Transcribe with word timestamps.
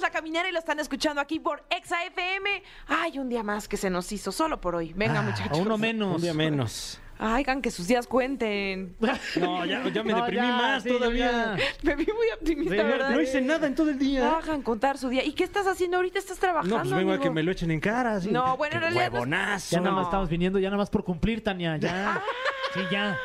la 0.00 0.10
caminera 0.10 0.48
y 0.48 0.52
lo 0.52 0.58
están 0.58 0.80
escuchando 0.80 1.20
aquí 1.20 1.38
por 1.40 1.64
Exa 1.70 2.04
FM. 2.04 2.62
Ay, 2.88 3.18
un 3.18 3.28
día 3.28 3.42
más 3.42 3.68
que 3.68 3.76
se 3.76 3.90
nos 3.90 4.10
hizo 4.12 4.32
solo 4.32 4.60
por 4.60 4.74
hoy. 4.74 4.92
Venga, 4.94 5.20
Ah, 5.20 5.22
muchachos. 5.22 5.58
uno 5.58 5.76
menos. 5.78 6.16
Un 6.16 6.22
día 6.22 6.34
menos. 6.34 6.98
Ay, 7.24 7.44
que 7.62 7.70
sus 7.70 7.86
días 7.86 8.08
cuenten. 8.08 8.96
No, 8.98 9.64
ya, 9.64 9.86
ya 9.88 10.02
me 10.02 10.10
No, 10.12 10.16
deprimí 10.22 10.44
ya, 10.44 10.56
más 10.56 10.82
sí, 10.82 10.88
todavía. 10.88 11.30
ya. 11.56 11.56
Me 11.82 11.94
vi 11.94 12.06
muy 12.06 12.26
optimista, 12.36 12.74
De- 12.74 12.82
¿verdad? 12.82 13.10
No 13.10 13.20
hice 13.20 13.40
nada 13.40 13.68
en 13.68 13.76
todo 13.76 13.90
el 13.90 13.98
día. 13.98 14.38
Hagan 14.38 14.62
contar 14.62 14.98
su 14.98 15.08
día. 15.08 15.22
¿Y 15.24 15.32
qué 15.32 15.44
estás 15.44 15.68
haciendo 15.68 15.98
ahorita? 15.98 16.18
¿Estás 16.18 16.38
trabajando? 16.40 16.78
No, 16.78 16.82
pues 16.82 16.94
vengo 16.96 17.12
a 17.12 17.20
que 17.20 17.30
me 17.30 17.44
lo 17.44 17.52
echen 17.52 17.70
en 17.70 17.78
cara. 17.78 18.14
así. 18.16 18.28
No, 18.32 18.56
bueno, 18.56 18.74
en 18.76 18.80
realidad 18.80 19.06
no- 19.10 19.14
Huevonazo. 19.14 19.76
Ya 19.76 19.80
nada 19.80 19.94
más 19.94 20.06
estamos 20.06 20.28
viniendo, 20.28 20.58
ya 20.58 20.68
nada 20.70 20.78
más 20.78 20.90
por 20.90 21.04
cumplir, 21.04 21.44
Tania, 21.44 21.76
ya. 21.76 22.20
Sí, 22.74 22.80
ya. 22.90 23.16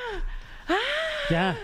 Ya. 1.31 1.58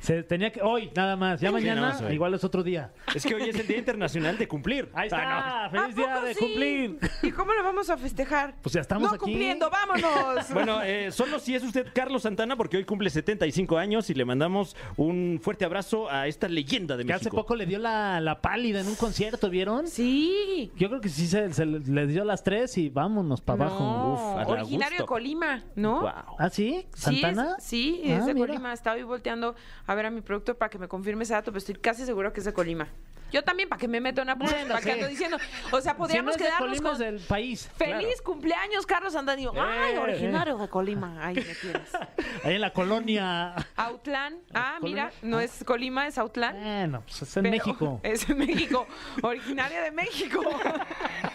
Se 0.00 0.22
tenía 0.22 0.50
que. 0.52 0.62
Hoy, 0.62 0.90
nada 0.94 1.16
más. 1.16 1.40
Ya 1.40 1.48
Sí, 1.48 1.52
mañana, 1.54 1.80
nada 1.80 1.92
más 1.94 2.02
hoy. 2.02 2.14
igual 2.14 2.34
es 2.34 2.44
otro 2.44 2.62
día. 2.62 2.92
Es 3.14 3.24
que 3.26 3.34
hoy 3.34 3.42
es 3.48 3.58
el 3.58 3.66
Día 3.66 3.78
Internacional 3.78 4.38
de 4.38 4.46
Cumplir. 4.46 4.88
Ahí 4.94 5.06
está. 5.08 5.18
Ah, 5.20 5.64
¿A 5.66 5.70
¡Feliz 5.70 5.96
día 5.96 6.14
poco 6.14 6.26
de 6.26 6.34
sí? 6.34 6.40
cumplir! 6.40 6.98
¿Y 7.22 7.30
cómo 7.32 7.52
lo 7.52 7.62
vamos 7.64 7.90
a 7.90 7.96
festejar? 7.96 8.54
Pues 8.62 8.72
ya 8.74 8.80
estamos 8.80 9.08
no 9.10 9.16
aquí. 9.16 9.24
cumpliendo, 9.24 9.68
vámonos. 9.70 10.48
no. 10.48 10.54
Bueno, 10.54 10.82
eh, 10.82 11.10
solo 11.12 11.38
si 11.38 11.54
es 11.54 11.62
usted 11.62 11.86
Carlos 11.94 12.22
Santana, 12.22 12.56
porque 12.56 12.76
hoy 12.76 12.84
cumple 12.84 13.10
75 13.10 13.76
años 13.78 14.08
y 14.10 14.14
le 14.14 14.24
mandamos 14.24 14.76
un 14.96 15.40
fuerte 15.42 15.64
abrazo 15.64 16.10
a 16.10 16.26
esta 16.26 16.48
leyenda 16.48 16.96
de 16.96 17.04
Que 17.04 17.12
México. 17.12 17.28
hace 17.28 17.30
poco 17.36 17.54
le 17.56 17.66
dio 17.66 17.78
la, 17.78 18.20
la 18.20 18.40
pálida 18.40 18.80
en 18.80 18.88
un 18.88 18.94
concierto, 18.96 19.50
¿vieron? 19.50 19.86
Sí. 19.88 20.70
Yo 20.76 20.88
creo 20.88 21.00
que 21.00 21.08
sí 21.08 21.26
se, 21.26 21.52
se 21.52 21.66
le 21.66 21.80
le 21.80 22.06
dio 22.06 22.24
las 22.24 22.42
tres 22.44 22.76
y 22.78 22.88
vámonos 22.88 23.40
para 23.40 23.64
abajo. 23.66 23.84
No, 23.84 24.12
Uf, 24.14 24.20
a 24.38 24.44
la 24.44 24.48
originario 24.62 24.96
de 24.98 25.02
gusto. 25.02 25.06
Colima, 25.06 25.64
¿no? 25.76 26.00
Guau. 26.00 26.36
¿Ah, 26.38 26.50
sí? 26.50 26.86
Sí, 26.94 27.00
¿Santana? 27.20 27.54
es, 27.58 27.64
sí, 27.64 28.00
es 28.04 28.22
Ah, 28.22 28.26
de 28.26 28.34
mira. 28.34 28.46
Colima. 28.46 28.72
Estaba 28.72 28.96
hoy 28.96 29.02
volteando 29.02 29.54
a 29.88 29.94
ver 29.94 30.06
a 30.06 30.10
mi 30.10 30.20
productor 30.20 30.56
para 30.56 30.68
que 30.70 30.78
me 30.78 30.86
confirme 30.86 31.24
ese 31.24 31.32
dato, 31.32 31.50
pero 31.50 31.58
estoy 31.58 31.74
casi 31.76 32.04
seguro 32.04 32.32
que 32.32 32.40
es 32.40 32.46
de 32.46 32.52
Colima. 32.52 32.86
Yo 33.30 33.44
también, 33.44 33.68
para 33.68 33.78
que 33.78 33.88
me 33.88 34.00
meta 34.00 34.22
una 34.22 34.34
Bueno, 34.36 34.68
para 34.68 34.78
que 34.80 34.84
sí. 34.84 34.90
ando 34.90 35.06
diciendo. 35.06 35.36
O 35.70 35.80
sea, 35.82 35.92
Si 35.92 35.98
no 35.98 35.98
podríamos 35.98 36.32
es 36.32 36.38
de 36.38 36.44
quedarnos 36.46 36.80
con. 36.80 36.98
del 36.98 37.20
país. 37.20 37.70
Feliz 37.76 38.22
cumpleaños, 38.22 38.86
Carlos. 38.86 39.14
Y 39.36 39.42
yo, 39.42 39.52
Ay, 39.60 39.94
Eh, 39.94 39.98
originario 39.98 40.56
de 40.56 40.68
Colima. 40.68 41.26
Ahí 41.26 41.34
me 41.34 41.42
tienes. 41.42 41.90
Ahí 42.44 42.54
en 42.54 42.60
la 42.62 42.72
colonia. 42.72 43.54
Autlán. 43.76 44.38
Ah, 44.54 44.78
mira, 44.80 45.10
no 45.20 45.40
es 45.40 45.62
Colima, 45.64 46.06
es 46.06 46.16
Autlán. 46.16 46.56
Bueno, 46.58 47.02
pues 47.02 47.20
es 47.22 47.36
en 47.36 47.42
Pero 47.42 47.56
México. 47.56 48.00
Es 48.08 48.30
en 48.30 48.38
México. 48.38 48.86
Originaria 49.22 49.82
de 49.82 49.90
México. 49.90 50.40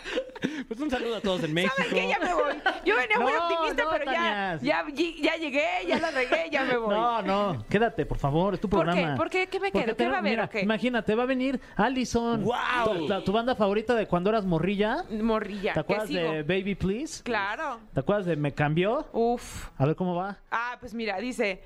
Pues 0.67 0.79
un 0.79 0.89
saludo 0.89 1.15
a 1.17 1.21
todos 1.21 1.43
en 1.43 1.53
México. 1.53 1.73
¿Saben 1.77 1.93
qué? 1.93 2.07
Ya 2.07 2.19
me 2.19 2.33
voy. 2.33 2.53
Yo 2.85 2.95
venía 2.95 3.19
muy 3.19 3.31
No, 3.33 3.47
optimista, 3.47 3.83
no, 3.83 3.89
pero 3.91 4.05
ya, 4.05 4.11
Tania. 4.11 4.59
ya, 4.61 4.85
ya 5.21 5.35
llegué, 5.37 5.65
ya 5.87 5.99
la 5.99 6.11
regué, 6.11 6.49
ya 6.51 6.63
me 6.63 6.77
voy. 6.77 6.89
No, 6.93 7.21
no, 7.21 7.65
quédate, 7.69 8.05
por 8.05 8.17
favor, 8.17 8.53
es 8.53 8.59
tu 8.59 8.69
¿Por 8.69 8.81
qué? 8.81 8.91
programa. 8.91 9.15
¿Por 9.15 9.29
qué? 9.29 9.47
¿Qué 9.47 9.59
me 9.59 9.71
Porque 9.71 9.85
quedo? 9.85 9.95
¿Qué 9.97 10.07
va 10.07 10.15
a 10.15 10.19
haber 10.19 10.31
mira, 10.31 10.45
o 10.45 10.49
qué? 10.49 10.61
Imagínate, 10.61 11.15
va 11.15 11.23
a 11.23 11.27
venir 11.27 11.59
Allison. 11.75 12.43
¡Guau! 12.43 12.97
Tu, 12.97 13.07
la- 13.07 13.23
tu 13.23 13.31
banda 13.31 13.55
favorita 13.55 13.93
de 13.95 14.07
cuando 14.07 14.29
eras 14.29 14.45
morrilla. 14.45 15.03
Morrilla. 15.11 15.73
¿Te 15.73 15.79
acuerdas 15.79 16.09
de 16.09 16.43
Baby 16.43 16.75
Please? 16.75 17.23
Claro. 17.23 17.79
¿Te 17.93 17.99
acuerdas 17.99 18.25
de 18.25 18.35
Me 18.35 18.53
Cambió? 18.53 19.07
Uf. 19.13 19.69
A 19.77 19.85
ver 19.85 19.95
cómo 19.95 20.15
va. 20.15 20.37
Ah, 20.51 20.77
pues 20.79 20.93
mira, 20.93 21.17
dice. 21.17 21.61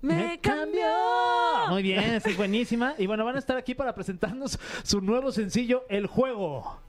Me 0.00 0.40
cambió. 0.40 0.86
Muy 1.68 1.82
bien, 1.82 2.14
esa 2.14 2.30
es 2.30 2.36
buenísima. 2.36 2.94
Y 2.98 3.06
bueno, 3.06 3.24
van 3.24 3.36
a 3.36 3.38
estar 3.38 3.56
aquí 3.56 3.74
para 3.74 3.94
presentarnos 3.94 4.58
su 4.82 5.00
nuevo 5.00 5.32
sencillo, 5.32 5.84
El 5.88 6.06
Juego. 6.06 6.80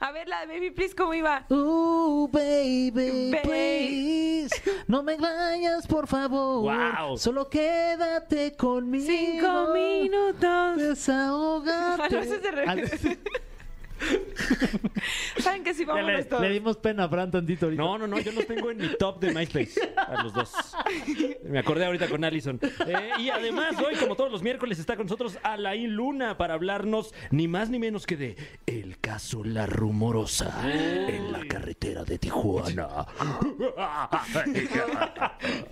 A 0.00 0.10
ver, 0.10 0.26
la 0.26 0.40
de 0.40 0.46
Baby 0.46 0.70
Please, 0.72 0.96
¿cómo 0.96 1.14
iba? 1.14 1.46
Uh, 1.48 2.28
baby, 2.32 3.36
please. 3.42 4.50
No 4.88 5.02
me 5.04 5.16
vayas, 5.16 5.86
por 5.86 6.08
favor. 6.08 6.62
Guau. 6.62 7.16
Solo 7.16 7.48
quédate 7.48 8.56
conmigo. 8.56 9.06
Cinco 9.06 9.72
minutos. 9.72 10.76
Desahógate. 10.78 12.16
Ah, 12.66 12.74
no, 12.74 12.82
¿Saben 15.38 15.64
que 15.64 15.74
sí 15.74 15.84
vamos 15.84 16.04
le, 16.04 16.40
le 16.40 16.48
dimos 16.50 16.76
pena 16.76 17.04
a 17.04 17.08
Fran 17.08 17.30
tantito 17.30 17.66
ahorita. 17.66 17.82
No, 17.82 17.98
no, 17.98 18.06
no, 18.06 18.18
yo 18.18 18.32
los 18.32 18.46
tengo 18.46 18.70
en 18.70 18.78
mi 18.78 18.88
top 18.96 19.20
de 19.20 19.32
MySpace, 19.32 19.92
a 19.96 20.22
los 20.22 20.32
dos. 20.32 20.52
Me 21.44 21.58
acordé 21.58 21.84
ahorita 21.86 22.08
con 22.08 22.24
Allison. 22.24 22.58
Eh, 22.86 23.10
y 23.18 23.30
además, 23.30 23.74
hoy, 23.78 23.94
como 23.96 24.16
todos 24.16 24.30
los 24.30 24.42
miércoles, 24.42 24.78
está 24.78 24.96
con 24.96 25.06
nosotros 25.06 25.38
Alain 25.42 25.94
Luna 25.94 26.36
para 26.36 26.54
hablarnos 26.54 27.14
ni 27.30 27.48
más 27.48 27.70
ni 27.70 27.78
menos 27.78 28.06
que 28.06 28.16
de 28.16 28.36
El 28.66 28.98
caso 28.98 29.44
La 29.44 29.66
Rumorosa 29.66 30.52
en 30.68 31.32
la 31.32 31.46
carretera 31.46 32.04
de 32.04 32.18
Tijuana. 32.18 33.06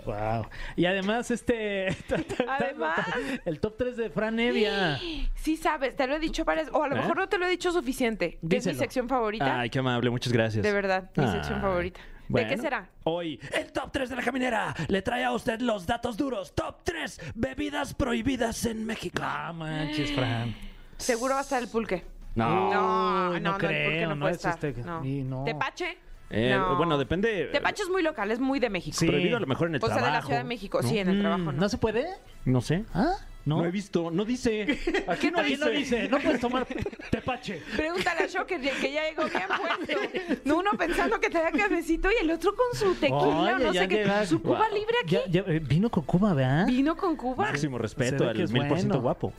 Wow. 0.05 0.47
Y 0.75 0.85
además, 0.85 1.31
este. 1.31 1.95
Además. 2.47 2.99
El 3.45 3.59
top 3.59 3.77
3 3.77 3.97
de 3.97 4.09
Fran 4.09 4.39
Evia. 4.39 4.99
Sí 5.35 5.57
sabes, 5.57 5.95
te 5.95 6.07
lo 6.07 6.15
he 6.15 6.19
dicho 6.19 6.43
varias 6.45 6.69
o 6.71 6.83
a 6.83 6.87
lo 6.87 6.95
¿Eh? 6.95 6.99
mejor 6.99 7.17
no 7.17 7.29
te 7.29 7.37
lo 7.37 7.45
he 7.45 7.49
dicho 7.49 7.71
suficiente. 7.71 8.20
Que 8.29 8.57
es 8.57 8.65
mi 8.67 8.73
sección 8.75 9.09
favorita. 9.09 9.59
Ay, 9.61 9.69
qué 9.69 9.79
amable, 9.79 10.09
muchas 10.09 10.31
gracias. 10.31 10.63
De 10.63 10.71
verdad, 10.71 11.09
mi 11.15 11.27
sección 11.27 11.61
favorita. 11.61 11.99
¿De 12.29 12.47
qué 12.47 12.57
será? 12.57 12.87
Hoy, 13.03 13.39
el 13.57 13.71
top 13.73 13.91
3 13.91 14.09
de 14.09 14.15
la 14.15 14.21
caminera 14.21 14.73
le 14.87 15.01
trae 15.01 15.25
a 15.25 15.31
usted 15.33 15.59
los 15.59 15.85
datos 15.85 16.15
duros. 16.15 16.53
Top 16.55 16.77
3 16.85 17.19
bebidas 17.35 17.93
prohibidas 17.93 18.65
en 18.65 18.85
México. 18.85 19.21
Ah, 19.25 19.51
manches, 19.53 20.13
Fran. 20.13 20.55
Seguro 20.97 21.33
va 21.33 21.39
a 21.39 21.43
estar 21.43 21.61
el 21.61 21.67
pulque. 21.67 22.05
No. 22.35 22.47
No, 22.49 22.71
no, 22.71 23.29
no 23.31 23.31
no, 23.31 23.35
el 23.35 23.43
pulque 23.59 23.67
creo, 23.67 24.09
no 24.09 24.15
no 24.15 24.21
puede 24.21 24.35
es 24.35 24.45
estar. 24.45 24.65
este- 24.65 24.81
No. 24.83 25.03
y 25.03 25.23
no. 25.23 25.43
¿Tepache? 25.43 25.97
Eh, 26.29 26.55
No. 26.57 26.77
Bueno, 26.77 26.97
depende. 26.97 27.49
Tepache 27.51 27.83
es 27.83 27.89
muy 27.89 28.01
local, 28.01 28.31
es 28.31 28.39
muy 28.39 28.59
de 28.61 28.69
México. 28.69 28.95
Sí. 28.97 29.07
Prohibido 29.07 29.35
a 29.35 29.39
lo 29.41 29.47
mejor 29.47 29.67
en 29.67 29.75
el 29.75 29.83
O 29.83 29.87
sea, 29.87 29.95
de 29.97 30.01
la 30.01 30.07
trabajo. 30.07 30.27
Ciudad 30.27 30.39
de 30.39 30.47
México. 30.47 30.81
Sí, 30.83 30.97
en 30.99 31.09
el 31.09 31.17
Mm, 31.17 31.21
trabajo 31.21 31.43
no. 31.43 31.51
¿No 31.51 31.67
se 31.67 31.77
puede? 31.77 32.07
No 32.45 32.61
sé. 32.61 32.85
¿Ah? 32.93 33.15
¿No? 33.45 33.57
No, 33.57 33.65
he 33.65 33.71
visto, 33.71 34.11
no 34.11 34.23
dice. 34.23 34.79
Aquí 35.07 35.31
no 35.31 35.41
dice. 35.43 35.65
no 35.65 35.71
dice, 35.71 36.07
no 36.09 36.19
puedes 36.19 36.39
tomar 36.39 36.67
tepache. 37.09 37.61
Pregúntale 37.75 38.21
a 38.21 38.27
Shocker 38.27 38.61
que 38.61 38.91
ya 38.91 39.09
llegó 39.09 39.23
bien 39.25 39.43
puesto. 39.47 40.39
No, 40.45 40.57
uno 40.59 40.71
pensando 40.77 41.19
que 41.19 41.29
te 41.29 41.39
da 41.39 41.51
cafecito 41.51 42.09
y 42.11 42.23
el 42.23 42.31
otro 42.31 42.53
con 42.55 42.77
su 42.77 42.93
tequila, 42.95 43.55
Oye, 43.55 43.63
no 43.65 43.73
ya 43.73 43.81
sé 43.81 43.87
qué. 43.87 44.25
Su 44.27 44.41
Cuba 44.41 44.67
Wow. 44.67 44.77
libre 44.77 44.95
aquí. 45.03 45.15
Ya, 45.15 45.21
ya, 45.27 45.51
eh, 45.51 45.59
vino 45.59 45.89
con 45.89 46.03
Cuba, 46.03 46.33
¿verdad? 46.33 46.67
Vino 46.67 46.95
con 46.95 47.15
Cuba. 47.15 47.45
Máximo 47.45 47.77
Se 47.77 47.81
respeto 47.81 48.23
ve 48.25 48.29
al 48.29 48.41
es 48.41 48.51
mil 48.51 48.67
por 48.67 48.77
ciento 48.77 48.93
bueno. 48.95 49.01
guapo. 49.01 49.33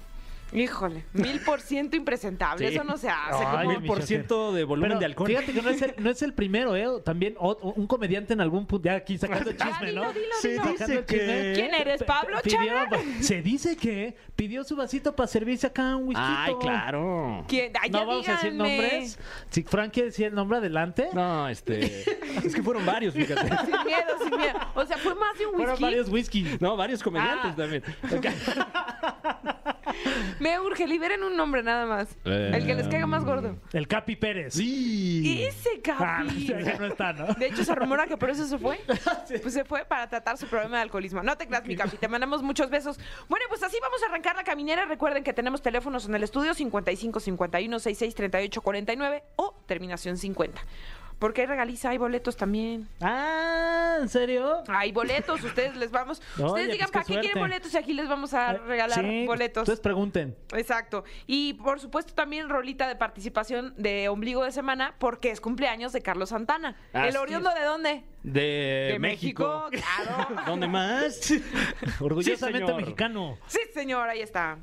Híjole, 0.53 1.05
mil 1.15 1.41
por 1.41 1.61
ciento 1.61 1.97
impresentable. 1.97 2.69
Sí. 2.69 2.75
Eso 2.75 2.85
no 2.85 2.97
se 2.99 3.09
hace. 3.09 3.43
Ay, 3.45 3.67
como- 3.67 3.79
Mil 3.81 3.87
por 3.89 4.03
ciento 4.03 4.53
de 4.53 4.65
volumen 4.65 4.91
Pero 4.91 5.01
de 5.01 5.07
alcohol. 5.07 5.27
Fíjate 5.29 5.53
que 5.53 5.63
no 5.63 5.71
es, 5.71 5.83
el, 5.83 5.95
no 5.99 6.11
es 6.11 6.23
el 6.23 6.35
primero, 6.35 6.77
¿eh? 6.77 6.87
También 7.05 7.35
o- 7.39 7.73
un 7.75 7.87
comediante 7.87 8.33
en 8.35 8.41
algún 8.41 8.67
punto. 8.67 8.85
Ya 8.89 8.95
aquí 8.97 9.17
sacando 9.19 9.51
el 9.51 9.57
Ya, 9.57 9.67
chisme, 9.67 9.87
dilo, 9.89 10.05
¿no? 10.05 10.13
dilo, 10.13 10.27
Se 10.41 10.49
dilo. 10.51 10.63
dice 10.65 10.79
Sacando 10.79 10.99
el 11.01 11.07
chisme. 11.07 11.25
que- 11.27 11.53
¿Quién 11.55 11.75
eres, 11.75 12.03
Pablo 12.05 12.39
pidió-? 12.43 13.23
Se 13.23 13.41
dice 13.43 13.77
que 13.77 14.17
pidió 14.37 14.63
su 14.65 14.77
vasito 14.77 15.17
para 15.17 15.27
servirse 15.27 15.67
acá 15.67 15.97
un 15.97 16.09
whisky. 16.09 16.23
Ay, 16.25 16.55
claro. 16.61 17.45
¿Quién? 17.49 17.73
Ay, 17.81 17.91
ya 17.91 18.01
No 18.01 18.07
vamos 18.07 18.29
a 18.29 18.33
decir 18.33 18.53
díganme. 18.53 18.77
nombres. 18.77 19.19
Si 19.51 19.63
Frank 19.63 19.93
quiere 19.93 20.09
decir 20.11 20.27
el 20.27 20.35
nombre, 20.35 20.59
adelante. 20.59 21.09
No, 21.13 21.49
este. 21.49 22.03
es 22.45 22.55
que 22.55 22.63
fueron 22.63 22.85
varios, 22.85 23.15
fíjate. 23.15 23.49
Sin 23.49 23.85
miedo, 23.87 24.19
sin 24.23 24.37
miedo. 24.37 24.59
O 24.75 24.85
sea, 24.85 24.99
fue 24.99 25.15
más 25.15 25.39
de 25.39 25.47
un 25.47 25.53
Fueron 25.55 25.71
whisky. 25.73 25.83
varios 25.85 26.09
whisky. 26.09 26.47
No, 26.61 26.77
varios 26.77 27.03
comediantes 27.03 27.53
Ah. 27.53 27.57
también. 27.57 27.83
Me 30.41 30.59
urge, 30.61 30.87
liberen 30.87 31.23
un 31.23 31.37
nombre 31.37 31.63
nada 31.63 31.87
más. 31.87 32.17
Eh, 32.25 32.51
El 32.55 32.67
que 32.67 32.75
les 32.75 32.89
caiga 32.89 33.07
más 33.07 33.25
gordo. 33.25 33.57
El 33.73 33.87
Capi 33.89 34.17
Pérez. 34.17 34.55
Sí. 34.55 35.45
Ese 35.45 35.71
Ah, 35.91 36.23
capi. 36.27 36.47
ya 36.47 36.79
no 36.79 36.87
está, 36.87 37.13
¿no? 37.13 37.27
De 37.35 37.47
hecho, 37.47 37.65
se 37.65 37.75
rumora 37.75 38.07
que 38.07 38.17
por 38.17 38.31
eso 38.31 38.47
se 38.47 38.59
fue. 38.59 38.81
Pues 39.43 39.55
se 39.55 39.65
fue 39.65 39.85
para 39.85 40.09
tratar 40.09 40.37
su 40.39 40.47
problema 40.47 40.77
de 40.77 40.83
alcoholismo. 40.83 41.23
No 41.23 41.37
te 41.37 41.47
creas, 41.47 41.65
mi 41.67 41.77
capi. 41.77 41.97
Te 41.97 42.09
mandamos 42.09 42.43
muchos 42.43 42.71
besos. 42.71 42.99
Bueno, 43.29 43.47
pues 43.49 43.63
así 43.63 43.77
vamos 43.81 44.03
a 44.03 44.07
arrancar 44.07 44.37
la 44.37 44.45
caminera. 44.45 44.85
Recuerden 44.85 45.25
que 45.25 45.33
tenemos 45.33 45.63
teléfonos 45.63 46.07
en 46.07 46.15
el 46.15 46.23
estudio 46.23 46.55
55 46.55 47.21
51 47.21 47.79
66 47.79 48.15
38 48.15 48.61
49 48.63 49.23
o 49.37 49.55
terminación 49.67 50.17
50. 50.19 50.61
Porque 51.23 51.43
hay 51.43 51.47
regaliza, 51.47 51.91
hay 51.91 51.99
boletos 51.99 52.37
también. 52.37 52.89
Ah, 53.01 53.99
¿en 54.01 54.09
serio? 54.09 54.65
Hay 54.67 54.91
boletos, 54.91 55.41
ustedes 55.45 55.77
les 55.77 55.93
vamos. 55.93 56.21
Ustedes 56.37 56.73
digan 56.73 56.89
pues, 56.91 57.07
qué 57.07 57.13
para 57.13 57.21
qué 57.21 57.29
quieren 57.29 57.41
boletos 57.41 57.73
y 57.73 57.77
aquí 57.77 57.95
les 57.95 58.09
vamos 58.09 58.35
a 58.35 58.55
regalar 58.55 58.99
Sí, 58.99 59.25
boletos. 59.25 59.63
Ustedes 59.63 59.79
pregunten. 59.79 60.37
Exacto. 60.53 61.05
Y 61.29 61.55
por 61.55 61.79
supuesto 61.79 62.13
también 62.13 62.49
rolita 62.49 62.89
de 62.89 62.97
participación 62.97 63.73
de 63.77 64.09
Ombligo 64.09 64.43
de 64.43 64.51
Semana 64.51 64.97
porque 64.99 65.31
es 65.31 65.41
cumpleaños 65.41 65.93
de 65.93 66.03
Carlos 66.03 66.31
Santana. 66.31 66.77
Así 66.93 67.11
¿El 67.11 67.17
Oriondo 67.17 67.55
de 67.55 67.63
dónde? 67.67 68.05
De, 68.25 68.89
De 68.91 68.99
México, 68.99 69.69
claro. 69.71 70.43
¿Dónde 70.47 70.67
más? 70.67 71.33
Orgullosamente 72.01 72.75
mexicano. 72.75 73.39
Sí, 73.47 73.61
señor, 73.73 74.09
ahí 74.09 74.23
está. 74.23 74.59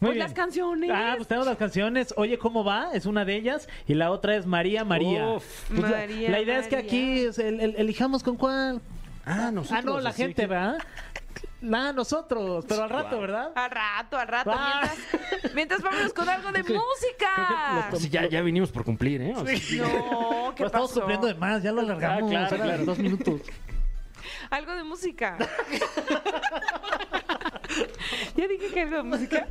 Muy 0.00 0.08
Pues 0.08 0.14
bien. 0.14 0.24
las 0.24 0.32
canciones. 0.32 0.90
Ah, 0.94 1.12
pues 1.16 1.28
tenemos 1.28 1.46
las 1.46 1.58
canciones. 1.58 2.14
Oye, 2.16 2.38
¿cómo 2.38 2.64
va? 2.64 2.88
Es 2.94 3.04
una 3.04 3.24
de 3.26 3.36
ellas. 3.36 3.68
Y 3.86 3.92
la 3.94 4.10
otra 4.10 4.34
es 4.36 4.46
María 4.46 4.82
María. 4.84 5.26
Uf. 5.28 5.44
Pues 5.68 5.82
la- 5.82 5.98
María, 5.98 6.30
la, 6.30 6.40
idea 6.40 6.58
es 6.58 6.68
que 6.68 6.76
aquí 6.76 7.20
el- 7.38 7.60
el- 7.60 7.74
elijamos 7.76 8.22
con 8.22 8.36
cuál. 8.36 8.80
Ah, 9.26 9.48
Ah, 9.48 9.50
nosotros. 9.52 9.84
no, 9.84 10.00
la 10.00 10.12
gente, 10.14 10.42
que- 10.42 10.46
¿verdad? 10.48 10.78
Nah, 11.60 11.92
nosotros, 11.92 12.64
pero 12.66 12.84
al 12.84 12.88
rato, 12.88 13.20
¿verdad? 13.20 13.52
Al 13.54 13.70
rato, 13.70 14.16
al 14.16 14.26
rato. 14.28 14.50
Ah. 14.54 14.80
Mientras, 14.82 15.54
mientras 15.54 15.82
vámonos 15.82 16.14
con 16.14 16.26
algo 16.26 16.50
de 16.52 16.62
música. 16.62 17.90
Sí, 17.98 18.08
ya, 18.08 18.26
ya 18.26 18.40
vinimos 18.40 18.70
por 18.70 18.82
cumplir, 18.84 19.20
¿eh? 19.20 19.34
O 19.36 19.44
sea, 19.44 19.54
No, 19.84 20.54
¿qué 20.56 20.62
Lo 20.62 20.66
estamos 20.68 20.88
pasó? 20.88 21.00
cumpliendo 21.00 21.26
de 21.26 21.34
más, 21.34 21.62
ya 21.62 21.72
lo 21.72 21.82
alargamos. 21.82 22.22
Ah, 22.22 22.26
claro, 22.48 22.54
eran 22.56 22.66
claro. 22.68 22.84
Dos 22.86 22.98
minutos. 22.98 23.42
Algo 24.48 24.72
de 24.74 24.84
música. 24.84 25.36
ya 28.36 28.48
dije 28.48 28.68
que 28.72 28.80
algo 28.80 28.96
de 28.96 29.02
música. 29.02 29.48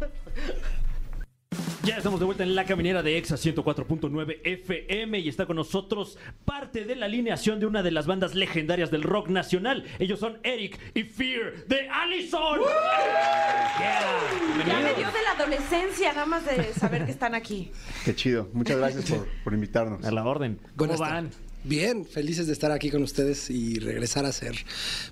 Ya 1.84 1.98
estamos 1.98 2.20
de 2.20 2.26
vuelta 2.26 2.44
en 2.44 2.56
la 2.56 2.66
caminera 2.66 3.02
de 3.02 3.18
Exa 3.18 3.36
104.9 3.36 4.42
FM 4.44 5.20
y 5.20 5.30
está 5.30 5.46
con 5.46 5.56
nosotros 5.56 6.20
parte 6.46 6.86
de 6.86 6.96
la 6.96 7.06
alineación 7.06 7.60
de 7.60 7.66
una 7.66 7.82
de 7.82 7.90
las 7.90 8.06
bandas 8.06 8.36
legendarias 8.36 8.92
del 8.92 9.02
rock 9.02 9.30
nacional. 9.30 9.86
Ellos 9.98 10.20
son 10.20 10.40
Eric 10.44 10.78
y 10.94 11.04
Fear 11.04 11.66
de 11.68 11.90
Allison. 11.90 12.60
Ya 14.68 14.80
me 14.82 14.94
dio 14.94 15.08
de 15.08 15.22
la 15.24 15.32
adolescencia, 15.36 16.14
nada 16.14 16.26
más 16.26 16.46
de 16.46 16.74
saber 16.74 17.06
que 17.06 17.12
están 17.12 17.34
aquí. 17.34 17.72
Qué 18.06 18.14
chido. 18.14 18.50
Muchas 18.54 18.78
gracias 18.78 19.10
por, 19.10 19.28
por 19.44 19.54
invitarnos. 19.54 20.06
A 20.06 20.12
la 20.12 20.26
orden. 20.26 20.60
¿Cómo 20.76 20.98
van? 20.98 21.32
Bien, 21.64 22.06
felices 22.06 22.48
de 22.48 22.54
estar 22.54 22.72
aquí 22.72 22.92
con 22.92 23.04
ustedes 23.04 23.50
y 23.50 23.80
regresar 23.80 24.26
a 24.26 24.30
hacer, 24.30 24.56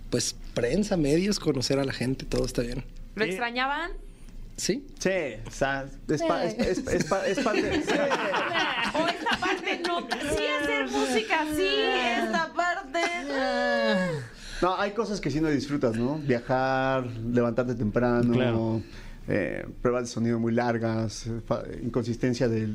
pues, 0.10 0.36
prensa, 0.54 0.96
medios, 0.96 1.40
conocer 1.40 1.80
a 1.80 1.84
la 1.84 1.92
gente, 1.92 2.26
todo 2.26 2.46
está 2.46 2.62
bien. 2.62 2.86
¿Lo 3.18 3.24
Sí. 3.26 3.30
extrañaban? 3.32 3.92
¿Sí? 4.56 4.88
Sí, 4.98 5.10
o 5.46 5.52
sea, 5.52 5.86
es, 6.10 6.24
pa- 6.24 6.44
es, 6.46 6.58
es- 6.58 6.88
es 6.88 7.04
pa- 7.04 7.28
es 7.28 7.40
parte. 7.42 7.82
sí. 7.84 7.92
O 8.94 9.08
esta 9.08 9.38
parte 9.40 9.82
no. 9.88 10.00
Sí, 10.02 10.44
hacer 10.62 10.90
música, 10.90 11.46
sí. 11.56 11.68
Esta 12.24 12.52
parte. 12.56 13.00
No, 14.62 14.76
hay 14.80 14.92
cosas 14.92 15.22
que 15.22 15.30
sí 15.30 15.40
no 15.40 15.50
disfrutas, 15.50 15.96
¿no? 15.96 16.18
Viajar, 16.18 17.06
levantarte 17.06 17.76
temprano, 17.76 18.34
Claro. 18.34 18.82
eh, 19.28 19.66
pruebas 19.82 20.04
de 20.04 20.08
sonido 20.08 20.40
muy 20.40 20.52
largas, 20.54 21.28
eh, 21.28 21.42
fa- 21.46 21.64
inconsistencia 21.84 22.48
de 22.48 22.68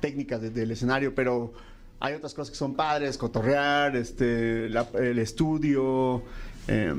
técnicas 0.00 0.40
de- 0.40 0.50
del 0.50 0.70
escenario, 0.70 1.14
pero 1.14 1.52
hay 2.00 2.14
otras 2.14 2.32
cosas 2.32 2.50
que 2.52 2.56
son 2.56 2.74
padres, 2.74 3.18
cotorrear, 3.18 3.94
este, 3.96 4.70
la- 4.70 4.86
el 4.98 5.18
estudio, 5.18 6.22
eh, 6.68 6.94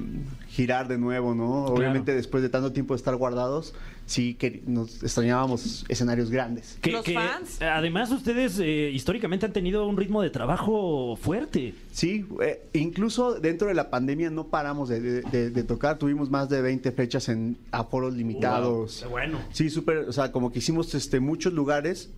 girar 0.50 0.88
de 0.88 0.98
nuevo, 0.98 1.36
¿no? 1.36 1.66
Obviamente 1.66 2.14
después 2.16 2.44
de 2.44 2.50
tanto 2.50 2.72
tiempo 2.74 2.94
de 2.94 2.98
estar 2.98 3.16
guardados, 3.16 3.74
sí 4.08 4.34
que 4.34 4.64
nos 4.66 5.04
extrañábamos 5.04 5.86
escenarios 5.88 6.32
grandes. 6.32 6.78
Que- 6.82 6.92
Los 6.92 7.06
que, 7.06 7.14
fans. 7.14 7.62
Además, 7.62 8.12
ustedes 8.12 8.60
eh, 8.60 8.90
históricamente 8.92 9.46
han 9.46 9.54
tenido 9.54 9.88
un 9.88 9.96
ritmo 9.96 10.22
de 10.24 10.32
trabajo 10.32 11.16
fuerte. 11.22 11.76
Sí, 11.92 12.26
eh, 12.42 12.68
incluso 12.74 13.36
dentro 13.40 13.68
de 13.68 13.76
la 13.76 13.90
pandemia 13.92 14.30
no 14.32 14.48
paramos 14.48 14.90
de, 14.90 15.00
de- 15.00 15.22
de- 15.22 15.50
de 15.52 15.64
tocar. 15.64 15.98
Tuvimos 16.00 16.30
más 16.32 16.50
de 16.50 16.62
20 16.62 16.92
fechas 16.92 17.30
en 17.30 17.56
aforos 17.72 18.16
limitados. 18.16 19.06
Bueno. 19.10 19.38
Sí, 19.54 19.70
súper, 19.70 20.00
o 20.00 20.12
sea, 20.12 20.32
como 20.32 20.52
que 20.52 20.60
hicimos 20.60 20.94
este, 20.96 21.20
muchos 21.20 21.54
lugares, 21.54 22.10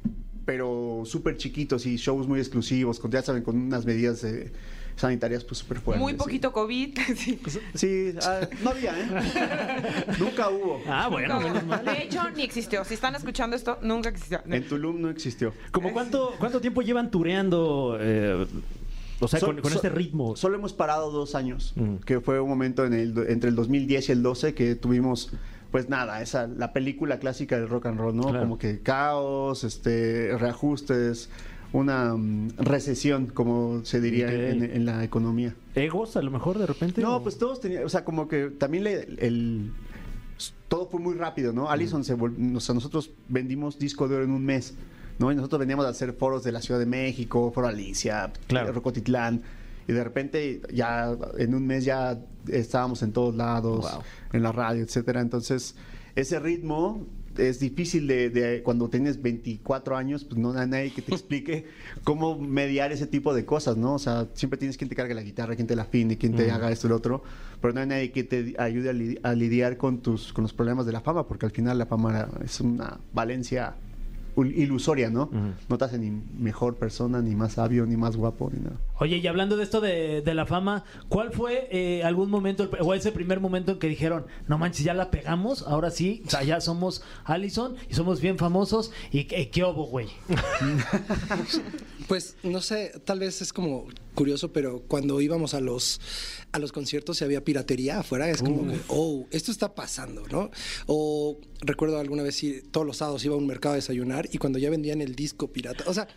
pero 0.45 1.03
súper 1.05 1.37
chiquitos 1.37 1.85
y 1.85 1.97
shows 1.97 2.27
muy 2.27 2.39
exclusivos, 2.39 2.99
con, 2.99 3.11
ya 3.11 3.21
saben, 3.21 3.43
con 3.43 3.57
unas 3.57 3.85
medidas 3.85 4.23
eh, 4.23 4.51
sanitarias 5.01 5.43
pues 5.43 5.57
súper 5.59 5.79
fuertes. 5.79 6.01
Muy 6.01 6.13
sí. 6.13 6.17
poquito 6.17 6.51
COVID. 6.51 6.97
Sí. 7.15 7.39
Sí, 7.73 8.13
ah, 8.23 8.47
no 8.63 8.69
había, 8.71 8.93
¿eh? 8.99 9.07
Nunca 10.19 10.49
hubo. 10.49 10.81
Ah, 10.87 11.07
bueno, 11.09 11.35
Nunca 11.35 11.47
menos 11.47 11.63
hubo. 11.63 11.69
mal. 11.69 11.85
De 11.85 12.03
hecho, 12.03 12.29
ni 12.31 12.43
existió. 12.43 12.83
Si 12.85 12.93
están 12.93 13.15
escuchando 13.15 13.55
esto, 13.55 13.77
nunca 13.81 14.09
existió. 14.09 14.41
En 14.49 14.67
Tulum 14.67 15.01
no 15.01 15.09
existió. 15.09 15.53
¿Cómo 15.71 15.91
cuánto, 15.91 16.33
cuánto 16.39 16.61
tiempo 16.61 16.81
llevan 16.81 17.11
tureando? 17.11 17.97
eh, 17.99 18.47
o 19.19 19.27
sea, 19.27 19.39
con, 19.39 19.59
con 19.61 19.69
so- 19.71 19.75
este 19.77 19.89
ritmo. 19.89 20.35
Solo 20.35 20.55
hemos 20.55 20.73
parado 20.73 21.11
dos 21.11 21.35
años, 21.35 21.73
Mm. 21.75 21.97
que 21.97 22.21
fue 22.21 22.39
un 22.39 22.49
momento 22.49 22.85
en 22.85 22.93
el, 22.93 23.13
do- 23.13 23.23
entre 23.27 23.49
el 23.49 23.55
2010 23.55 24.09
y 24.09 24.11
el 24.13 24.23
12 24.23 24.53
que 24.55 24.73
tuvimos, 24.75 25.31
pues 25.71 25.89
nada, 25.89 26.21
esa 26.23 26.47
la 26.47 26.73
película 26.73 27.19
clásica 27.19 27.55
del 27.59 27.69
rock 27.69 27.85
and 27.85 27.99
roll, 27.99 28.15
¿no? 28.15 28.23
Claro. 28.23 28.39
Como 28.39 28.57
que 28.57 28.81
caos, 28.81 29.63
este, 29.63 30.35
reajustes, 30.39 31.29
una 31.73 32.13
mm, 32.15 32.49
recesión, 32.57 33.27
como 33.27 33.81
se 33.85 34.01
diría 34.01 34.31
en, 34.31 34.63
en 34.63 34.85
la 34.85 35.03
economía. 35.03 35.55
¿Egos 35.75 36.17
a 36.17 36.21
lo 36.21 36.31
mejor 36.31 36.57
de 36.59 36.65
repente? 36.65 37.01
No, 37.01 37.17
o- 37.17 37.23
pues 37.23 37.37
todos 37.37 37.59
tenían, 37.61 37.85
o 37.85 37.89
sea, 37.89 38.03
como 38.03 38.27
que 38.27 38.49
también 38.49 38.83
le- 38.83 39.03
el, 39.19 39.71
todo 40.67 40.87
fue 40.87 40.99
muy 40.99 41.15
rápido, 41.15 41.53
¿no? 41.53 41.69
Allison 41.69 42.03
se 42.03 42.13
o 42.13 42.59
sea, 42.59 42.75
nosotros 42.75 43.11
vendimos 43.29 43.77
disco 43.79 44.07
de 44.07 44.15
oro 44.15 44.23
en 44.25 44.31
un 44.31 44.43
mes, 44.45 44.73
¿no? 45.19 45.31
Y 45.31 45.35
nosotros 45.35 45.59
veníamos 45.59 45.85
a 45.85 45.89
hacer 45.89 46.13
foros 46.13 46.43
de 46.43 46.51
la 46.51 46.61
Ciudad 46.61 46.79
de 46.79 46.85
México, 46.85 47.51
Foro 47.53 47.67
Alicia, 47.67 48.31
Claro. 48.47 48.69
eh, 48.69 48.71
Rocotitlán, 48.71 49.41
y 49.87 49.93
de 49.93 50.03
repente 50.03 50.61
ya 50.73 51.15
en 51.37 51.55
un 51.55 51.65
mes 51.67 51.85
ya 51.85 52.19
estábamos 52.47 53.01
en 53.03 53.11
todos 53.13 53.35
lados, 53.35 53.81
Wow. 53.91 54.01
en 54.33 54.43
la 54.43 54.51
radio, 54.51 54.83
etcétera. 54.83 55.21
Entonces, 55.21 55.75
ese 56.15 56.39
ritmo 56.39 57.05
es 57.37 57.59
difícil 57.59 58.07
de, 58.07 58.29
de- 58.29 58.63
cuando 58.63 58.89
tienes 58.89 59.21
24 59.21 59.95
años, 59.97 60.23
pues 60.25 60.39
no 60.39 60.51
hay 60.57 60.67
nadie 60.67 60.91
que 60.93 61.01
te 61.01 61.11
explique 61.13 61.65
cómo 62.03 62.37
mediar 62.37 62.91
ese 62.91 63.07
tipo 63.07 63.33
de 63.33 63.45
cosas, 63.45 63.77
¿no? 63.77 63.93
O 63.95 63.99
sea, 63.99 64.27
siempre 64.33 64.57
tienes 64.57 64.77
quien 64.77 64.89
te 64.89 64.95
cargue 64.95 65.13
la 65.13 65.23
guitarra, 65.23 65.55
quien 65.55 65.67
te 65.67 65.75
la 65.75 65.83
afine, 65.83 66.17
quien 66.17 66.35
te 66.35 66.51
haga 66.51 66.71
esto 66.71 66.87
y 66.87 66.89
lo 66.89 66.95
otro, 66.97 67.23
pero 67.61 67.73
no 67.73 67.79
hay 67.81 67.87
nadie 67.87 68.11
que 68.11 68.23
te 68.23 68.55
ayude 68.57 68.89
a, 68.89 68.93
li- 68.93 69.19
a 69.23 69.33
lidiar 69.33 69.77
con 69.77 69.99
tus 69.99 70.33
con 70.33 70.43
los 70.43 70.53
problemas 70.53 70.85
de 70.85 70.91
la 70.91 71.01
fama, 71.01 71.27
porque 71.27 71.45
al 71.45 71.51
final 71.51 71.77
la 71.77 71.85
fama 71.85 72.27
es 72.43 72.59
una 72.61 72.99
valencia 73.13 73.75
ilusoria, 74.37 75.09
¿no? 75.09 75.29
No 75.69 75.77
te 75.77 75.85
hace 75.85 75.97
ni 75.99 76.09
mejor 76.39 76.75
persona, 76.77 77.21
ni 77.21 77.35
más 77.35 77.53
sabio, 77.53 77.85
ni 77.85 77.97
más 77.97 78.15
guapo, 78.15 78.49
ni 78.53 78.59
nada. 78.61 78.77
Oye, 79.01 79.17
y 79.17 79.25
hablando 79.25 79.57
de 79.57 79.63
esto 79.63 79.81
de, 79.81 80.21
de 80.21 80.33
la 80.35 80.45
fama, 80.45 80.83
¿cuál 81.09 81.31
fue 81.31 81.67
eh, 81.71 82.03
algún 82.03 82.29
momento, 82.29 82.69
o 82.81 82.93
ese 82.93 83.11
primer 83.11 83.39
momento 83.39 83.71
en 83.71 83.79
que 83.79 83.87
dijeron, 83.87 84.27
no 84.47 84.59
manches, 84.59 84.85
ya 84.85 84.93
la 84.93 85.09
pegamos, 85.09 85.63
ahora 85.63 85.89
sí, 85.89 86.21
o 86.27 86.29
sea, 86.29 86.43
ya 86.43 86.61
somos 86.61 87.01
Allison 87.23 87.75
y 87.89 87.95
somos 87.95 88.21
bien 88.21 88.37
famosos, 88.37 88.91
y 89.11 89.23
qué, 89.23 89.49
qué 89.49 89.63
obo, 89.63 89.87
güey? 89.87 90.07
Pues, 92.07 92.35
no 92.43 92.59
sé, 92.59 92.91
tal 93.05 93.19
vez 93.19 93.41
es 93.41 93.53
como 93.53 93.87
curioso, 94.15 94.51
pero 94.51 94.81
cuando 94.81 95.21
íbamos 95.21 95.53
a 95.53 95.61
los, 95.61 96.01
a 96.51 96.59
los 96.59 96.73
conciertos 96.73 97.21
y 97.21 97.23
había 97.23 97.45
piratería 97.45 97.99
afuera, 97.99 98.29
es 98.29 98.43
como 98.43 98.67
que, 98.67 98.77
oh, 98.89 99.27
esto 99.31 99.49
está 99.49 99.73
pasando, 99.75 100.27
¿no? 100.29 100.51
O 100.87 101.39
recuerdo 101.61 101.97
alguna 101.99 102.21
vez, 102.21 102.43
todos 102.69 102.85
los 102.85 102.97
sábados 102.97 103.23
iba 103.23 103.35
a 103.35 103.37
un 103.37 103.47
mercado 103.47 103.73
a 103.73 103.75
desayunar 103.77 104.27
y 104.29 104.39
cuando 104.39 104.59
ya 104.59 104.69
vendían 104.69 105.01
el 105.01 105.15
disco 105.15 105.47
pirata, 105.53 105.85
o 105.87 105.93
sea... 105.93 106.07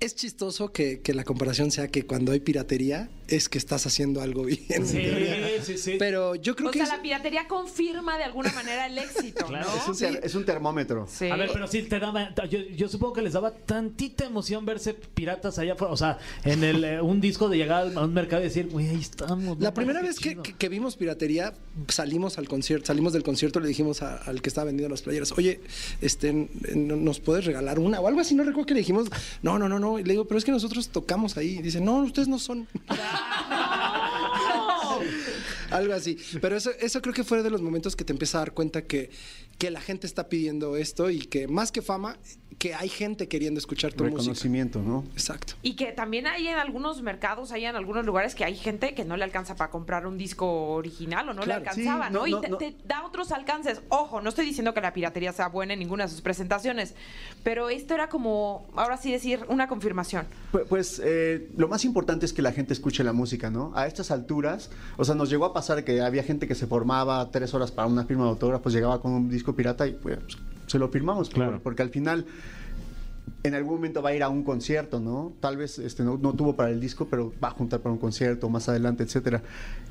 Es 0.00 0.14
chistoso 0.14 0.72
que, 0.72 1.00
que 1.00 1.12
la 1.12 1.24
comparación 1.24 1.72
sea 1.72 1.88
que 1.88 2.06
cuando 2.06 2.30
hay 2.30 2.38
piratería 2.38 3.08
es 3.26 3.48
que 3.48 3.58
estás 3.58 3.84
haciendo 3.84 4.22
algo 4.22 4.44
bien. 4.44 4.60
en 4.68 4.86
teoría. 4.86 5.62
sí, 5.62 5.76
sí. 5.76 5.96
Pero 5.98 6.36
yo 6.36 6.54
creo 6.54 6.68
O 6.68 6.70
que 6.72 6.78
sea, 6.78 6.84
es- 6.86 6.92
la 6.92 7.02
piratería 7.02 7.48
confirma 7.48 8.16
de 8.16 8.22
alguna 8.24 8.52
manera 8.52 8.86
el 8.86 8.96
éxito, 8.96 9.46
Claro, 9.46 9.66
¿no? 9.68 9.76
Es 9.76 9.88
un, 9.88 9.98
ter- 9.98 10.20
es 10.24 10.34
un 10.36 10.44
termómetro. 10.44 11.08
Sí. 11.12 11.26
A 11.28 11.36
ver, 11.36 11.50
pero 11.52 11.66
sí 11.66 11.82
te 11.82 11.98
daba, 11.98 12.32
yo, 12.48 12.60
yo 12.60 12.88
supongo 12.88 13.14
que 13.14 13.22
les 13.22 13.32
daba 13.32 13.50
tantita 13.52 14.24
emoción 14.24 14.64
verse 14.64 14.94
piratas 14.94 15.58
allá 15.58 15.72
afuera, 15.72 15.92
o 15.92 15.96
sea, 15.96 16.18
en 16.44 16.62
el 16.62 16.84
eh, 16.84 17.00
un 17.02 17.20
disco 17.20 17.48
de 17.48 17.56
llegar 17.58 17.90
a 17.96 18.00
un 18.04 18.14
mercado 18.14 18.40
y 18.42 18.44
decir, 18.44 18.68
güey, 18.68 18.88
ahí 18.88 19.00
estamos. 19.00 19.58
La 19.58 19.74
primera 19.74 20.00
vez 20.00 20.20
que, 20.20 20.30
chido". 20.30 20.42
que- 20.44 20.54
que 20.54 20.68
vimos 20.68 20.94
piratería, 20.96 21.54
salimos 21.88 22.38
al 22.38 22.46
concierto, 22.48 22.86
salimos 22.86 23.12
del 23.12 23.24
concierto, 23.24 23.58
le 23.58 23.66
dijimos 23.68 24.00
a- 24.02 24.16
al 24.18 24.40
que 24.42 24.48
estaba 24.48 24.66
vendiendo 24.66 24.90
las 24.90 25.02
playeras, 25.02 25.32
oye, 25.32 25.60
este, 26.00 26.32
¿nos 26.76 27.18
puedes 27.18 27.44
regalar 27.44 27.80
una? 27.80 28.00
O 28.00 28.06
algo 28.06 28.20
así, 28.20 28.36
no 28.36 28.44
recuerdo 28.44 28.66
que 28.66 28.74
le 28.74 28.80
dijimos, 28.80 29.08
no, 29.42 29.58
no, 29.58 29.68
no, 29.68 29.78
no. 29.80 29.87
Y 29.96 30.04
le 30.04 30.14
digo, 30.14 30.24
pero 30.26 30.38
es 30.38 30.44
que 30.44 30.50
nosotros 30.50 30.88
tocamos 30.88 31.36
ahí. 31.36 31.58
Y 31.58 31.62
dice, 31.62 31.80
no, 31.80 32.00
ustedes 32.02 32.26
no 32.26 32.38
son. 32.38 32.66
Algo 35.78 35.94
así. 35.94 36.16
Pero 36.40 36.56
eso, 36.56 36.70
eso 36.80 37.00
creo 37.02 37.14
que 37.14 37.24
fue 37.24 37.42
de 37.42 37.50
los 37.50 37.62
momentos 37.62 37.96
que 37.96 38.04
te 38.04 38.12
empiezas 38.12 38.36
a 38.36 38.38
dar 38.40 38.52
cuenta 38.52 38.82
que, 38.82 39.10
que 39.58 39.70
la 39.70 39.80
gente 39.80 40.06
está 40.06 40.28
pidiendo 40.28 40.76
esto 40.76 41.10
y 41.10 41.20
que 41.20 41.48
más 41.48 41.72
que 41.72 41.82
fama, 41.82 42.16
que 42.58 42.74
hay 42.74 42.88
gente 42.88 43.28
queriendo 43.28 43.58
escuchar 43.58 43.92
tu 43.92 44.02
música. 44.02 44.18
Reconocimiento, 44.20 44.82
¿no? 44.82 45.04
Exacto. 45.12 45.54
Y 45.62 45.76
que 45.76 45.92
también 45.92 46.26
hay 46.26 46.48
en 46.48 46.56
algunos 46.58 47.02
mercados, 47.02 47.52
hay 47.52 47.64
en 47.66 47.76
algunos 47.76 48.04
lugares 48.04 48.34
que 48.34 48.44
hay 48.44 48.56
gente 48.56 48.94
que 48.94 49.04
no 49.04 49.16
le 49.16 49.22
alcanza 49.22 49.54
para 49.54 49.70
comprar 49.70 50.06
un 50.08 50.18
disco 50.18 50.70
original 50.72 51.28
o 51.28 51.34
no 51.34 51.42
Claro. 51.42 51.62
le 51.62 51.68
alcanzaba, 51.68 52.08
Sí, 52.08 52.12
¿no? 52.12 52.18
no, 52.20 52.26
Y 52.26 52.30
no, 52.32 52.40
te, 52.40 52.48
no. 52.48 52.56
te 52.58 52.74
da 52.84 53.04
otros 53.06 53.30
alcances. 53.30 53.80
Ojo, 53.90 54.20
no 54.20 54.28
estoy 54.30 54.44
diciendo 54.44 54.74
que 54.74 54.80
la 54.80 54.92
piratería 54.92 55.32
sea 55.32 55.48
buena 55.48 55.74
en 55.74 55.78
ninguna 55.78 56.04
de 56.06 56.10
sus 56.10 56.20
presentaciones, 56.20 56.94
pero 57.44 57.68
esto 57.70 57.94
era 57.94 58.08
como, 58.08 58.66
ahora 58.74 58.96
sí 58.96 59.12
decir, 59.12 59.44
una 59.48 59.68
confirmación. 59.68 60.26
Pu- 60.52 60.64
Pues 60.68 61.00
eh, 61.04 61.48
lo 61.56 61.68
más 61.68 61.84
importante 61.84 62.26
es 62.26 62.32
que 62.32 62.42
la 62.42 62.50
gente 62.52 62.72
escuche 62.72 63.04
la 63.04 63.12
música, 63.12 63.50
¿no? 63.50 63.72
A 63.76 63.86
estas 63.86 64.10
alturas, 64.10 64.70
o 64.96 65.04
sea, 65.04 65.14
nos 65.14 65.30
llegó 65.30 65.44
a 65.44 65.52
pasar 65.52 65.67
que 65.76 66.00
había 66.00 66.22
gente 66.22 66.46
que 66.48 66.54
se 66.54 66.66
formaba 66.66 67.30
tres 67.30 67.54
horas 67.54 67.70
para 67.70 67.88
una 67.88 68.04
firma 68.04 68.24
de 68.24 68.30
autógrafos, 68.30 68.72
llegaba 68.72 69.00
con 69.00 69.12
un 69.12 69.28
disco 69.28 69.54
pirata 69.54 69.86
y 69.86 69.92
pues 69.92 70.18
se 70.66 70.78
lo 70.78 70.88
firmamos, 70.88 71.28
Claro. 71.30 71.52
por- 71.52 71.60
porque 71.62 71.82
al 71.82 71.90
final 71.90 72.26
en 73.42 73.54
algún 73.54 73.76
momento 73.76 74.02
va 74.02 74.10
a 74.10 74.14
ir 74.14 74.22
a 74.22 74.28
un 74.28 74.42
concierto, 74.42 75.00
¿no? 75.00 75.32
Tal 75.40 75.56
vez 75.56 75.78
este, 75.78 76.02
no, 76.02 76.18
tuvo 76.18 76.56
para 76.56 76.70
el 76.70 76.80
disco, 76.80 77.06
pero 77.08 77.32
va 77.42 77.48
a 77.48 77.50
juntar 77.52 77.80
para 77.80 77.92
un 77.92 77.98
concierto 77.98 78.48
más 78.48 78.68
adelante, 78.68 79.04
etcétera. 79.04 79.42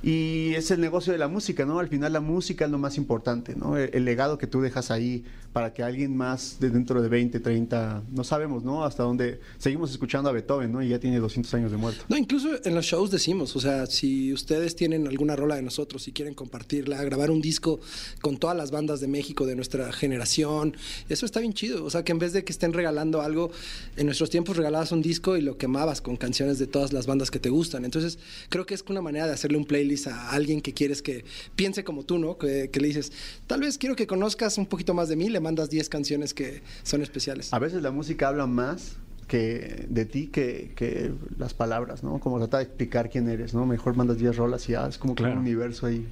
Y 0.04 0.54
es 0.56 0.70
el 0.72 0.82
negocio 0.82 1.14
de 1.14 1.20
la 1.20 1.28
música, 1.28 1.66
¿no? 1.66 1.80
Al 1.80 1.88
final 1.88 2.14
la 2.14 2.20
música 2.20 2.66
es 2.66 2.72
lo 2.72 2.78
más 2.78 2.98
importante, 2.98 3.56
¿no? 3.56 3.78
El, 3.78 3.90
el 3.94 4.06
legado 4.06 4.38
que 4.38 4.48
tú 4.48 4.62
dejas 4.62 4.92
ahí 4.92 5.24
para 5.58 5.74
que 5.74 5.82
alguien 5.82 6.16
más 6.16 6.60
de 6.60 6.70
dentro 6.70 7.02
de 7.02 7.10
20, 7.10 7.40
30, 7.40 8.04
no 8.12 8.24
sabemos, 8.24 8.64
¿no? 8.64 8.84
Hasta 8.84 9.02
dónde 9.02 9.40
seguimos 9.58 9.90
escuchando 9.90 10.30
a 10.30 10.32
Beethoven, 10.32 10.72
¿no? 10.72 10.84
Y 10.84 10.90
ya 10.90 11.00
tiene 11.00 11.18
200 11.18 11.52
años 11.56 11.72
de 11.72 11.78
muerto. 11.78 12.04
No, 12.10 12.16
incluso 12.16 12.50
en 12.64 12.76
los 12.76 12.86
shows 12.86 13.10
decimos, 13.10 13.56
o 13.56 13.60
sea, 13.60 13.88
si 13.88 14.32
ustedes 14.34 14.76
tienen 14.76 15.08
alguna 15.08 15.36
rola 15.36 15.56
de 15.56 15.64
nosotros 15.64 16.08
y 16.08 16.12
quieren 16.12 16.36
compartirla, 16.36 17.04
grabar 17.04 17.32
un 17.32 17.42
disco 17.42 17.80
con 18.22 18.38
todas 18.38 18.56
las 18.56 18.70
bandas 18.70 19.00
de 19.00 19.08
México 19.08 19.48
de 19.48 19.56
nuestra 19.56 19.92
generación, 19.94 20.78
eso 21.10 21.26
está 21.26 21.40
bien 21.40 21.54
chido. 21.54 21.84
O 21.86 21.90
sea, 21.90 22.04
que 22.04 22.12
en 22.12 22.20
vez 22.20 22.34
de 22.34 22.44
que 22.44 22.52
estén 22.52 22.74
regalando 22.74 23.22
algo, 23.22 23.47
en 23.96 24.06
nuestros 24.06 24.30
tiempos 24.30 24.58
regalabas 24.58 24.92
un 24.92 25.02
disco 25.02 25.38
y 25.38 25.42
lo 25.42 25.58
quemabas 25.58 26.02
con 26.02 26.18
canciones 26.18 26.60
de 26.60 26.68
todas 26.68 26.94
las 26.94 27.06
bandas 27.08 27.32
que 27.32 27.40
te 27.40 27.50
gustan. 27.50 27.86
Entonces, 27.86 28.20
creo 28.50 28.66
que 28.66 28.74
es 28.74 28.84
una 28.90 29.02
manera 29.02 29.28
de 29.28 29.34
hacerle 29.34 29.58
un 29.58 29.66
playlist 29.66 30.08
a 30.08 30.32
alguien 30.32 30.62
que 30.62 30.74
quieres 30.74 31.02
que 31.02 31.26
piense 31.56 31.84
como 31.84 32.04
tú, 32.04 32.18
¿no? 32.20 32.38
Que, 32.38 32.70
que 32.70 32.80
le 32.80 32.88
dices, 32.88 33.12
tal 33.48 33.62
vez 33.62 33.78
quiero 33.78 33.96
que 33.96 34.08
conozcas 34.08 34.58
un 34.58 34.66
poquito 34.66 34.94
más 34.94 35.10
de 35.10 35.16
mí, 35.16 35.30
le 35.30 35.40
mandas 35.40 35.70
10 35.70 35.90
canciones 35.90 36.34
que 36.34 36.62
son 36.84 37.02
especiales. 37.02 37.54
A 37.54 37.60
veces 37.60 37.82
la 37.82 37.92
música 37.92 38.28
habla 38.30 38.48
más 38.48 38.96
que 39.28 39.86
de 39.90 40.06
ti 40.06 40.28
que, 40.28 40.72
que 40.76 41.12
las 41.38 41.54
palabras, 41.54 42.02
¿no? 42.02 42.20
Como 42.20 42.38
trata 42.38 42.58
de 42.60 42.64
explicar 42.64 43.10
quién 43.10 43.28
eres, 43.30 43.54
¿no? 43.54 43.66
Mejor 43.66 43.96
mandas 43.96 44.18
10 44.18 44.38
rolas 44.38 44.70
y 44.70 44.72
ya 44.72 44.88
es 44.88 44.98
como 44.98 45.16
que 45.16 45.24
Claro. 45.24 45.34
un 45.36 45.42
universo 45.42 45.86
ahí. 45.86 46.06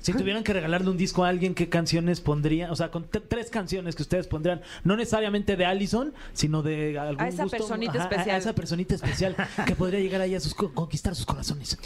Si 0.00 0.12
tuvieran 0.12 0.44
que 0.44 0.52
regalarle 0.52 0.90
un 0.90 0.96
disco 0.96 1.24
a 1.24 1.28
alguien, 1.28 1.54
¿qué 1.54 1.68
canciones 1.68 2.20
pondrían? 2.20 2.70
O 2.70 2.76
sea, 2.76 2.90
con 2.90 3.06
tres 3.28 3.50
canciones 3.50 3.96
que 3.96 4.02
ustedes 4.02 4.26
pondrían, 4.26 4.60
no 4.84 4.96
necesariamente 4.96 5.56
de 5.56 5.64
Allison, 5.64 6.12
sino 6.32 6.62
de 6.62 6.98
algún 6.98 7.22
A 7.24 7.28
esa 7.28 7.44
gusto- 7.44 7.56
personita 7.58 7.92
ajá, 7.94 8.02
especial. 8.04 8.34
A 8.36 8.38
esa 8.38 8.54
personita 8.54 8.94
especial 8.94 9.36
que 9.66 9.74
podría 9.74 10.00
llegar 10.00 10.20
ahí 10.20 10.34
a 10.34 10.40
sus, 10.40 10.54
co- 10.54 10.72
conquistar 10.72 11.14
sus 11.14 11.24
corazones. 11.26 11.78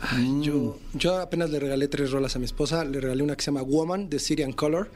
Ay, 0.00 0.38
yo, 0.42 0.78
yo 0.94 1.18
apenas 1.20 1.50
le 1.50 1.58
regalé 1.58 1.88
tres 1.88 2.10
rolas 2.12 2.36
a 2.36 2.38
mi 2.38 2.44
esposa. 2.44 2.84
Le 2.84 3.00
regalé 3.00 3.22
una 3.22 3.34
que 3.36 3.42
se 3.42 3.50
llama 3.50 3.62
Woman 3.62 4.08
de 4.08 4.18
Syrian 4.18 4.52
Color. 4.52 4.90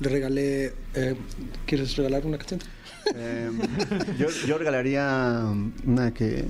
Le 0.00 0.08
regalé. 0.08 0.74
eh, 0.94 1.16
¿Quieres 1.66 1.96
regalar 1.96 2.26
una 2.26 2.36
canción? 2.38 2.60
Eh, 3.14 3.50
yo, 4.18 4.26
yo 4.46 4.58
regalaría 4.58 5.40
um, 5.50 5.72
una 5.86 6.12
que 6.12 6.44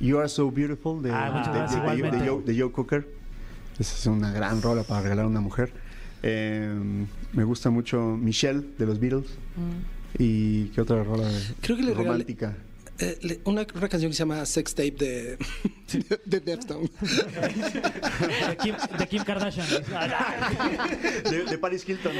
You 0.00 0.18
Are 0.18 0.28
So 0.28 0.50
Beautiful 0.50 1.02
de, 1.02 1.10
Ah, 1.12 1.26
de- 1.26 1.30
gracias, 1.30 1.52
de- 1.52 1.60
de- 1.60 1.92
de 1.92 1.98
igualmente. 1.98 2.28
Joe, 2.28 2.42
de 2.42 2.60
Joe 2.60 2.72
Cooker. 2.72 3.23
Esa 3.78 3.94
es 3.96 4.06
una 4.06 4.32
gran 4.32 4.62
rola 4.62 4.82
para 4.82 5.02
regalar 5.02 5.24
a 5.24 5.28
una 5.28 5.40
mujer. 5.40 5.72
Eh, 6.22 6.74
me 7.32 7.44
gusta 7.44 7.70
mucho 7.70 8.16
Michelle 8.16 8.62
de 8.78 8.86
los 8.86 8.98
Beatles. 9.00 9.26
¿Y 10.18 10.66
qué 10.66 10.80
otra 10.80 11.02
rola 11.02 11.28
Creo 11.60 11.76
que 11.76 11.82
le 11.82 11.92
regalé- 11.92 12.04
romántica? 12.04 12.54
Eh, 12.98 13.40
una, 13.44 13.66
una 13.74 13.88
canción 13.88 14.10
que 14.10 14.16
se 14.16 14.20
llama 14.20 14.46
Sex 14.46 14.74
Tape 14.74 14.92
de, 14.92 15.38
de, 15.92 16.20
de 16.24 16.40
Deftones. 16.40 16.90
De 17.00 18.56
Kim, 18.62 18.76
de 18.98 19.06
Kim 19.08 19.24
Kardashian. 19.24 19.66
De, 21.24 21.44
de 21.44 21.58
Paris 21.58 21.88
Hilton. 21.88 22.12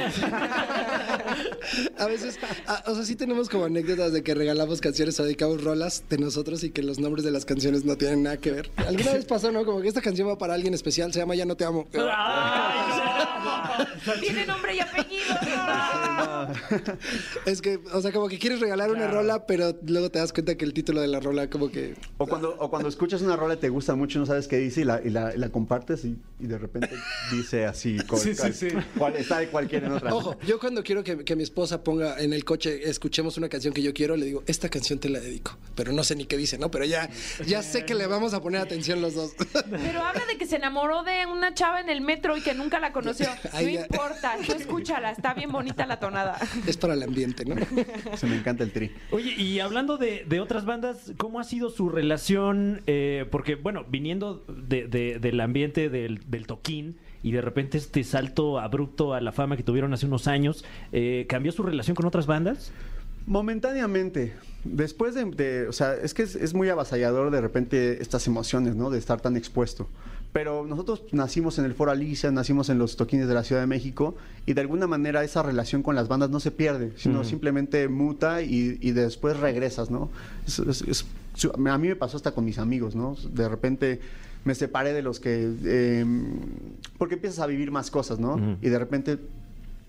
A 1.97 2.05
veces, 2.07 2.37
o 2.85 2.95
sea, 2.95 3.05
sí 3.05 3.15
tenemos 3.15 3.49
como 3.49 3.65
anécdotas 3.65 4.11
de 4.13 4.23
que 4.23 4.33
regalamos 4.35 4.81
canciones 4.81 5.19
o 5.19 5.23
dedicamos 5.23 5.63
rolas 5.63 6.03
de 6.09 6.17
nosotros 6.17 6.63
y 6.63 6.71
que 6.71 6.81
los 6.83 6.99
nombres 6.99 7.23
de 7.23 7.31
las 7.31 7.45
canciones 7.45 7.85
no 7.85 7.95
tienen 7.95 8.23
nada 8.23 8.37
que 8.37 8.51
ver. 8.51 8.71
Alguna 8.75 9.13
vez 9.13 9.25
pasó, 9.25 9.51
¿no? 9.51 9.65
Como 9.65 9.81
que 9.81 9.87
esta 9.87 10.01
canción 10.01 10.27
va 10.27 10.37
para 10.37 10.53
alguien 10.53 10.73
especial, 10.73 11.13
se 11.13 11.19
llama 11.19 11.35
Ya 11.35 11.45
no 11.45 11.55
te 11.55 11.65
amo. 11.65 11.87
Tiene 14.19 14.45
nombre 14.45 14.75
y 14.75 14.79
apellido. 14.79 15.35
Es 17.45 17.61
que, 17.61 17.79
o 17.93 18.01
sea, 18.01 18.11
como 18.11 18.27
que 18.27 18.37
quieres 18.39 18.59
regalar 18.59 18.91
una 18.91 19.07
rola, 19.07 19.45
pero 19.45 19.77
luego 19.85 20.09
te 20.09 20.19
das 20.19 20.33
cuenta 20.33 20.55
que 20.55 20.64
el 20.65 20.73
título 20.73 21.01
de 21.01 21.07
la 21.07 21.19
rola 21.19 21.49
como 21.49 21.69
que... 21.71 21.95
O 22.17 22.27
cuando, 22.27 22.55
o 22.59 22.69
cuando 22.69 22.89
escuchas 22.89 23.21
una 23.21 23.35
rola 23.35 23.53
y 23.53 23.57
te 23.57 23.69
gusta 23.69 23.95
mucho, 23.95 24.19
no 24.19 24.25
sabes 24.25 24.47
qué 24.47 24.57
dice 24.57 24.81
y 24.81 24.83
la, 24.83 25.01
y 25.03 25.09
la, 25.09 25.33
y 25.33 25.37
la 25.37 25.49
compartes 25.49 26.03
y, 26.05 26.17
y 26.39 26.47
de 26.47 26.57
repente 26.57 26.89
dice 27.31 27.65
así. 27.65 27.97
cual- 28.07 28.21
Sí, 28.21 28.35
sí, 28.35 28.53
sí. 28.53 28.67
cual- 28.97 29.15
está 29.15 29.39
de 29.39 29.47
cualquier 29.47 29.85
en 29.85 29.93
otra. 29.93 30.13
Ojo, 30.13 30.35
yo 30.45 30.59
cuando 30.59 30.83
quiero 30.83 31.03
que, 31.03 31.23
que 31.23 31.35
mi 31.35 31.43
esposa 31.43 31.83
ponga 31.83 32.19
en 32.19 32.33
el 32.33 32.43
coche, 32.43 32.89
escuchemos 32.89 33.37
una 33.37 33.47
canción 33.49 33.73
que 33.73 33.81
yo 33.81 33.93
quiero, 33.93 34.15
le 34.17 34.25
digo, 34.25 34.43
esta 34.47 34.69
canción 34.69 34.99
te 34.99 35.09
la 35.09 35.19
dedico. 35.19 35.57
Pero 35.75 35.91
no 35.93 36.03
sé 36.03 36.15
ni 36.15 36.25
qué 36.25 36.37
dice, 36.37 36.57
¿no? 36.57 36.69
Pero 36.71 36.85
ya, 36.85 37.09
ya 37.45 37.61
sé 37.63 37.85
que 37.85 37.93
le 37.95 38.07
vamos 38.07 38.33
a 38.33 38.41
poner 38.41 38.61
atención 38.61 39.01
los 39.01 39.15
dos. 39.15 39.33
Pero 39.69 40.01
habla 40.03 40.25
de 40.25 40.37
que 40.37 40.45
se 40.45 40.55
enamoró 40.57 41.03
de 41.03 41.25
una 41.25 41.53
chava 41.53 41.79
en 41.81 41.89
el 41.89 42.01
metro 42.01 42.35
y 42.37 42.41
que 42.41 42.53
nunca 42.53 42.79
la 42.79 42.91
conoció. 42.91 43.27
No 43.53 43.61
ya. 43.61 43.81
importa, 43.81 44.35
tú 44.45 44.53
escúchala, 44.53 45.11
está 45.11 45.33
bien 45.33 45.51
bonita 45.51 45.85
la 45.85 45.99
tonada. 45.99 46.37
es 46.67 46.77
para 46.77 46.93
el 46.93 47.03
ambiente, 47.03 47.45
¿no? 47.45 47.55
Se 48.17 48.25
me 48.27 48.35
encanta 48.37 48.63
el 48.63 48.71
tri. 48.71 48.91
Oye, 49.11 49.31
y 49.33 49.59
hablando 49.59 49.97
de, 49.97 50.25
de 50.27 50.39
otras 50.55 50.65
bandas, 50.65 51.13
¿cómo 51.17 51.39
ha 51.39 51.43
sido 51.43 51.69
su 51.69 51.89
relación? 51.89 52.81
Eh, 52.87 53.25
porque, 53.31 53.55
bueno, 53.55 53.85
viniendo 53.89 54.43
de- 54.47 54.87
de- 54.87 55.19
del 55.19 55.39
ambiente 55.41 55.89
del, 55.89 56.21
del 56.29 56.47
toquín 56.47 56.97
y 57.23 57.31
de 57.31 57.41
repente 57.41 57.77
este 57.77 58.03
salto 58.03 58.59
abrupto 58.59 59.13
a 59.13 59.21
la 59.21 59.31
fama 59.31 59.57
que 59.57 59.63
tuvieron 59.63 59.93
hace 59.93 60.05
unos 60.05 60.27
años, 60.27 60.63
eh, 60.91 61.25
¿cambió 61.27 61.51
su 61.51 61.63
relación 61.63 61.95
con 61.95 62.05
otras 62.05 62.25
bandas? 62.27 62.71
Momentáneamente. 63.27 64.33
Después 64.63 65.13
de, 65.15 65.25
de- 65.25 65.67
o 65.67 65.73
sea, 65.73 65.93
es 65.95 66.13
que 66.13 66.23
es, 66.23 66.35
es 66.35 66.53
muy 66.53 66.69
avasallador 66.69 67.31
de 67.31 67.41
repente 67.41 68.01
estas 68.01 68.27
emociones, 68.27 68.75
¿no? 68.75 68.89
De 68.89 68.97
estar 68.99 69.19
tan 69.19 69.35
expuesto. 69.35 69.89
Pero 70.35 70.65
nosotros 70.65 71.01
nacimos 71.13 71.59
en 71.59 71.63
el 71.63 71.73
Foro 71.75 71.91
Alicia, 71.91 72.29
nacimos 72.29 72.67
en 72.67 72.77
los 72.77 72.97
toquines 72.97 73.29
de 73.29 73.33
la 73.33 73.45
Ciudad 73.45 73.61
de 73.61 73.67
México 73.67 74.15
y 74.45 74.51
de 74.51 74.59
alguna 74.59 74.85
manera 74.85 75.23
esa 75.23 75.41
relación 75.41 75.81
con 75.81 75.95
las 75.95 76.09
bandas 76.09 76.29
no 76.29 76.41
se 76.41 76.51
pierde, 76.51 76.91
sino 76.97 77.23
simplemente 77.23 77.87
muta 77.87 78.41
y, 78.41 78.77
y 78.81 78.91
después 78.91 79.39
regresas, 79.39 79.89
¿no? 79.89 80.09
Es- 80.45 80.59
es- 80.59 80.81
es- 80.81 81.05
su- 81.35 81.53
a 81.55 81.77
mí 81.77 81.87
me 81.87 81.95
pasó 81.95 82.17
hasta 82.17 82.33
con 82.33 82.43
mis 82.43 82.57
amigos, 82.59 82.95
¿no? 82.97 83.15
De 83.33 83.47
repente 83.47 84.01
me 84.43 84.55
separé 84.55 84.91
de 84.91 85.03
los 85.03 85.21
que... 85.21 85.53
eh, 85.63 86.05
porque 86.97 87.15
empiezas 87.15 87.39
a 87.39 87.47
vivir 87.47 87.71
más 87.71 87.89
cosas, 87.89 88.19
¿no? 88.19 88.35
Y 88.61 88.67
de 88.67 88.77
repente 88.77 89.17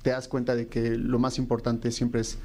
te 0.03 0.11
das 0.11 0.29
cuenta 0.29 0.55
de 0.55 0.69
que 0.69 0.91
lo 0.97 1.19
más 1.19 1.39
importante 1.39 1.91
siempre 1.91 2.21
es 2.21 2.39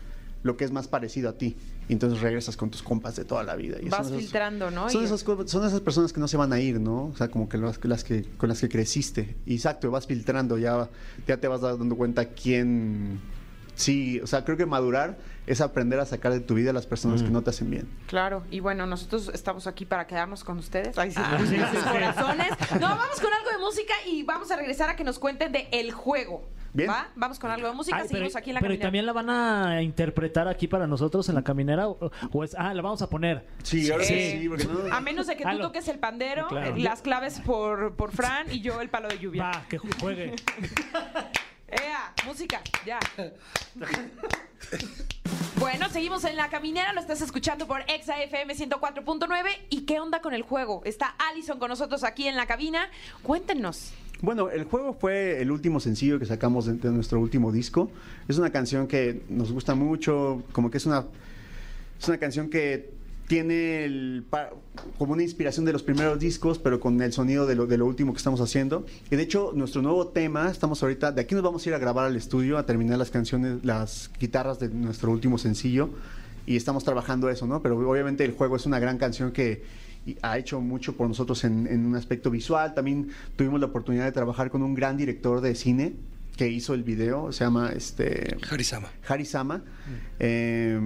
lo 0.43 0.57
que 0.57 0.65
es 0.65 0.71
más 0.71 0.88
parecido 0.88 1.29
a 1.29 1.33
ti. 1.38 1.57
Y 1.88 1.93
entonces 1.93 2.21
regresas 2.21 2.57
con 2.57 2.69
tus 2.71 2.81
compas 2.83 3.15
de 3.15 3.25
toda 3.25 3.43
la 3.43 3.55
vida. 3.55 3.77
Y 3.81 3.89
Vas 3.89 4.12
filtrando, 4.12 4.71
¿no? 4.71 4.89
Son 4.89 5.01
Y- 5.01 5.05
esas, 5.05 5.19
son 5.21 5.65
esas 5.67 5.81
personas 5.81 6.13
que 6.13 6.19
no 6.19 6.27
se 6.27 6.38
van 6.38 6.51
a 6.53 6.60
ir, 6.60 6.79
¿no? 6.79 7.05
O 7.07 7.15
sea, 7.15 7.29
como 7.29 7.48
que 7.50 7.57
las, 7.57 7.83
las 7.86 8.03
que 8.03 8.24
con 8.38 8.50
las 8.50 8.60
que 8.62 8.69
creciste. 8.69 9.38
Y 9.45 9.55
Exacto, 9.55 9.91
vas 9.91 10.07
filtrando, 10.07 10.57
ya, 10.57 10.89
ya 11.27 11.38
te 11.38 11.48
vas 11.48 11.62
dando 11.62 11.95
cuenta 11.95 12.25
quién... 12.29 13.19
Sí, 13.74 14.19
o 14.19 14.27
sea, 14.27 14.43
creo 14.43 14.57
que 14.57 14.65
madurar 14.65 15.17
es 15.48 15.60
aprender 15.62 16.00
a 16.00 16.05
sacar 16.05 16.33
de 16.33 16.39
tu 16.41 16.53
vida 16.53 16.69
a 16.69 16.74
las 16.74 16.86
personas 16.86 17.24
que 17.24 17.29
no 17.31 17.41
te 17.41 17.50
hacen 17.50 17.71
bien. 17.71 17.88
Claro, 18.07 18.43
y 18.51 18.60
bueno, 18.60 18.86
nosotros 18.86 19.31
estamos 19.33 19.65
aquí 19.65 19.86
para 19.86 20.05
quedarnos 20.05 20.43
con 20.43 20.60
ustedes. 20.60 20.95
Ay, 20.98 21.10
sí, 21.10 21.17
Ah, 21.19 21.38
sus 21.39 21.50
sí, 21.50 21.55
sí, 21.55 21.62
sí. 21.77 21.89
corazones. 21.89 22.50
No, 22.74 22.81
vamos 22.89 23.19
con 23.19 23.33
algo 23.33 23.50
de 23.51 23.57
música 23.60 23.93
y 24.07 24.24
vamos 24.24 24.51
a 24.51 24.57
regresar 24.57 24.89
a 24.89 24.95
que 24.95 25.03
nos 25.03 25.17
cuenten 25.19 25.51
de 25.51 25.67
El 25.71 25.91
Juego. 25.93 26.43
Bien. 26.74 26.90
¿Va? 26.90 27.10
Vamos 27.16 27.38
con 27.38 27.51
algo 27.51 27.68
de 27.68 27.74
música, 27.74 27.98
Ay, 27.98 28.04
pero, 28.04 28.13
seguimos 28.20 28.36
aquí 28.38 28.50
en 28.50 28.54
la 28.56 28.60
pero 28.62 28.74
¿y 28.74 28.78
caminera. 28.78 28.88
también 28.88 29.06
la 29.06 29.13
van 29.13 29.30
a 29.30 29.82
interpretar 29.82 30.48
aquí 30.48 30.68
para 30.68 30.88
nosotros 30.88 31.28
en 31.28 31.36
la 31.36 31.44
caminera 31.44 31.90
o, 31.90 32.12
o 32.32 32.44
es 32.46 32.56
ah 32.58 32.74
la 32.74 32.82
vamos 32.82 33.01
a 33.01 33.10
poner 33.10 33.46
Sí, 33.63 33.92
ahora 33.92 34.06
Eh, 34.06 34.40
sí, 34.42 34.48
porque 34.50 34.66
no... 34.66 34.94
A 34.96 35.01
menos 35.01 35.28
de 35.28 35.36
que 35.36 35.44
tú 35.44 35.50
Halo. 35.50 35.63
toques 35.68 35.88
el 35.90 36.00
pandero, 36.00 36.48
Claro. 36.48 36.75
eh, 36.75 36.80
las 36.80 37.01
claves 37.01 37.42
por, 37.42 37.96
por 37.96 38.12
Fran 38.13 38.48
y 38.51 38.62
yo 38.62 38.80
el 38.80 38.90
palo 38.90 39.10
de 39.10 39.20
lluvia. 39.20 39.44
va 39.44 39.66
que 39.70 39.80
ju- 39.80 40.00
juegue 40.00 40.34
¡Ea! 41.68 42.13
Música, 42.25 42.62
ya. 42.86 43.00
Bueno, 45.58 45.90
seguimos 45.90 46.24
en 46.25 46.36
la 46.36 46.50
caminera, 46.50 46.92
lo 46.94 47.00
estás 47.01 47.22
escuchando 47.22 47.68
por 47.68 47.82
Exa 47.90 48.22
FM 48.22 48.56
104.9. 48.56 49.50
¿Y 49.70 49.82
qué 49.86 50.00
onda 50.00 50.22
con 50.22 50.34
el 50.34 50.42
juego? 50.42 50.82
Está 50.86 51.16
Allison 51.30 51.60
con 51.60 51.70
nosotros 51.70 52.04
aquí 52.04 52.28
en 52.28 52.36
la 52.36 52.46
cabina. 52.48 52.90
Cuéntenos. 53.24 53.94
Bueno, 54.22 54.51
el 54.51 54.66
juego 54.66 54.94
fue 54.94 55.42
el 55.42 55.50
último 55.50 55.80
sencillo 55.80 56.20
que 56.20 56.28
sacamos 56.28 56.68
de, 56.68 56.92
nuestro 56.92 57.20
último 57.20 57.51
disco. 57.51 57.90
Es 58.28 58.38
una 58.38 58.51
canción 58.51 58.88
que 58.88 59.24
nos 59.30 59.51
gusta 59.51 59.74
mucho, 59.74 60.44
como 60.51 60.70
que 60.70 60.78
es 60.78 60.86
una, 60.86 61.06
es 62.00 62.08
una 62.08 62.20
canción 62.20 62.48
que 62.48 62.92
tiene 63.28 64.22
como 65.00 65.13
una 65.13 65.24
inspiración 65.24 65.66
de 65.66 65.74
los 65.74 65.82
primeros 65.82 66.20
discos, 66.20 66.60
pero 66.60 66.80
con 66.80 67.01
el 67.01 67.13
sonido 67.13 67.48
de 67.48 67.56
lo, 67.56 67.66
de 67.66 67.78
lo 67.78 67.88
último 67.88 68.13
que 68.13 68.18
estamos 68.18 68.42
haciendo. 68.42 68.86
Y 69.10 69.16
de 69.16 69.24
hecho, 69.24 69.54
nuestro 69.56 69.82
nuevo 69.82 70.08
tema, 70.10 70.51
estamos 70.51 70.84
ahorita, 70.84 71.12
de 71.13 71.22
aquí 71.22 71.34
nos 71.34 71.44
vamos 71.44 71.66
a 71.66 71.70
ir 71.70 71.74
a 71.74 71.80
grabar 71.80 72.06
al 72.06 72.16
estudio, 72.16 72.60
a 72.60 72.66
terminar 72.66 73.00
las 73.00 73.10
canciones, 73.10 73.66
las 73.66 74.12
guitarras 74.20 74.60
de 74.60 74.70
nuestro 74.70 75.12
último 75.12 75.40
sencillo. 75.40 75.90
Y 76.46 76.58
estamos 76.58 76.84
trabajando 76.84 77.28
eso, 77.30 77.48
¿no? 77.48 77.62
Pero 77.63 77.78
obviamente 77.90 78.24
el 78.24 78.34
juego 78.34 78.56
es 78.56 78.68
una 78.68 78.80
gran 78.80 79.00
canción 79.00 79.32
que 79.32 79.63
y 80.05 80.17
ha 80.22 80.38
hecho 80.38 80.60
mucho 80.62 80.96
por 80.96 81.08
nosotros 81.08 81.43
en, 81.43 81.67
en 81.67 81.86
un 81.86 81.96
aspecto 81.96 82.31
visual. 82.31 82.74
También 82.74 83.10
tuvimos 83.36 83.60
la 83.60 83.67
oportunidad 83.67 84.05
de 84.05 84.12
trabajar 84.12 84.50
con 84.50 84.63
un 84.63 84.74
gran 84.74 84.98
director 84.98 85.41
de 85.41 85.53
cine 85.55 85.93
que 86.38 86.48
hizo 86.48 86.74
el 86.74 86.84
video, 86.84 87.31
se 87.31 87.43
llama 87.43 87.72
este 87.75 88.38
Harisama. 88.50 88.88
Harry 89.08 89.25
Sama. 89.25 89.62
Eh, 90.20 90.79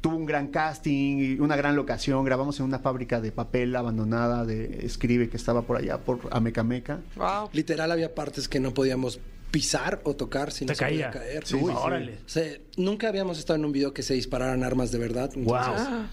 tuvo 0.00 0.16
un 0.16 0.26
gran 0.26 0.48
casting 0.48 1.18
y 1.18 1.40
una 1.40 1.56
gran 1.56 1.76
locación. 1.76 2.24
Grabamos 2.24 2.58
en 2.60 2.66
una 2.66 2.78
fábrica 2.78 3.20
de 3.20 3.32
papel 3.32 3.74
abandonada 3.76 4.44
de 4.44 4.80
Escribe 4.84 5.28
que 5.28 5.36
estaba 5.36 5.62
por 5.62 5.76
allá, 5.76 5.98
por 5.98 6.20
Amecameca. 6.30 7.00
Wow. 7.16 7.50
Literal 7.52 7.90
había 7.92 8.14
partes 8.14 8.48
que 8.48 8.60
no 8.60 8.72
podíamos 8.72 9.20
pisar 9.50 10.00
o 10.04 10.14
tocar 10.14 10.52
si 10.52 10.64
no 10.64 10.74
se 10.74 10.84
podía 10.84 11.10
caía. 11.10 11.22
caer. 11.24 11.46
Sí, 11.46 11.56
Uy, 11.56 11.72
órale. 11.76 12.14
O 12.26 12.28
sea, 12.28 12.44
nunca 12.76 13.08
habíamos 13.08 13.38
estado 13.38 13.58
en 13.58 13.64
un 13.64 13.72
video 13.72 13.92
que 13.94 14.02
se 14.02 14.14
dispararan 14.14 14.64
armas 14.64 14.90
de 14.92 14.98
verdad. 14.98 15.30
entonces, 15.34 15.88
Wow. 15.88 16.06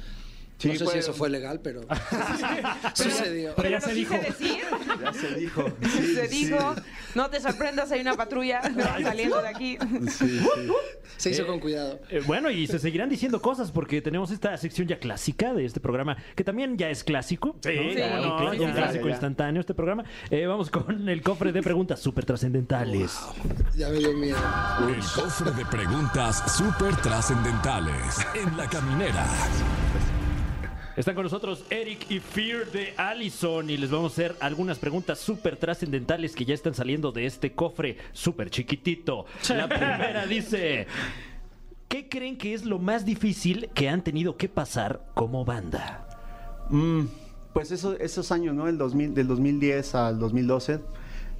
Sí, 0.64 0.80
no 0.80 0.86
sé 0.86 0.92
si 0.94 0.98
eso 1.00 1.14
fue 1.14 1.30
legal, 1.30 1.60
pero 1.62 1.82
sucedió. 2.94 3.54
Pero 3.56 3.70
ya 3.70 3.76
nos 3.78 3.86
se 3.86 3.94
dijo. 3.94 4.16
decir, 4.16 4.62
Ya 5.04 5.14
se 5.14 5.36
dijo. 5.36 5.66
Sí, 5.84 6.16
se 6.16 6.28
sí. 6.28 6.46
dijo, 6.46 6.76
no 7.16 7.30
te 7.30 7.40
sorprendas, 7.40 7.92
hay 7.92 8.02
una 8.02 8.16
patrulla 8.16 8.62
saliendo 9.04 9.42
de 9.42 9.48
aquí. 9.48 9.78
Sí, 10.10 10.40
sí. 10.40 10.46
Se 11.18 11.30
hizo 11.32 11.46
con 11.48 11.60
cuidado. 11.60 12.00
Eh, 12.10 12.22
bueno, 12.26 12.50
y 12.50 12.68
se 12.68 12.80
seguirán 12.80 13.10
diciendo 13.10 13.42
cosas 13.42 13.72
porque 13.72 14.02
tenemos 14.02 14.32
esta 14.32 14.56
sección 14.58 14.88
ya 14.88 15.00
clásica 15.00 15.54
de 15.54 15.66
este 15.66 15.80
programa, 15.80 16.18
que 16.36 16.44
también 16.44 16.78
ya 16.78 16.90
es 16.90 17.04
clásico. 17.04 17.56
Sí, 17.62 17.70
¿no? 17.76 17.90
Sí, 17.92 17.96
Ya 17.98 18.20
un, 18.22 18.30
cla- 18.40 18.52
sí, 18.56 18.60
un 18.60 18.68
sí, 18.70 18.74
clásico 18.74 19.10
instantáneo 19.10 19.60
este 19.60 19.74
programa. 19.74 20.04
Eh, 20.30 20.46
vamos 20.48 20.70
con 20.72 21.08
el 21.08 21.22
cofre 21.22 21.52
de 21.52 21.62
preguntas 21.62 22.00
súper 22.00 22.26
trascendentales. 22.26 23.18
Ya 23.76 23.90
me 23.90 24.00
dio 24.00 24.14
miedo. 24.14 24.38
El 24.88 25.00
cofre 25.04 25.52
de 25.52 25.66
preguntas 25.66 26.56
súper 26.58 26.96
trascendentales 26.98 28.18
en 28.36 28.58
la 28.58 28.68
caminera. 28.68 29.26
Están 30.96 31.16
con 31.16 31.24
nosotros 31.24 31.66
Eric 31.72 32.06
y 32.12 32.20
Fear 32.20 32.72
de 32.72 32.94
Allison 32.98 33.68
y 33.70 33.78
les 33.78 33.90
vamos 33.90 34.12
a 34.12 34.14
hacer 34.14 34.36
algunas 34.40 34.78
preguntas 34.78 35.18
súper 35.18 35.58
trascendentales 35.58 36.36
que 36.36 36.46
ya 36.46 36.54
están 36.54 36.76
saliendo 36.76 37.12
de 37.12 37.26
este 37.26 37.54
cofre 37.54 37.98
súper 38.12 38.52
chiquitito. 38.52 39.26
La 39.50 39.68
primera 39.68 40.28
dice, 40.28 40.86
¿qué 41.88 42.08
creen 42.10 42.38
que 42.38 42.54
es 42.54 42.64
lo 42.64 42.78
más 42.78 43.06
difícil 43.06 43.70
que 43.74 43.90
han 43.90 44.04
tenido 44.04 44.38
que 44.38 44.50
pasar 44.50 45.02
como 45.16 45.44
banda? 45.46 46.08
Mm, 46.70 47.06
pues 47.54 47.72
eso, 47.72 47.98
esos 47.98 48.32
años, 48.32 48.54
¿no? 48.54 48.68
El 48.68 48.78
2000, 48.78 49.16
del 49.16 49.28
2010 49.28 49.96
al 49.96 50.20
2012. 50.20 50.80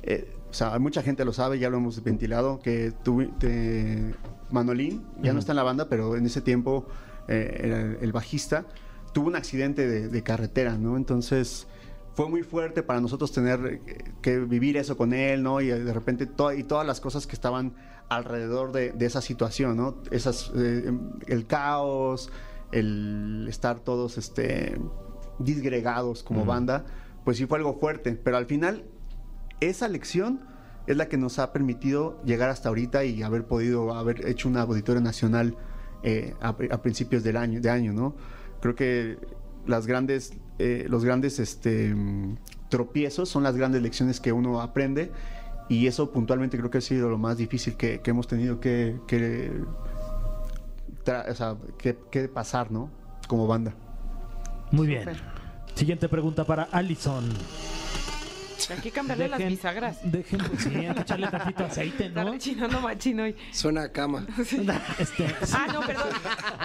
eh, 0.02 0.34
o 0.50 0.54
sea, 0.56 0.78
mucha 0.80 1.02
gente 1.04 1.26
lo 1.26 1.34
sabe, 1.34 1.58
ya 1.58 1.70
lo 1.72 1.78
hemos 1.78 2.04
ventilado, 2.04 2.60
que 2.60 2.92
te- 3.40 4.14
Manolín 4.52 5.04
ya 5.22 5.34
no 5.34 5.40
está 5.40 5.52
en 5.52 5.56
la 5.56 5.64
banda, 5.64 5.90
pero 5.90 6.16
en 6.16 6.28
ese 6.28 6.42
tiempo 6.42 6.88
eh, 7.28 7.62
era 7.64 7.80
el 8.00 8.12
bajista, 8.12 8.66
tuvo 9.14 9.28
un 9.28 9.36
accidente 9.36 9.88
de, 9.88 10.10
de 10.10 10.24
carretera, 10.24 10.78
¿no? 10.78 10.98
Entonces 10.98 11.68
fue 12.16 12.30
muy 12.30 12.44
fuerte 12.44 12.84
para 12.84 13.00
nosotros 13.02 13.32
tener 13.32 13.82
eh, 13.88 14.04
que 14.22 14.40
vivir 14.40 14.78
eso 14.78 14.98
con 14.98 15.14
él, 15.14 15.42
¿no? 15.44 15.62
Y 15.62 15.70
eh, 15.72 15.80
de 15.80 15.94
repente 15.94 16.26
to- 16.26 16.54
y 16.54 16.64
todas 16.64 16.86
las 16.86 17.00
cosas 17.00 17.26
que 17.28 17.34
estaban 17.36 17.74
alrededor 18.10 18.72
de, 18.72 18.92
de 18.92 19.06
esa 19.06 19.22
situación, 19.22 19.78
¿no? 19.78 19.96
Esas, 20.12 20.52
eh, 20.56 20.92
el 21.28 21.48
caos, 21.48 22.32
el 22.72 23.46
estar 23.50 23.80
todos 23.80 24.18
este, 24.18 24.80
disgregados 25.40 26.24
como 26.24 26.46
banda, 26.46 26.86
pues 27.24 27.38
sí 27.38 27.46
fue 27.46 27.58
algo 27.58 27.80
fuerte, 27.80 28.14
pero 28.16 28.38
al 28.38 28.46
final 28.46 28.84
esa 29.60 29.88
lección 29.88 30.42
es 30.88 30.98
la 30.98 31.08
que 31.08 31.18
nos 31.18 31.40
ha 31.40 31.54
permitido 31.54 32.22
llegar 32.26 32.50
hasta 32.50 32.70
ahorita 32.70 33.06
y 33.06 33.24
haber 33.24 33.46
podido 33.46 33.94
haber 33.96 34.28
hecho 34.28 34.50
una 34.50 34.62
auditorio 34.62 35.02
nacional 35.02 35.56
eh, 36.04 36.34
a, 36.42 36.50
a 36.50 36.82
principios 36.82 37.24
del 37.24 37.38
año, 37.38 37.62
de 37.62 37.70
año, 37.70 37.94
¿no? 37.94 38.16
Creo 38.64 38.76
que 38.76 39.18
las 39.68 39.88
grandes, 39.88 40.32
eh, 40.58 40.86
los 40.88 41.04
grandes 41.04 41.38
este, 41.40 41.94
tropiezos 42.70 43.28
son 43.28 43.44
las 43.44 43.58
grandes 43.58 43.82
lecciones 43.82 44.22
que 44.22 44.32
uno 44.32 44.62
aprende 44.62 45.12
y 45.68 45.88
eso 45.88 46.12
puntualmente 46.14 46.58
creo 46.58 46.70
que 46.70 46.78
ha 46.78 46.82
sido 46.82 47.10
lo 47.10 47.18
más 47.18 47.36
difícil 47.36 47.76
que, 47.76 48.00
que 48.00 48.12
hemos 48.12 48.26
tenido 48.26 48.62
que, 48.62 48.96
que, 49.06 49.52
tra- 51.04 51.30
o 51.30 51.36
sea, 51.36 51.58
que- 51.78 51.98
que 52.10 52.30
pasar, 52.30 52.72
¿no? 52.72 52.90
Como 53.28 53.48
banda. 53.48 53.74
Muy 54.72 54.88
bien. 54.88 55.10
Siguiente 55.76 56.08
pregunta 56.08 56.46
para 56.46 56.64
Allison. 56.72 57.26
Hay 58.70 58.78
que 58.82 58.92
cambiarle 58.92 59.28
las 59.28 59.40
bisagras. 59.40 59.98
Dejen, 60.04 60.40
sí, 60.58 60.70
hay 60.76 60.94
que 60.94 61.02
echarle 61.02 61.28
tantito 61.28 61.66
aceite, 61.66 62.06
Está 62.08 62.24
¿no? 62.24 62.32
rechinando 62.34 62.82
machino 62.82 63.24
hoy. 63.24 63.36
Suena 63.52 63.84
a 63.84 63.92
cama. 63.92 64.26
Este, 65.00 65.26
Ah, 65.54 65.68
no, 65.74 65.82
perdón. 65.82 66.08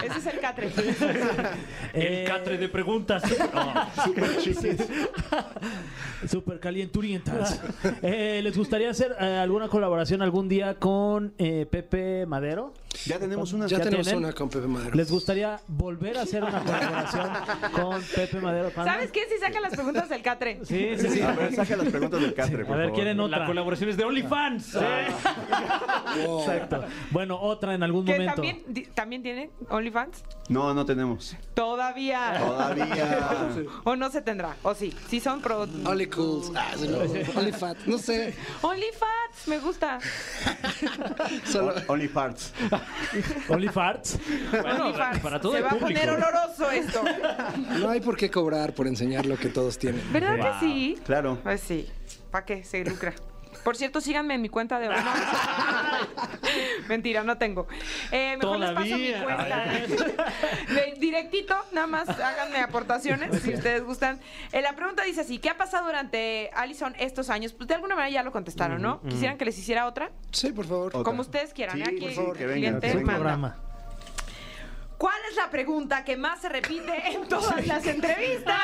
Ese 0.04 0.18
es 0.18 0.26
el 0.26 0.40
catre. 0.40 0.70
eh, 1.94 2.22
El 2.24 2.28
catre 2.28 2.58
de 2.58 2.68
preguntas. 2.68 3.22
Super 6.28 6.60
calienturientas. 6.60 7.60
Eh, 8.02 8.40
¿Les 8.42 8.56
gustaría 8.56 8.90
hacer 8.90 9.14
eh, 9.20 9.36
alguna 9.38 9.68
colaboración 9.68 10.22
algún 10.22 10.48
día 10.48 10.74
con 10.74 11.34
eh, 11.38 11.66
Pepe 11.70 12.26
Madero? 12.26 12.74
Ya 13.06 13.18
tenemos 13.18 13.52
una. 13.52 13.66
Ya, 13.66 13.78
¿Ya 13.78 13.84
tenemos 13.84 14.06
tienen? 14.06 14.24
una 14.24 14.32
con 14.32 14.48
Pepe 14.48 14.66
Madero. 14.66 14.94
¿Les 14.94 15.10
gustaría 15.10 15.60
volver 15.66 16.18
a 16.18 16.22
hacer 16.22 16.42
una 16.42 16.62
colaboración 16.62 17.30
con 17.72 18.02
Pepe 18.14 18.40
Madero? 18.40 18.70
¿Cuándo? 18.72 18.92
¿Sabes 18.92 19.10
qué? 19.12 19.26
Si 19.28 19.38
sacan 19.38 19.62
las 19.62 19.72
preguntas 19.72 20.08
del 20.08 20.22
catre. 20.22 20.60
Sí, 20.64 20.90
sí, 20.98 21.08
sí. 21.08 21.20
A 21.22 21.32
ver, 21.32 21.54
saca 21.54 21.76
las 21.76 21.88
preguntas 21.88 22.20
del 22.20 22.34
Catre, 22.34 22.62
A 22.62 22.66
por 22.66 22.76
ver, 22.76 22.86
favor. 22.86 22.94
¿quieren 22.94 23.16
La 23.18 23.24
otra? 23.24 23.46
colaboración 23.46 23.90
es 23.90 23.96
de 23.96 24.04
OnlyFans. 24.04 24.74
Wow. 26.26 26.40
Exacto. 26.40 26.84
Bueno, 27.10 27.38
otra 27.40 27.74
en 27.74 27.82
algún 27.82 28.04
Que 28.04 28.12
momento. 28.12 28.34
también, 28.34 28.62
también 28.94 29.22
tienen 29.22 29.50
OnlyFans. 29.68 30.22
No, 30.48 30.72
no 30.74 30.84
tenemos. 30.84 31.36
Todavía. 31.54 32.38
Todavía. 32.38 33.28
O 33.84 33.96
no 33.96 34.10
se 34.10 34.22
tendrá. 34.22 34.56
O 34.62 34.74
sí. 34.74 34.94
Sí 35.08 35.20
son 35.20 35.40
pro. 35.40 35.66
Only 35.84 36.06
Cools. 36.06 36.50
Ah, 36.54 36.72
sí, 36.76 36.88
no. 36.88 36.98
Only 37.38 37.52
Fat. 37.52 37.76
No 37.86 37.98
sé. 37.98 38.34
OnlyFans. 38.62 39.46
Me 39.46 39.58
gusta. 39.58 39.98
Solo. 41.44 41.74
Only 41.88 42.08
parts. 42.08 42.52
Only 43.48 43.68
Farts. 43.68 44.18
Bueno, 44.50 44.86
OnlyFans. 44.86 45.18
para 45.20 45.40
todo 45.40 45.52
se 45.52 45.58
el 45.58 45.64
va 45.64 45.70
a 45.70 45.74
poner 45.76 46.10
oloroso 46.10 46.70
esto. 46.70 47.02
No 47.80 47.88
hay 47.90 48.00
por 48.00 48.16
qué 48.16 48.30
cobrar 48.30 48.74
por 48.74 48.86
enseñar 48.86 49.26
lo 49.26 49.36
que 49.36 49.48
todos 49.48 49.78
tienen. 49.78 50.02
¿Verdad 50.12 50.36
Wow. 50.36 50.46
que 50.46 50.52
sí? 50.60 50.98
Claro. 51.04 51.38
Pues 51.42 51.60
sí. 51.60 51.88
¿Para 52.30 52.44
qué? 52.44 52.64
Se 52.64 52.84
lucra. 52.84 53.14
Por 53.64 53.76
cierto, 53.76 54.00
síganme 54.00 54.34
en 54.34 54.42
mi 54.42 54.48
cuenta 54.48 54.78
de... 54.78 54.88
No. 54.88 54.94
Mentira, 56.88 57.22
no 57.22 57.36
tengo. 57.38 57.66
Eh, 58.12 58.36
mejor 58.38 58.58
les 58.58 58.70
paso 58.70 58.96
mi 58.96 59.12
cuenta. 59.12 59.64
De- 60.68 60.94
directito, 60.98 61.54
nada 61.72 61.86
más 61.86 62.08
háganme 62.08 62.58
aportaciones 62.60 63.42
si 63.42 63.54
ustedes 63.54 63.82
gustan. 63.84 64.20
Eh, 64.52 64.62
la 64.62 64.74
pregunta 64.74 65.02
dice 65.04 65.20
así, 65.20 65.38
¿qué 65.38 65.50
ha 65.50 65.56
pasado 65.56 65.86
durante 65.86 66.50
Allison 66.54 66.94
estos 66.98 67.30
años? 67.30 67.52
Pues 67.52 67.68
de 67.68 67.74
alguna 67.74 67.94
manera 67.94 68.10
ya 68.12 68.22
lo 68.22 68.32
contestaron, 68.32 68.80
¿no? 68.80 69.00
¿Quisieran 69.02 69.36
que 69.38 69.44
les 69.44 69.58
hiciera 69.58 69.86
otra? 69.86 70.10
Sí, 70.32 70.52
por 70.52 70.66
favor. 70.66 70.86
Otra. 70.88 71.02
Como 71.02 71.20
ustedes 71.20 71.52
quieran. 71.52 71.76
Sí, 71.76 71.82
¿eh? 71.82 71.84
Aquí 71.88 72.00
por 72.00 72.12
favor, 72.12 72.36
que 72.36 72.46
venga, 72.46 72.58
cliente 72.80 72.86
que 72.86 72.92
Su 72.92 72.98
venga. 72.98 73.12
manda. 73.12 73.18
programa. 73.20 73.67
¿Cuál 74.98 75.14
es 75.30 75.36
la 75.36 75.48
pregunta 75.48 76.04
que 76.04 76.16
más 76.16 76.40
se 76.40 76.48
repite 76.48 76.92
en 77.12 77.28
todas 77.28 77.64
las 77.66 77.86
entrevistas? 77.86 78.58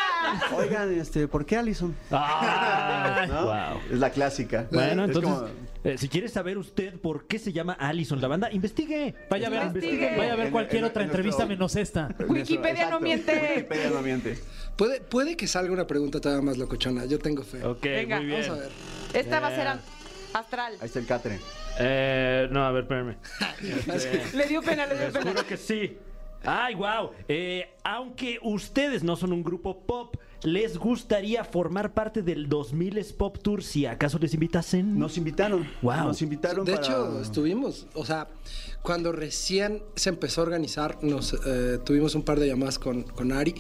Oigan, 0.53 0.93
este, 0.99 1.29
¿por 1.29 1.47
qué 1.47 1.57
Allison? 1.57 1.95
Ah, 2.11 3.25
¿No? 3.29 3.45
wow. 3.45 3.81
Es 3.93 3.99
la 4.01 4.11
clásica. 4.11 4.67
Bueno, 4.73 5.05
Es 5.05 5.09
entonces, 5.11 5.31
como- 5.33 5.49
eh, 5.85 5.97
si 5.97 6.09
quiere 6.09 6.29
saber 6.29 6.59
usted 6.59 6.99
por 6.99 7.29
qué 7.29 7.39
se 7.39 7.53
llama 7.53 7.75
Allison 7.75 8.21
la 8.21 8.27
banda, 8.27 8.51
investigue. 8.51 9.15
Vaya 9.31 9.47
a 9.47 9.51
ver, 9.51 9.63
Investigue. 9.65 10.17
vaya 10.17 10.33
a 10.33 10.37
ver 10.37 10.51
cualquier 10.51 10.81
en- 10.83 10.85
otra 10.91 11.03
en 11.05 11.09
entrevista 11.11 11.45
nuestro- 11.45 11.57
menos 11.57 11.77
esta. 11.77 12.09
Wikipedia 12.27 12.91
no 12.91 12.99
miente. 12.99 13.53
Wikipedia 13.57 13.91
no 13.91 14.01
miente. 14.03 14.39
Puede, 14.77 15.01
puede 15.03 15.37
que 15.37 15.47
salga 15.47 15.73
una 15.73 15.87
pregunta 15.87 16.21
todavía 16.21 16.43
más 16.45 16.59
locochona. 16.59 17.05
Yo 17.05 17.21
tengo 17.21 17.45
fe. 17.45 17.63
Ok, 17.65 17.83
Venga, 17.83 18.17
muy 18.17 18.27
bien. 18.27 18.41
Vamos 18.43 18.57
a 18.59 18.61
ver. 18.61 18.73
Esta 19.13 19.39
va 19.39 19.47
a 19.49 19.55
ser 19.55 19.69
an- 19.69 19.81
astral. 20.33 20.73
Ahí 20.81 20.87
está 20.87 20.99
el 20.99 21.07
Catre. 21.07 21.39
Eh, 21.79 22.49
no, 22.51 22.65
a 22.65 22.73
ver, 22.73 22.83
espérame. 22.85 23.17
Le 24.35 24.47
dio 24.47 24.63
pena, 24.63 24.87
le 24.87 24.99
dio 24.99 25.13
pena. 25.13 25.31
juro 25.31 25.47
que 25.47 25.57
sí. 25.57 25.97
Ay, 26.47 26.75
wow. 26.75 27.11
aunque 27.85 28.39
ustedes 28.43 29.03
no 29.03 29.17
son 29.17 29.33
un 29.33 29.43
grupo 29.43 29.81
pop, 29.87 30.17
¿les 30.43 30.77
gustaría 30.79 31.43
formar 31.45 31.95
parte 31.95 32.23
del 32.23 32.49
2000 32.49 33.05
Pop 33.17 33.39
Tour 33.43 33.63
si 33.63 33.87
acaso 33.87 34.19
les 34.19 34.35
invitasen? 34.35 34.99
Nos 34.99 35.17
invitaron. 35.17 35.67
Wow. 35.83 36.05
Nos 36.05 36.23
invitaron 36.23 36.65
De 36.65 36.73
para- 36.75 36.85
hecho, 36.87 37.21
estuvimos, 37.21 37.87
o 37.95 38.05
sea, 38.05 38.29
cuando 38.83 39.13
recién 39.13 39.83
se 39.97 40.11
empezó 40.11 40.43
a 40.43 40.45
organizar, 40.45 40.99
nos 41.03 41.35
eh, 41.47 41.79
tuvimos 41.85 42.15
un 42.15 42.23
par 42.23 42.39
de 42.41 42.47
llamadas 42.49 42.79
con, 42.79 43.03
con 43.05 43.33
Ari. 43.33 43.55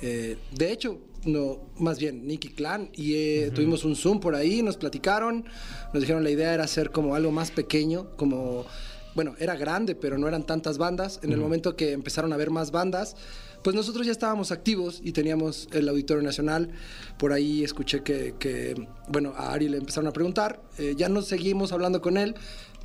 Eh, 0.00 0.36
de 0.52 0.72
hecho, 0.72 0.98
no, 1.24 1.58
más 1.78 1.98
bien 1.98 2.26
Nicky 2.26 2.48
Clan, 2.50 2.88
y 2.94 3.14
eh, 3.14 3.50
tuvimos 3.54 3.84
un 3.84 3.94
Zoom 3.96 4.20
por 4.20 4.34
ahí, 4.34 4.62
nos 4.62 4.76
platicaron, 4.76 5.44
nos 5.92 6.00
dijeron 6.00 6.24
la 6.24 6.30
idea 6.30 6.54
era 6.54 6.64
hacer 6.64 6.90
como 6.92 7.14
algo 7.14 7.30
más 7.32 7.50
pequeño, 7.50 8.16
como, 8.16 8.64
bueno, 9.14 9.34
era 9.38 9.56
grande, 9.56 9.94
pero 9.94 10.18
no 10.18 10.28
eran 10.28 10.44
tantas 10.44 10.78
bandas. 10.78 11.20
En 11.22 11.32
el 11.32 11.38
momento 11.38 11.76
que 11.76 11.92
empezaron 11.92 12.32
a 12.32 12.36
haber 12.36 12.50
más 12.50 12.70
bandas, 12.70 13.16
pues 13.62 13.76
nosotros 13.76 14.06
ya 14.06 14.12
estábamos 14.12 14.52
activos 14.52 15.00
y 15.04 15.12
teníamos 15.12 15.68
el 15.72 15.88
Auditorio 15.88 16.22
Nacional. 16.22 16.70
Por 17.18 17.32
ahí 17.32 17.62
escuché 17.62 18.02
que, 18.02 18.34
que, 18.38 18.86
bueno, 19.08 19.34
a 19.36 19.52
Ari 19.52 19.68
le 19.68 19.78
empezaron 19.78 20.08
a 20.08 20.12
preguntar. 20.12 20.60
Eh, 20.78 20.94
ya 20.96 21.08
no 21.08 21.20
seguimos 21.22 21.72
hablando 21.72 22.00
con 22.00 22.16
él, 22.16 22.34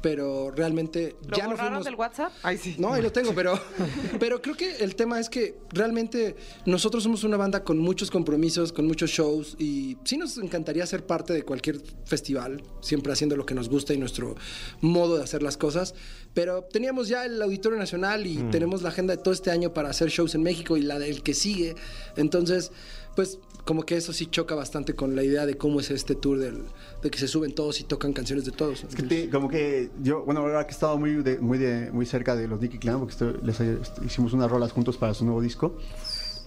pero 0.05 0.51
realmente 0.51 1.15
¿Lo 1.27 1.35
ya 1.35 1.45
no 1.45 1.49
borraron 1.49 1.71
fuimos... 1.71 1.85
del 1.85 1.95
WhatsApp? 1.95 2.31
Ay, 2.43 2.59
sí. 2.59 2.75
No, 2.77 2.93
ahí 2.93 3.01
lo 3.01 3.11
tengo, 3.11 3.33
pero, 3.33 3.59
pero 4.19 4.39
creo 4.39 4.55
que 4.55 4.75
el 4.75 4.95
tema 4.95 5.19
es 5.19 5.29
que 5.31 5.57
realmente 5.71 6.35
nosotros 6.67 7.01
somos 7.01 7.23
una 7.23 7.37
banda 7.37 7.63
con 7.63 7.79
muchos 7.79 8.11
compromisos, 8.11 8.71
con 8.71 8.85
muchos 8.85 9.09
shows 9.09 9.55
y 9.57 9.97
sí 10.03 10.17
nos 10.17 10.37
encantaría 10.37 10.85
ser 10.85 11.07
parte 11.07 11.33
de 11.33 11.41
cualquier 11.41 11.81
festival, 12.05 12.61
siempre 12.81 13.13
haciendo 13.13 13.35
lo 13.35 13.47
que 13.47 13.55
nos 13.55 13.67
gusta 13.67 13.95
y 13.95 13.97
nuestro 13.97 14.35
modo 14.79 15.17
de 15.17 15.23
hacer 15.23 15.41
las 15.41 15.57
cosas. 15.57 15.95
Pero 16.35 16.65
teníamos 16.65 17.07
ya 17.07 17.25
el 17.25 17.41
Auditorio 17.41 17.79
Nacional 17.79 18.27
y 18.27 18.35
tenemos 18.51 18.83
la 18.83 18.89
agenda 18.89 19.15
de 19.15 19.23
todo 19.23 19.33
este 19.33 19.49
año 19.49 19.73
para 19.73 19.89
hacer 19.89 20.09
shows 20.09 20.35
en 20.35 20.43
México 20.43 20.77
y 20.77 20.81
la 20.81 20.99
del 20.99 21.23
que 21.23 21.33
sigue. 21.33 21.73
Entonces, 22.15 22.71
pues 23.15 23.39
como 23.63 23.84
que 23.84 23.95
eso 23.97 24.13
sí 24.13 24.28
choca 24.28 24.54
bastante 24.54 24.93
con 24.93 25.15
la 25.15 25.23
idea 25.23 25.45
de 25.47 25.58
cómo 25.58 25.80
es 25.80 25.89
este 25.89 26.13
tour 26.15 26.38
del, 26.38 26.65
de 27.01 27.10
que 27.10 27.17
se 27.17 27.28
suben 27.28 27.56
todos 27.56 27.80
y 27.80 27.84
tocan 27.84 28.13
canciones 28.13 28.45
de 28.45 28.51
todos. 28.51 28.84
Es 28.84 28.93
que 28.95 29.04
te- 29.04 29.30
como 29.30 29.47
que 29.49 29.89
yo, 30.04 30.23
bueno, 30.23 30.41
ahora 30.41 30.63
que 30.67 30.71
he 30.71 30.73
estado 30.75 30.97
muy, 30.99 31.15
de- 31.23 31.39
muy, 31.39 31.58
de- 31.58 31.91
muy 31.91 32.06
cerca 32.06 32.36
de 32.36 32.47
los 32.47 32.60
Nicky 32.62 32.78
Clan, 32.78 32.99
porque 32.99 33.13
estoy- 33.13 33.39
les 33.41 33.60
hicimos 34.06 34.34
unas 34.34 34.51
rolas 34.51 34.71
juntos 34.71 34.97
para 34.97 35.13
su 35.15 35.25
nuevo 35.25 35.41
disco, 35.41 35.78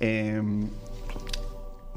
eh, 0.01 0.41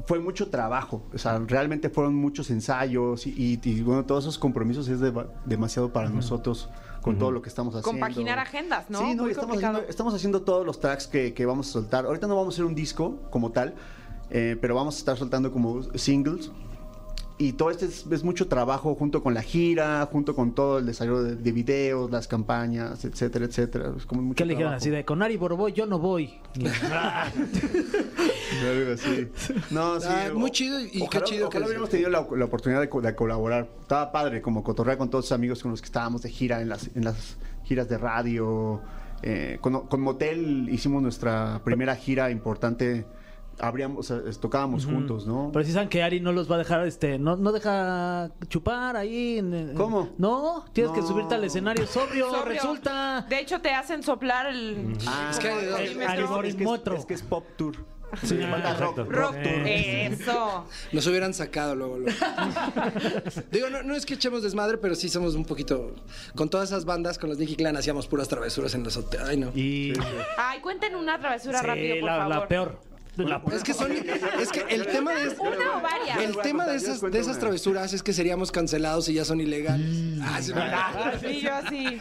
fue 0.06 0.18
mucho 0.18 0.48
trabajo. 0.48 1.02
O 1.14 1.18
sea, 1.18 1.38
realmente 1.46 1.88
fueron 1.88 2.14
muchos 2.14 2.50
ensayos 2.50 3.26
y, 3.26 3.30
y- 3.30 3.60
y, 3.62 3.82
bueno, 3.82 4.04
todos 4.04 4.24
esos 4.24 4.38
compromisos 4.38 4.88
es 4.88 5.00
deba- 5.00 5.28
demasiado 5.46 5.92
para 5.92 6.08
nosotros 6.08 6.68
con 7.00 7.18
todo 7.18 7.30
lo 7.32 7.42
que 7.42 7.48
estamos 7.48 7.74
haciendo. 7.74 8.00
Compaginar 8.00 8.38
agendas, 8.38 8.88
¿no? 8.90 8.98
Sí, 9.00 9.14
no, 9.14 9.26
estamos 9.28 9.56
haciendo, 9.56 9.80
estamos 9.88 10.14
haciendo 10.14 10.42
todos 10.42 10.64
los 10.66 10.80
tracks 10.80 11.06
que, 11.06 11.32
que 11.34 11.46
vamos 11.46 11.68
a 11.68 11.72
soltar. 11.72 12.06
Ahorita 12.06 12.26
no 12.26 12.36
vamos 12.36 12.54
a 12.54 12.56
hacer 12.56 12.64
un 12.64 12.74
disco 12.74 13.20
como 13.30 13.50
tal, 13.52 13.74
eh, 14.32 14.56
pero 14.60 14.74
vamos 14.74 14.96
a 14.96 14.98
estar 14.98 15.16
soltando 15.16 15.52
como 15.52 15.82
singles. 15.94 16.50
Y 17.38 17.54
todo 17.54 17.70
este 17.70 17.86
es, 17.86 18.06
es 18.08 18.22
mucho 18.22 18.46
trabajo 18.46 18.94
junto 18.94 19.22
con 19.22 19.34
la 19.34 19.42
gira, 19.42 20.06
junto 20.12 20.34
con 20.36 20.52
todo 20.54 20.78
el 20.78 20.86
desarrollo 20.86 21.22
de, 21.24 21.34
de 21.36 21.50
videos, 21.52 22.08
las 22.10 22.28
campañas, 22.28 23.04
etcétera, 23.04 23.46
etcétera. 23.46 23.92
Es 23.96 24.06
como 24.06 24.22
mucho 24.22 24.36
¿Qué 24.36 24.44
le 24.44 24.52
dijeron 24.54 24.74
así 24.74 24.90
de 24.90 25.04
con 25.04 25.22
Ari 25.22 25.36
Boroboy 25.38 25.72
yo 25.72 25.86
no 25.86 25.98
voy? 25.98 26.38
Algo 28.62 28.92
así. 28.92 29.28
No, 29.70 30.00
sí. 30.00 30.06
Ah, 30.08 30.30
muy 30.34 30.50
chido 30.50 30.78
y 30.80 30.90
qué 30.90 31.02
ojalá- 31.02 31.24
chido 31.24 31.48
que 31.50 31.56
Ojalá 31.58 31.64
es- 31.64 31.68
hubiéramos 31.68 31.90
tenido 31.90 32.10
la, 32.10 32.26
la 32.36 32.44
oportunidad 32.44 32.80
de, 32.80 32.88
co- 32.88 33.00
de 33.00 33.14
colaborar. 33.14 33.68
Estaba 33.80 34.12
padre 34.12 34.40
como 34.42 34.62
cotorrear 34.62 34.98
con 34.98 35.10
todos 35.10 35.24
los 35.26 35.32
amigos 35.32 35.62
con 35.62 35.70
los 35.72 35.80
que 35.80 35.86
estábamos 35.86 36.22
de 36.22 36.30
gira 36.30 36.60
en 36.60 36.68
las, 36.68 36.90
en 36.94 37.04
las 37.04 37.36
giras 37.64 37.88
de 37.88 37.98
radio. 37.98 38.80
Eh, 39.22 39.58
con, 39.60 39.86
con 39.86 40.00
Motel 40.00 40.68
hicimos 40.70 41.02
nuestra 41.02 41.60
primera 41.64 41.96
gira 41.96 42.30
importante. 42.30 43.04
Abríamos, 43.62 44.10
o 44.10 44.20
sea, 44.20 44.28
es- 44.28 44.40
tocábamos 44.40 44.84
juntos, 44.86 45.26
¿no? 45.26 45.50
Pero 45.52 45.64
si 45.64 45.70
saben 45.72 45.88
que 45.88 46.02
Ari 46.02 46.18
no 46.20 46.32
los 46.32 46.50
va 46.50 46.56
a 46.56 46.58
dejar, 46.58 46.84
este, 46.86 47.18
no, 47.18 47.36
no 47.36 47.52
deja 47.52 48.30
chupar 48.48 48.96
ahí. 48.96 49.38
en- 49.38 49.54
en- 49.54 49.74
¿Cómo? 49.74 50.10
No, 50.18 50.64
tienes 50.72 50.92
que 50.92 51.00
subirte 51.02 51.36
al 51.36 51.44
escenario 51.44 51.86
sobrio, 51.86 52.28
Sobrio. 52.28 52.44
resulta. 52.44 53.24
De 53.28 53.38
hecho, 53.38 53.60
te 53.60 53.70
hacen 53.72 54.02
soplar 54.02 54.46
el. 54.46 54.96
Ah, 55.06 55.28
Es 55.30 55.38
que 55.38 55.48
El 55.48 55.58
es- 55.58 55.90
que 56.46 56.48
es- 56.48 56.56
Motro. 56.58 56.96
es 56.96 57.06
que 57.06 57.14
es 57.14 57.22
pop 57.22 57.46
tour. 57.56 57.76
Sí, 58.24 58.36
Falta 58.38 58.74
rock. 58.74 58.98
Rock 58.98 59.32
tour. 59.32 59.42
tour. 59.42 59.66
Eso. 59.66 60.66
Nos 60.92 61.06
hubieran 61.06 61.32
sacado 61.32 61.74
luego. 61.74 61.98
luego. 61.98 62.18
Digo, 63.50 63.70
no, 63.70 63.82
no 63.82 63.94
es 63.94 64.04
que 64.04 64.14
echemos 64.14 64.42
desmadre, 64.42 64.76
pero 64.78 64.94
sí 64.94 65.08
somos 65.08 65.34
un 65.34 65.44
poquito. 65.44 65.94
Con 66.34 66.50
todas 66.50 66.68
esas 66.70 66.84
bandas, 66.84 67.18
con 67.18 67.30
los 67.30 67.38
Nicky 67.38 67.56
Clan, 67.56 67.76
hacíamos 67.76 68.06
puras 68.08 68.28
travesuras 68.28 68.74
en 68.74 68.84
los. 68.84 68.98
Ay, 69.24 69.36
no. 69.38 69.50
Y 69.54 69.92
Ay, 70.36 70.60
cuenten 70.60 70.94
una 70.94 71.18
travesura 71.18 71.60
sí, 71.60 71.66
rápido, 71.66 71.94
por 72.00 72.04
la, 72.10 72.16
favor. 72.18 72.34
la 72.36 72.48
peor. 72.48 72.91
La 73.16 73.42
Es 73.52 73.62
que 73.62 73.74
son. 73.74 73.92
Es 73.92 74.50
que 74.52 74.64
el 74.70 74.86
tema 74.86 75.12
de. 75.14 75.28
Una 75.38 75.76
o 75.78 75.82
varias. 75.82 76.18
El 76.18 76.36
tema 76.38 76.66
de 76.66 76.76
esas, 76.76 77.00
de 77.00 77.18
esas 77.18 77.38
travesuras 77.38 77.92
es 77.92 78.02
que 78.02 78.12
seríamos 78.12 78.50
cancelados 78.52 79.08
y 79.08 79.14
ya 79.14 79.24
son 79.24 79.40
ilegales. 79.40 80.18
Ah, 80.22 80.40
sí, 80.40 80.52
Ah, 80.56 81.12
sí, 81.20 81.40
yo 81.42 81.54
así. 81.54 82.00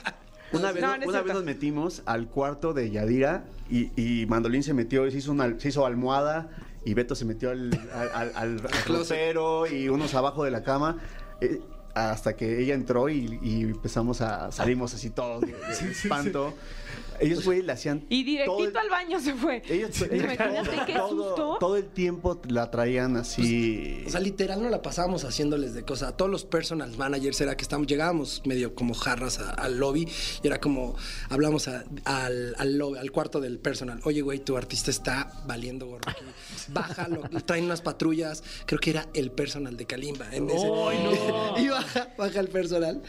Una 0.53 0.71
vez, 0.73 0.81
No, 0.81 0.97
no 0.97 1.03
es 1.03 1.07
una 1.09 1.21
vez 1.21 1.33
nos 1.33 1.43
metimos 1.45 2.01
al 2.05 2.27
cuarto 2.27 2.73
de 2.73 2.91
Yadira 2.91 3.45
y, 3.69 3.89
y 4.01 4.25
Mandolín 4.25 4.63
se 4.63 4.73
metió 4.73 5.07
y 5.07 5.11
se 5.11 5.19
hizo, 5.19 5.31
una, 5.31 5.57
se 5.57 5.69
hizo 5.69 5.85
almohada 5.85 6.49
y 6.83 6.93
Beto 6.93 7.15
se 7.15 7.23
metió 7.23 7.51
al, 7.51 7.71
al, 7.93 8.31
al, 8.35 8.35
al- 8.35 9.67
y 9.73 9.87
unos 9.87 10.13
abajo 10.13 10.43
de 10.43 10.51
la 10.51 10.63
cama. 10.63 10.97
eh, 11.39 11.59
hasta 11.93 12.37
que 12.37 12.61
ella 12.61 12.73
entró 12.73 13.09
y, 13.09 13.37
y 13.41 13.61
empezamos 13.63 14.21
a 14.21 14.49
salimos 14.53 14.93
así 14.93 15.09
todos 15.09 15.41
de, 15.41 15.47
de 15.47 15.91
espanto. 15.91 16.53
Ellos, 17.21 17.45
güey, 17.45 17.61
le 17.61 17.71
hacían. 17.71 18.05
Y 18.09 18.19
el- 18.19 18.25
directito 18.25 18.79
al 18.79 18.89
baño 18.89 19.19
se 19.19 19.33
fue. 19.35 19.61
Ellos, 19.69 20.01
Imagínate 20.01 20.69
qué 20.85 20.93
todo, 20.93 21.09
susto. 21.27 21.57
todo 21.59 21.77
el 21.77 21.85
tiempo 21.87 22.41
la 22.47 22.69
traían 22.71 23.15
así. 23.17 24.03
O 24.05 24.09
sea, 24.09 24.19
literal 24.19 24.61
no 24.61 24.69
la 24.69 24.81
pasábamos 24.81 25.23
haciéndoles 25.23 25.73
de 25.73 25.83
cosas. 25.83 26.09
A 26.09 26.17
todos 26.17 26.29
los 26.31 26.45
personal 26.45 26.95
managers 26.97 27.39
era 27.41 27.55
que 27.55 27.63
estábamos, 27.63 27.87
llegábamos 27.87 28.41
medio 28.45 28.75
como 28.75 28.93
jarras 28.93 29.39
a- 29.39 29.51
al 29.51 29.77
lobby 29.77 30.07
y 30.43 30.47
era 30.47 30.59
como, 30.59 30.95
hablamos 31.29 31.67
a- 31.67 31.83
al, 32.05 32.55
al, 32.57 32.77
lobby- 32.79 32.97
al 32.99 33.11
cuarto 33.11 33.39
del 33.39 33.59
personal. 33.59 33.99
Oye, 34.03 34.21
güey, 34.21 34.39
tu 34.39 34.57
artista 34.57 34.89
está 34.91 35.31
valiendo 35.45 35.87
gorro 35.87 36.09
aquí. 36.09 36.23
Bájalo, 36.69 37.21
traen 37.45 37.65
unas 37.65 37.81
patrullas. 37.81 38.43
Creo 38.65 38.79
que 38.79 38.89
era 38.91 39.07
el 39.13 39.31
personal 39.31 39.77
de 39.77 39.85
Kalimba. 39.85 40.27
En 40.33 40.49
ese. 40.49 40.67
y 41.57 41.67
baja, 41.67 42.09
baja 42.17 42.39
el 42.39 42.47
personal. 42.49 43.01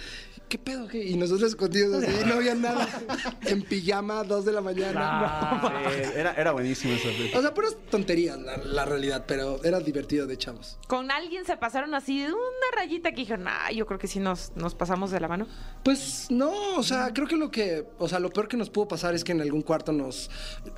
¿Qué 0.52 0.58
pedo? 0.58 0.86
qué? 0.86 1.02
Y 1.02 1.16
nosotros 1.16 1.48
escondidos 1.48 2.04
así, 2.04 2.12
no 2.26 2.34
había 2.34 2.54
nada. 2.54 2.86
En 3.46 3.62
pijama, 3.62 4.22
dos 4.22 4.44
de 4.44 4.52
la 4.52 4.60
mañana. 4.60 5.62
Sí, 5.94 6.10
era, 6.14 6.34
era 6.34 6.52
buenísimo 6.52 6.92
eso. 6.92 7.08
O 7.34 7.40
sea, 7.40 7.54
puras 7.54 7.74
tonterías, 7.90 8.38
la, 8.38 8.58
la 8.58 8.84
realidad, 8.84 9.24
pero 9.26 9.64
era 9.64 9.80
divertido 9.80 10.26
de 10.26 10.36
chavos. 10.36 10.78
Con 10.88 11.10
alguien 11.10 11.46
se 11.46 11.56
pasaron 11.56 11.94
así 11.94 12.20
de 12.20 12.26
una 12.32 12.76
rayita 12.76 13.12
que 13.12 13.22
dijeron, 13.22 13.46
ah, 13.48 13.72
yo 13.72 13.86
creo 13.86 13.98
que 13.98 14.08
sí 14.08 14.20
nos, 14.20 14.52
nos 14.54 14.74
pasamos 14.74 15.10
de 15.10 15.20
la 15.20 15.28
mano. 15.28 15.46
Pues 15.82 16.26
no, 16.28 16.76
o 16.76 16.82
sea, 16.82 17.12
creo 17.14 17.26
que 17.26 17.36
lo 17.36 17.50
que, 17.50 17.86
o 17.98 18.06
sea, 18.06 18.18
lo 18.18 18.28
peor 18.30 18.46
que 18.46 18.58
nos 18.58 18.68
pudo 18.68 18.88
pasar 18.88 19.14
es 19.14 19.24
que 19.24 19.32
en 19.32 19.40
algún 19.40 19.62
cuarto 19.62 19.92
nos 19.92 20.30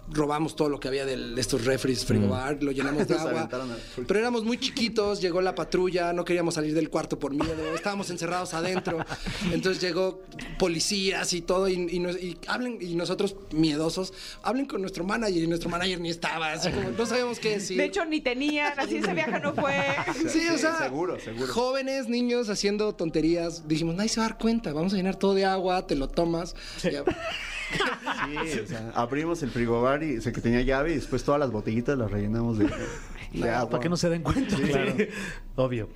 robamos 0.08 0.54
todo 0.54 0.68
lo 0.68 0.78
que 0.78 0.86
había 0.86 1.04
de 1.04 1.34
estos 1.40 1.64
refres, 1.64 2.04
frigobar, 2.04 2.62
lo 2.62 2.70
llenamos 2.70 3.08
de 3.08 3.14
agua. 3.18 3.48
Pero 4.06 4.20
éramos 4.20 4.44
muy 4.44 4.58
chiquitos, 4.58 5.20
llegó 5.20 5.40
la 5.40 5.56
patrulla, 5.56 6.12
no 6.12 6.24
queríamos 6.24 6.54
salir 6.54 6.74
del 6.74 6.90
cuarto 6.90 7.18
por 7.18 7.32
miedo, 7.34 7.74
estábamos 7.74 8.08
encerrados 8.10 8.54
adentro. 8.54 9.04
Entonces 9.50 9.63
llegó 9.72 10.20
policías 10.58 11.32
y 11.32 11.40
todo, 11.42 11.68
y, 11.68 11.74
y 11.90 11.98
nos- 11.98 12.16
y 12.16 12.38
hablen, 12.46 12.78
y 12.80 12.94
nosotros 12.94 13.36
miedosos, 13.52 14.12
hablen 14.42 14.66
con 14.66 14.80
nuestro 14.80 15.04
manager, 15.04 15.42
y 15.42 15.46
nuestro 15.46 15.70
manager 15.70 16.00
ni 16.00 16.10
estaba, 16.10 16.52
así 16.52 16.70
como 16.70 16.90
no 16.90 17.06
sabíamos 17.06 17.38
qué 17.38 17.50
decir. 17.50 17.76
De 17.76 17.84
hecho, 17.84 18.04
ni 18.04 18.20
tenían, 18.20 18.78
así 18.78 18.96
ese 18.96 19.12
viaje 19.14 19.38
no 19.40 19.54
fue. 19.54 19.74
Sí, 20.28 20.48
o 20.48 20.58
sea, 20.58 20.78
seguro, 20.78 21.18
seguro. 21.20 21.52
jóvenes, 21.52 22.08
niños 22.08 22.48
haciendo 22.48 22.94
tonterías. 22.94 23.66
Dijimos, 23.68 23.94
nadie 23.94 24.08
se 24.08 24.20
va 24.20 24.26
a 24.26 24.28
dar 24.30 24.38
cuenta, 24.38 24.72
vamos 24.72 24.92
a 24.92 24.96
llenar 24.96 25.16
todo 25.16 25.34
de 25.34 25.44
agua, 25.44 25.86
te 25.86 25.94
lo 25.96 26.08
tomas. 26.08 26.54
Ya. 26.82 27.02
Sí, 28.50 28.58
o 28.60 28.66
sea, 28.66 28.92
abrimos 28.94 29.42
el 29.42 29.50
frigobar 29.50 30.02
y 30.02 30.20
sé 30.20 30.32
que 30.32 30.40
tenía 30.40 30.60
llave 30.62 30.92
y 30.92 30.94
después 30.96 31.24
todas 31.24 31.40
las 31.40 31.50
botellitas 31.50 31.98
las 31.98 32.10
rellenamos 32.10 32.58
de, 32.58 32.66
Para 33.40 33.80
que 33.80 33.88
no 33.88 33.96
se 33.96 34.08
den 34.08 34.22
cuenta. 34.22 34.56
claro. 34.56 34.94
Obvio. 35.56 35.88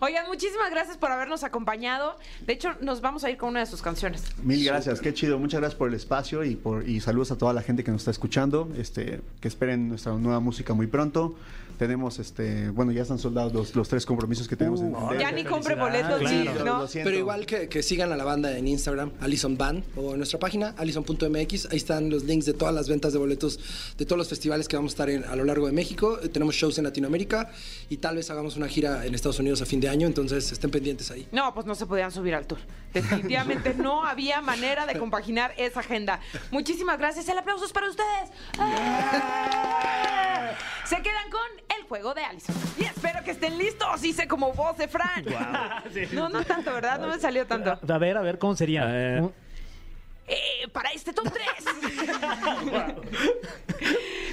Oigan, 0.00 0.26
muchísimas 0.26 0.70
gracias 0.70 0.96
por 0.96 1.10
habernos 1.12 1.44
acompañado. 1.44 2.16
De 2.46 2.52
hecho, 2.52 2.74
nos 2.80 3.00
vamos 3.00 3.24
a 3.24 3.30
ir 3.30 3.36
con 3.36 3.50
una 3.50 3.60
de 3.60 3.66
sus 3.66 3.80
canciones. 3.80 4.24
Mil 4.42 4.64
gracias, 4.64 5.00
qué 5.00 5.14
chido. 5.14 5.38
Muchas 5.38 5.60
gracias 5.60 5.78
por 5.78 5.88
el 5.88 5.94
espacio 5.94 6.44
y 6.44 6.56
por 6.56 6.88
y 6.88 7.00
saludos 7.00 7.30
a 7.30 7.38
toda 7.38 7.52
la 7.52 7.62
gente 7.62 7.84
que 7.84 7.90
nos 7.90 8.02
está 8.02 8.10
escuchando. 8.10 8.68
Este, 8.76 9.20
que 9.40 9.48
esperen 9.48 9.88
nuestra 9.88 10.12
nueva 10.12 10.40
música 10.40 10.74
muy 10.74 10.86
pronto. 10.86 11.36
Tenemos 11.78 12.18
este, 12.18 12.70
bueno, 12.70 12.92
ya 12.92 13.02
están 13.02 13.18
soldados 13.18 13.52
los, 13.52 13.74
los 13.74 13.88
tres 13.88 14.06
compromisos 14.06 14.46
que 14.48 14.56
tenemos 14.56 14.80
en 14.80 14.94
Ya 15.18 15.32
ni 15.32 15.44
compre 15.44 15.74
boletos, 15.74 16.20
claro. 16.20 16.86
sí, 16.88 16.98
¿no? 16.98 17.04
Pero 17.04 17.16
igual 17.16 17.46
que, 17.46 17.68
que 17.68 17.82
sigan 17.82 18.12
a 18.12 18.16
la 18.16 18.24
banda 18.24 18.56
en 18.56 18.68
Instagram, 18.68 19.10
Alison 19.20 19.56
Band, 19.58 19.82
o 19.96 20.12
en 20.12 20.18
nuestra 20.18 20.38
página, 20.38 20.74
alison.mx. 20.78 21.66
Ahí 21.70 21.76
están 21.76 22.10
los 22.10 22.24
links 22.24 22.46
de 22.46 22.52
todas 22.54 22.74
las 22.74 22.88
ventas 22.88 23.12
de 23.12 23.18
boletos 23.18 23.58
de 23.98 24.04
todos 24.06 24.18
los 24.18 24.28
festivales 24.28 24.68
que 24.68 24.76
vamos 24.76 24.92
a 24.92 24.94
estar 24.94 25.10
en- 25.10 25.24
a 25.24 25.34
lo 25.36 25.44
largo 25.44 25.66
de 25.66 25.72
México. 25.72 26.18
Eh, 26.22 26.28
tenemos 26.28 26.54
shows 26.54 26.78
en 26.78 26.84
Latinoamérica 26.84 27.50
y 27.88 27.96
tal 27.98 28.16
vez 28.16 28.30
hagamos 28.30 28.56
una 28.56 28.68
gira 28.68 29.04
en 29.04 29.14
Estados 29.14 29.38
Unidos 29.40 29.60
a 29.62 29.66
fin 29.66 29.80
de 29.80 29.88
año, 29.88 30.06
entonces 30.06 30.52
estén 30.52 30.70
pendientes 30.70 31.10
ahí. 31.10 31.26
No, 31.32 31.52
pues 31.54 31.66
no 31.66 31.74
se 31.74 31.86
podían 31.86 32.10
subir 32.12 32.34
al 32.34 32.46
tour. 32.46 32.58
Definitivamente 32.92 33.74
no 33.74 34.04
había 34.04 34.40
manera 34.40 34.86
de 34.86 34.96
compaginar 34.98 35.52
esa 35.56 35.80
agenda. 35.80 36.20
Muchísimas 36.52 36.98
gracias. 36.98 37.28
El 37.28 37.38
aplauso 37.38 37.64
es 37.64 37.72
para 37.72 37.88
ustedes. 37.88 38.30
¡Ah! 38.58 40.52
Se 40.84 40.96
quedan 40.96 41.30
con 41.30 41.40
el 41.80 41.86
juego 41.86 42.14
de 42.14 42.24
Allison. 42.24 42.54
Y 42.78 42.84
espero 42.84 43.22
que 43.24 43.32
estén 43.32 43.58
listos. 43.58 44.04
Hice 44.04 44.26
como 44.28 44.52
voz 44.52 44.76
de 44.76 44.88
Fran. 44.88 45.24
No, 46.12 46.28
no 46.28 46.44
tanto, 46.44 46.72
¿verdad? 46.72 46.98
No 46.98 47.08
me 47.08 47.18
salió 47.18 47.46
tanto. 47.46 47.78
A 47.92 47.98
ver, 47.98 48.16
a 48.16 48.20
ver, 48.22 48.38
¿cómo 48.38 48.54
sería? 48.56 48.84
Eh. 48.88 49.28
Eh, 50.26 50.68
para 50.72 50.90
este 50.90 51.12
top 51.12 51.30
3. 51.30 51.46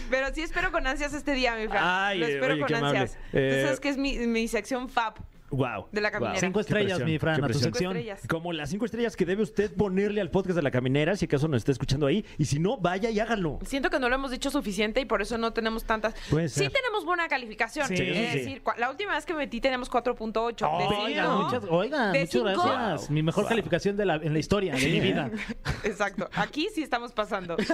Pero 0.09 0.33
sí 0.33 0.41
espero 0.41 0.71
con 0.71 0.85
ansias 0.87 1.13
este 1.13 1.33
día, 1.33 1.55
mi 1.55 1.67
Fran. 1.67 1.83
Ay, 1.85 2.19
Lo 2.19 2.27
espero 2.27 2.53
oye, 2.53 2.61
con 2.61 2.73
ansias. 2.75 3.17
Eh, 3.33 3.55
Tú 3.55 3.65
sabes 3.65 3.79
que 3.79 3.89
es 3.89 3.97
mi, 3.97 4.17
mi 4.27 4.47
sección 4.47 4.89
fab. 4.89 5.15
Wow. 5.51 5.87
De 5.91 6.01
la 6.01 6.11
caminera. 6.11 6.39
Cinco 6.39 6.59
estrellas, 6.59 6.99
mi 7.03 7.19
Fran, 7.19 7.43
a 7.43 7.47
tu 7.47 7.53
Cinco 7.53 7.63
sección. 7.65 7.95
estrellas. 7.97 8.21
Como 8.27 8.53
las 8.53 8.69
cinco 8.69 8.85
estrellas 8.85 9.15
que 9.15 9.25
debe 9.25 9.43
usted 9.43 9.73
ponerle 9.73 10.21
al 10.21 10.31
podcast 10.31 10.55
de 10.55 10.61
la 10.61 10.71
caminera, 10.71 11.15
si 11.15 11.25
acaso 11.25 11.47
nos 11.47 11.57
está 11.59 11.71
escuchando 11.71 12.07
ahí. 12.07 12.25
Y 12.37 12.45
si 12.45 12.59
no, 12.59 12.77
vaya 12.77 13.09
y 13.09 13.19
hágalo. 13.19 13.59
Siento 13.65 13.89
que 13.89 13.99
no 13.99 14.09
lo 14.09 14.15
hemos 14.15 14.31
dicho 14.31 14.49
suficiente 14.49 14.99
y 15.01 15.05
por 15.05 15.21
eso 15.21 15.37
no 15.37 15.53
tenemos 15.53 15.83
tantas. 15.83 16.13
Puede 16.29 16.49
Sí 16.49 16.61
ser. 16.61 16.71
tenemos 16.71 17.05
buena 17.05 17.27
calificación. 17.27 17.87
Sí, 17.87 17.95
es 17.95 17.99
sí. 17.99 18.37
decir, 18.39 18.61
la 18.77 18.89
última 18.89 19.13
vez 19.15 19.25
que 19.25 19.33
metí 19.33 19.59
tenemos 19.61 19.89
4.8. 19.91 20.77
de 20.79 20.95
Oigan, 20.95 21.37
muchas, 21.37 21.63
oigan, 21.69 22.13
De 22.13 22.19
muchas 22.19 22.31
cinco. 22.31 22.63
gracias. 22.65 23.09
Mi 23.09 23.21
mejor 23.23 23.47
calificación 23.47 23.97
de 23.97 24.05
la, 24.05 24.15
en 24.15 24.33
la 24.33 24.39
historia 24.39 24.73
de 24.75 24.85
mi 24.87 24.99
vida. 24.99 25.29
Exacto. 25.83 26.29
Aquí 26.35 26.67
sí 26.73 26.81
estamos 26.83 27.11
pasando. 27.11 27.57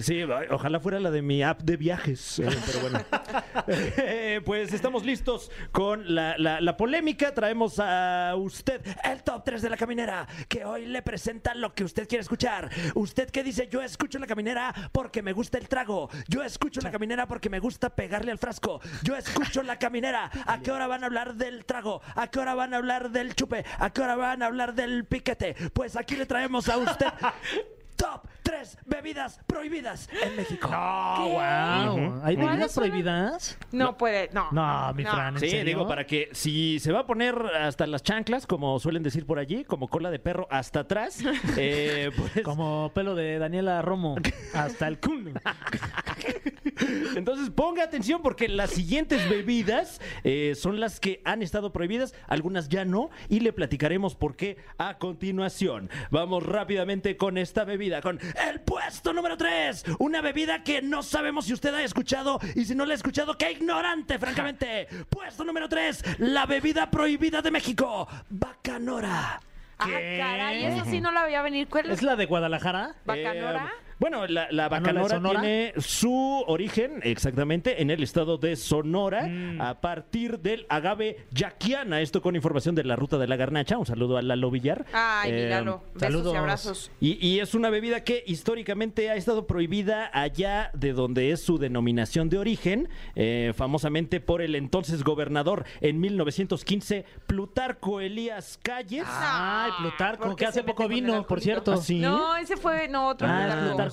Sí, 0.00 0.22
ojalá 0.50 0.80
fuera 0.80 1.00
la 1.00 1.10
de 1.10 1.22
mi 1.22 1.42
app 1.42 1.60
de 1.62 1.76
viajes. 1.76 2.38
eh, 2.38 2.48
pero 2.66 2.80
bueno. 2.80 3.00
Eh, 3.68 4.40
pues 4.44 4.72
estamos 4.72 5.04
listos 5.04 5.50
con 5.72 6.14
la, 6.14 6.36
la- 6.38 6.60
la 6.60 6.76
polémica. 6.76 7.17
Traemos 7.26 7.78
a 7.78 8.34
usted 8.36 8.80
el 9.04 9.22
top 9.22 9.44
3 9.44 9.62
de 9.62 9.70
la 9.70 9.76
caminera, 9.76 10.26
que 10.48 10.64
hoy 10.64 10.86
le 10.86 11.02
presenta 11.02 11.54
lo 11.54 11.74
que 11.74 11.84
usted 11.84 12.08
quiere 12.08 12.22
escuchar. 12.22 12.70
Usted 12.94 13.30
que 13.30 13.42
dice, 13.42 13.68
yo 13.68 13.82
escucho 13.82 14.18
la 14.18 14.26
caminera 14.26 14.72
porque 14.92 15.22
me 15.22 15.32
gusta 15.32 15.58
el 15.58 15.68
trago. 15.68 16.08
Yo 16.28 16.42
escucho 16.42 16.80
la 16.80 16.90
caminera 16.90 17.26
porque 17.26 17.50
me 17.50 17.58
gusta 17.58 17.90
pegarle 17.90 18.30
al 18.30 18.38
frasco. 18.38 18.80
Yo 19.02 19.16
escucho 19.16 19.62
la 19.62 19.78
caminera. 19.78 20.30
¿A 20.46 20.60
qué 20.60 20.70
hora 20.70 20.86
van 20.86 21.02
a 21.02 21.06
hablar 21.06 21.34
del 21.34 21.64
trago? 21.64 22.00
¿A 22.14 22.28
qué 22.28 22.38
hora 22.38 22.54
van 22.54 22.72
a 22.72 22.78
hablar 22.78 23.10
del 23.10 23.34
chupe? 23.34 23.64
¿A 23.78 23.90
qué 23.90 24.00
hora 24.00 24.16
van 24.16 24.42
a 24.42 24.46
hablar 24.46 24.74
del 24.74 25.04
piquete? 25.04 25.54
Pues 25.72 25.96
aquí 25.96 26.16
le 26.16 26.26
traemos 26.26 26.68
a 26.68 26.78
usted 26.78 27.08
top 27.98 28.22
3 28.42 28.78
bebidas 28.86 29.40
prohibidas 29.46 30.08
en 30.22 30.36
México. 30.36 30.70
Oh, 30.72 31.28
wow. 31.32 32.20
¿Hay 32.24 32.34
¿Cuáles 32.36 32.36
bebidas 32.36 32.72
son? 32.72 32.84
prohibidas? 32.84 33.58
No 33.72 33.98
puede, 33.98 34.30
no. 34.32 34.48
No, 34.52 34.94
mi 34.94 35.04
Fran, 35.04 35.34
¿en 35.34 35.40
Sí, 35.40 35.50
serio? 35.50 35.64
digo, 35.64 35.86
para 35.88 36.06
que 36.06 36.30
si 36.32 36.78
se 36.78 36.92
va 36.92 37.00
a 37.00 37.06
poner 37.06 37.34
hasta 37.38 37.86
las 37.86 38.02
chanclas, 38.02 38.46
como 38.46 38.78
suelen 38.78 39.02
decir 39.02 39.26
por 39.26 39.38
allí, 39.38 39.64
como 39.64 39.88
cola 39.88 40.10
de 40.10 40.18
perro 40.18 40.46
hasta 40.50 40.80
atrás, 40.80 41.18
eh, 41.58 42.10
pues, 42.16 42.44
Como 42.44 42.90
pelo 42.94 43.14
de 43.14 43.38
Daniela 43.38 43.82
Romo. 43.82 44.16
Hasta 44.54 44.88
el 44.88 44.98
culo. 44.98 45.32
entonces 47.16 47.50
ponga 47.50 47.82
atención 47.84 48.22
porque 48.22 48.48
las 48.48 48.70
siguientes 48.70 49.28
bebidas 49.28 50.00
eh, 50.24 50.54
son 50.56 50.80
las 50.80 51.00
que 51.00 51.20
han 51.24 51.42
estado 51.42 51.72
prohibidas, 51.72 52.14
algunas 52.28 52.68
ya 52.68 52.84
no, 52.84 53.10
y 53.28 53.40
le 53.40 53.52
platicaremos 53.52 54.14
por 54.14 54.36
qué 54.36 54.56
a 54.78 54.98
continuación. 54.98 55.90
Vamos 56.10 56.44
rápidamente 56.44 57.16
con 57.16 57.36
esta 57.38 57.64
bebida, 57.64 57.87
con 58.02 58.20
el 58.48 58.60
puesto 58.60 59.12
número 59.12 59.36
3, 59.36 59.84
una 59.98 60.20
bebida 60.20 60.62
que 60.62 60.82
no 60.82 61.02
sabemos 61.02 61.46
si 61.46 61.54
usted 61.54 61.74
ha 61.74 61.82
escuchado 61.82 62.38
y 62.54 62.64
si 62.64 62.74
no 62.74 62.84
la 62.84 62.92
ha 62.92 62.96
escuchado, 62.96 63.36
qué 63.36 63.52
ignorante, 63.52 64.18
francamente. 64.18 64.86
Puesto 65.08 65.44
número 65.44 65.68
3, 65.68 66.18
la 66.18 66.46
bebida 66.46 66.90
prohibida 66.90 67.40
de 67.40 67.50
México, 67.50 68.06
Bacanora. 68.28 69.40
Ah, 69.78 69.86
caray, 69.86 70.64
eso 70.64 70.84
sí 70.84 71.00
no 71.00 71.12
la 71.12 71.24
veía 71.24 71.40
venir. 71.42 71.68
¿Cuál 71.68 71.90
¿Es 71.90 72.02
la 72.02 72.16
de 72.16 72.26
Guadalajara? 72.26 72.96
¿Bacanora? 73.04 73.72
Eh, 73.74 73.87
bueno, 73.98 74.26
la, 74.26 74.48
la 74.52 74.66
¿Ah, 74.66 74.68
no, 74.68 74.70
bacanora 74.70 75.20
tiene 75.40 75.72
su 75.78 76.44
origen 76.46 77.00
exactamente 77.02 77.82
en 77.82 77.90
el 77.90 78.02
estado 78.02 78.38
de 78.38 78.56
Sonora 78.56 79.26
Mm. 79.28 79.60
a 79.60 79.80
partir 79.80 80.38
del 80.40 80.66
agave 80.68 81.26
yaquiana. 81.32 82.00
Esto 82.00 82.22
con 82.22 82.36
información 82.36 82.74
de 82.74 82.84
la 82.84 82.94
ruta 82.96 83.18
de 83.18 83.26
la 83.26 83.36
garnacha. 83.36 83.76
Un 83.78 83.86
saludo 83.86 84.16
a 84.16 84.22
Lalo 84.22 84.50
Villar. 84.50 84.84
Ay, 84.92 85.30
Eh, 85.32 85.44
míralo. 85.44 85.82
Besos 85.94 86.00
saludos. 86.02 86.34
y 86.34 86.36
abrazos. 86.36 86.90
y, 87.00 87.26
y 87.26 87.40
es 87.40 87.54
una 87.54 87.70
bebida 87.70 88.04
que 88.04 88.22
históricamente 88.26 89.10
ha 89.10 89.16
estado 89.16 89.46
prohibida 89.46 90.10
allá 90.12 90.70
de 90.74 90.92
donde 90.92 91.30
es 91.32 91.42
su 91.42 91.58
denominación 91.58 92.28
de 92.28 92.38
origen, 92.38 92.88
eh, 93.16 93.52
famosamente 93.56 94.20
por 94.20 94.42
el 94.42 94.54
entonces 94.54 95.02
gobernador 95.02 95.64
en 95.80 95.98
1915, 96.00 97.04
Plutarco 97.26 98.00
Elías 98.00 98.58
Calles. 98.62 99.04
Ay, 99.06 99.70
Plutarco, 99.80 100.24
¿por 100.24 100.36
qué 100.36 100.44
que 100.44 100.46
hace 100.46 100.62
poco 100.64 100.86
vino, 100.88 101.26
por 101.26 101.40
cierto. 101.40 101.72
¿Ah, 101.72 101.76
sí? 101.78 101.98
No, 101.98 102.36
ese 102.36 102.56
fue, 102.56 102.88
no, 102.88 103.08
otro. 103.08 103.26
Ah, 103.28 103.58
Plutarco. 103.68 103.87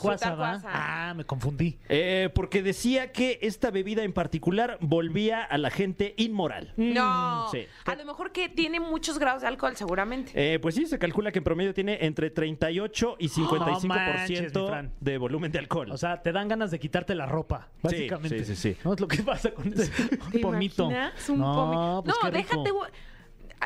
Ah, 0.66 1.14
me 1.16 1.24
confundí. 1.26 1.78
Eh, 1.90 2.30
porque 2.34 2.62
decía 2.62 3.12
que 3.12 3.40
esta 3.42 3.72
bebida 3.72 4.04
en 4.04 4.14
particular 4.14 4.78
volvía 4.82 5.44
a 5.44 5.58
la 5.58 5.70
gente 5.70 6.14
inmoral. 6.18 6.74
No, 6.78 7.48
Sí. 7.52 7.66
a 7.86 7.96
lo 7.96 8.06
mejor 8.06 8.32
que 8.32 8.50
tiene 8.50 8.80
muchos 8.80 9.18
grados 9.20 9.42
de 9.42 9.48
alcohol, 9.48 9.76
seguramente. 9.76 10.32
Eh, 10.36 10.60
pues 10.60 10.76
sí, 10.76 10.86
se 10.86 11.00
calcula 11.00 11.32
que 11.32 11.40
en 11.40 11.44
promedio 11.44 11.74
tiene 11.74 11.98
entre 12.02 12.30
38 12.30 13.16
y 13.20 13.30
55% 13.30 13.88
No 13.88 13.88
manches, 13.88 14.54
mi 14.56 14.68
Fran. 14.68 14.92
de 15.00 15.18
volumen 15.18 15.52
de 15.52 15.60
alcohol. 15.60 15.92
O 15.92 15.98
sea, 15.98 16.22
te 16.22 16.32
dan 16.32 16.48
ganas 16.48 16.72
de 16.72 16.80
quitarte 16.80 17.16
la 17.16 17.26
ropa, 17.26 17.70
básicamente. 17.82 18.44
sí, 18.46 18.56
sí, 18.56 18.74
sí. 18.74 18.78
¿No 18.84 18.94
es 18.94 19.00
lo 19.00 19.08
que 19.08 19.24
pasa 19.24 19.52
con 19.52 19.68
ese 19.74 19.92
¿Te 20.32 20.40
pomito? 20.40 20.86
imaginas 20.86 21.30
un 21.30 21.40
no, 21.40 21.56
pomi- 21.56 22.04
pues 22.04 22.16
no, 22.24 22.32
qué 22.32 22.38
rico. 22.38 22.64
déjate. 22.64 22.94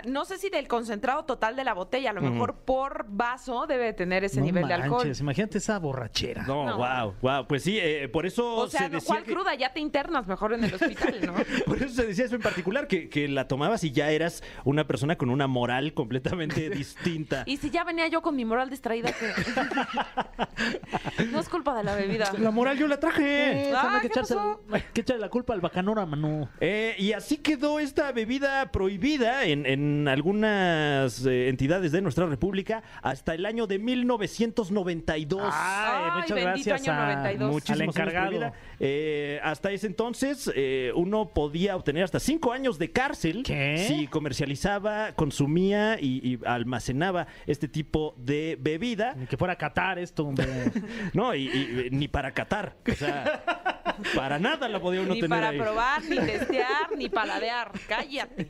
No 0.07 0.25
sé 0.25 0.37
si 0.37 0.49
del 0.49 0.67
concentrado 0.67 1.25
total 1.25 1.55
de 1.55 1.63
la 1.63 1.73
botella, 1.73 2.11
a 2.11 2.13
lo 2.13 2.21
mejor 2.21 2.55
por 2.65 3.05
vaso 3.09 3.65
debe 3.67 3.85
de 3.85 3.93
tener 3.93 4.23
ese 4.23 4.39
No 4.39 4.45
nivel 4.45 4.67
de 4.67 4.73
alcohol. 4.73 4.99
manches, 4.99 5.19
imagínate 5.19 5.57
esa 5.57 5.77
borrachera. 5.79 6.43
no, 6.47 6.65
no. 6.65 6.77
wow, 6.77 7.15
wow. 7.21 7.47
Pues 7.47 7.63
sí, 7.63 7.77
eh, 7.79 8.07
por 8.09 8.25
eso 8.25 8.55
O 8.55 8.67
sea, 8.67 8.81
se 8.81 8.89
no, 8.89 8.95
decía 8.95 9.07
¿cuál 9.07 9.23
que- 9.23 9.33
cruda? 9.33 9.55
Ya 9.55 9.73
te 9.73 9.79
internas 9.79 10.27
mejor 10.27 10.53
en 10.53 10.63
el 10.63 10.73
hospital, 10.73 11.19
¿no? 11.25 11.33
Por 11.65 11.77
eso 11.77 11.89
se 11.89 12.05
decía 12.07 12.25
eso 12.25 12.35
en 12.35 12.41
particular, 12.41 12.87
que, 12.87 13.09
que 13.09 13.27
la 13.27 13.47
tomabas 13.47 13.83
y 13.83 13.91
ya 13.91 14.09
eras 14.11 14.43
una 14.65 14.87
persona 14.87 15.17
con 15.17 15.29
una 15.29 15.47
moral 15.47 15.93
completamente 15.93 16.69
distinta. 16.79 17.43
Y 17.45 17.57
si 17.57 17.69
ya 17.69 17.83
venía 17.83 18.07
yo 18.07 18.21
con 18.21 18.35
mi 18.35 18.45
moral 18.45 18.69
distraída, 18.69 19.11
que 19.11 19.33
no 21.31 21.39
es 21.39 21.49
culpa 21.49 21.75
de 21.75 21.83
la 21.83 21.95
bebida. 21.95 22.31
La 22.37 22.51
moral 22.51 22.77
yo 22.77 22.87
la 22.87 22.99
traje. 22.99 23.69
Eh, 23.69 23.73
Ah, 23.75 23.95
hay 23.95 24.01
que, 24.01 24.07
¿qué 24.07 24.13
echarse, 24.13 24.35
pasó? 24.35 24.61
hay 24.71 24.83
que 24.93 25.01
echarle 25.01 25.21
la 25.21 25.29
culpa 25.29 25.53
al 25.53 25.61
bacanora, 25.61 26.05
mano. 26.05 26.49
Eh, 26.59 26.95
y 26.97 27.13
así 27.13 27.37
quedó 27.37 27.79
esta 27.79 28.11
bebida 28.11 28.71
prohibida 28.71 29.45
en, 29.45 29.65
en 29.65 29.88
algunas 30.07 31.25
eh, 31.25 31.49
entidades 31.49 31.91
de 31.91 32.01
nuestra 32.01 32.25
república 32.25 32.83
hasta 33.01 33.33
el 33.33 33.45
año 33.45 33.67
de 33.67 33.79
1992. 33.79 35.41
Ay, 35.53 36.03
Ay, 36.05 36.21
muchas 36.21 36.39
gracias 36.41 36.81
año 36.87 36.93
a- 36.93 37.05
92. 37.07 37.51
Muchísimos 37.51 37.77
al 37.77 37.81
años 37.81 37.95
encargado. 37.95 38.27
prohibida. 38.27 38.53
Eh, 38.79 39.39
hasta 39.43 39.71
ese 39.71 39.87
entonces, 39.87 40.51
eh, 40.55 40.91
uno 40.95 41.29
podía 41.33 41.75
obtener 41.75 42.03
hasta 42.03 42.19
cinco 42.19 42.51
años 42.53 42.77
de 42.79 42.91
cárcel 42.91 43.43
¿Qué? 43.43 43.85
si 43.87 44.07
comercializaba, 44.07 45.13
consumía 45.13 45.97
y, 45.99 46.33
y 46.33 46.39
almacenaba 46.45 47.27
este 47.47 47.67
tipo 47.67 48.15
de 48.17 48.57
bebida. 48.59 49.13
Ni 49.15 49.25
que 49.27 49.37
fuera 49.37 49.53
a 49.53 49.57
Qatar 49.57 49.99
esto, 49.99 50.25
hombre. 50.25 50.47
No, 51.13 51.33
y, 51.35 51.43
y, 51.47 51.79
eh, 51.85 51.89
ni 51.91 52.07
para 52.07 52.31
catar. 52.33 52.75
O 52.89 52.93
sea, 52.95 53.78
para 54.15 54.39
nada 54.39 54.67
la 54.69 54.79
podía 54.79 55.01
uno 55.01 55.13
Ni 55.13 55.21
tener 55.21 55.37
para 55.37 55.49
ahí. 55.49 55.59
probar, 55.59 56.03
ni 56.03 56.17
testear, 56.25 56.95
ni 56.97 57.09
paladear. 57.09 57.71
Cállate. 57.87 58.49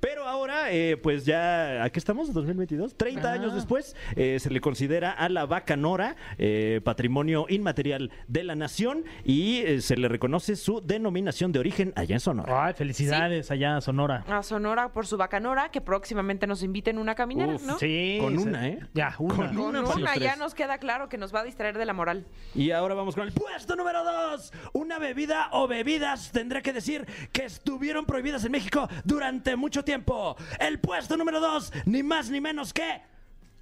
Pero 0.00 0.26
ahora, 0.26 0.70
eh, 0.72 0.96
pues 0.96 1.24
ya, 1.24 1.82
¿a 1.84 1.90
qué 1.90 1.98
estamos? 1.98 2.32
¿2022? 2.34 2.96
30 2.96 3.28
Ah. 3.28 3.32
años 3.34 3.54
después, 3.54 3.96
eh, 4.16 4.38
se 4.40 4.50
le 4.50 4.60
considera 4.60 5.10
a 5.12 5.28
la 5.28 5.46
Bacanora 5.46 6.16
eh, 6.38 6.80
patrimonio 6.84 7.46
inmaterial 7.48 8.10
de 8.26 8.44
la 8.44 8.54
nación 8.54 9.04
y 9.24 9.58
eh, 9.58 9.80
se 9.80 9.96
le 9.96 10.08
reconoce 10.08 10.56
su 10.56 10.80
denominación 10.80 11.52
de 11.52 11.58
origen 11.58 11.92
allá 11.96 12.14
en 12.16 12.20
Sonora. 12.20 12.66
Ay, 12.66 12.74
felicidades 12.74 13.50
allá 13.50 13.76
a 13.76 13.80
Sonora. 13.80 14.24
A 14.28 14.42
Sonora 14.42 14.92
por 14.92 15.06
su 15.06 15.16
bacanora, 15.16 15.70
que 15.70 15.80
próximamente 15.80 16.46
nos 16.46 16.62
inviten 16.62 16.98
una 16.98 17.14
caminera, 17.14 17.54
Uf, 17.54 17.62
¿no? 17.66 17.78
Sí. 17.78 18.18
Con 18.20 18.38
una, 18.38 18.68
¿eh? 18.68 18.78
Ya, 18.94 19.14
una. 19.18 19.34
Con 19.36 19.46
Con 19.48 19.58
Una 19.58 19.82
para 19.84 19.96
una 19.96 20.16
ya 20.16 20.36
nos 20.36 20.54
queda 20.54 20.78
claro 20.78 21.08
que 21.08 21.18
nos 21.18 21.34
va 21.34 21.40
a 21.40 21.44
distraer 21.44 21.76
de 21.78 21.84
la 21.84 21.92
moral. 21.92 22.26
Y 22.54 22.70
ahora 22.70 22.94
vamos 22.94 23.14
con 23.14 23.26
el 23.26 23.32
puesto 23.32 23.76
número 23.76 24.02
2. 24.04 24.52
Una 24.78 25.00
bebida 25.00 25.48
o 25.54 25.66
bebidas, 25.66 26.30
tendré 26.30 26.62
que 26.62 26.72
decir, 26.72 27.04
que 27.32 27.46
estuvieron 27.46 28.06
prohibidas 28.06 28.44
en 28.44 28.52
México 28.52 28.88
durante 29.02 29.56
mucho 29.56 29.82
tiempo. 29.82 30.36
El 30.60 30.78
puesto 30.78 31.16
número 31.16 31.40
2, 31.40 31.72
ni 31.86 32.04
más 32.04 32.30
ni 32.30 32.40
menos 32.40 32.72
que 32.72 33.02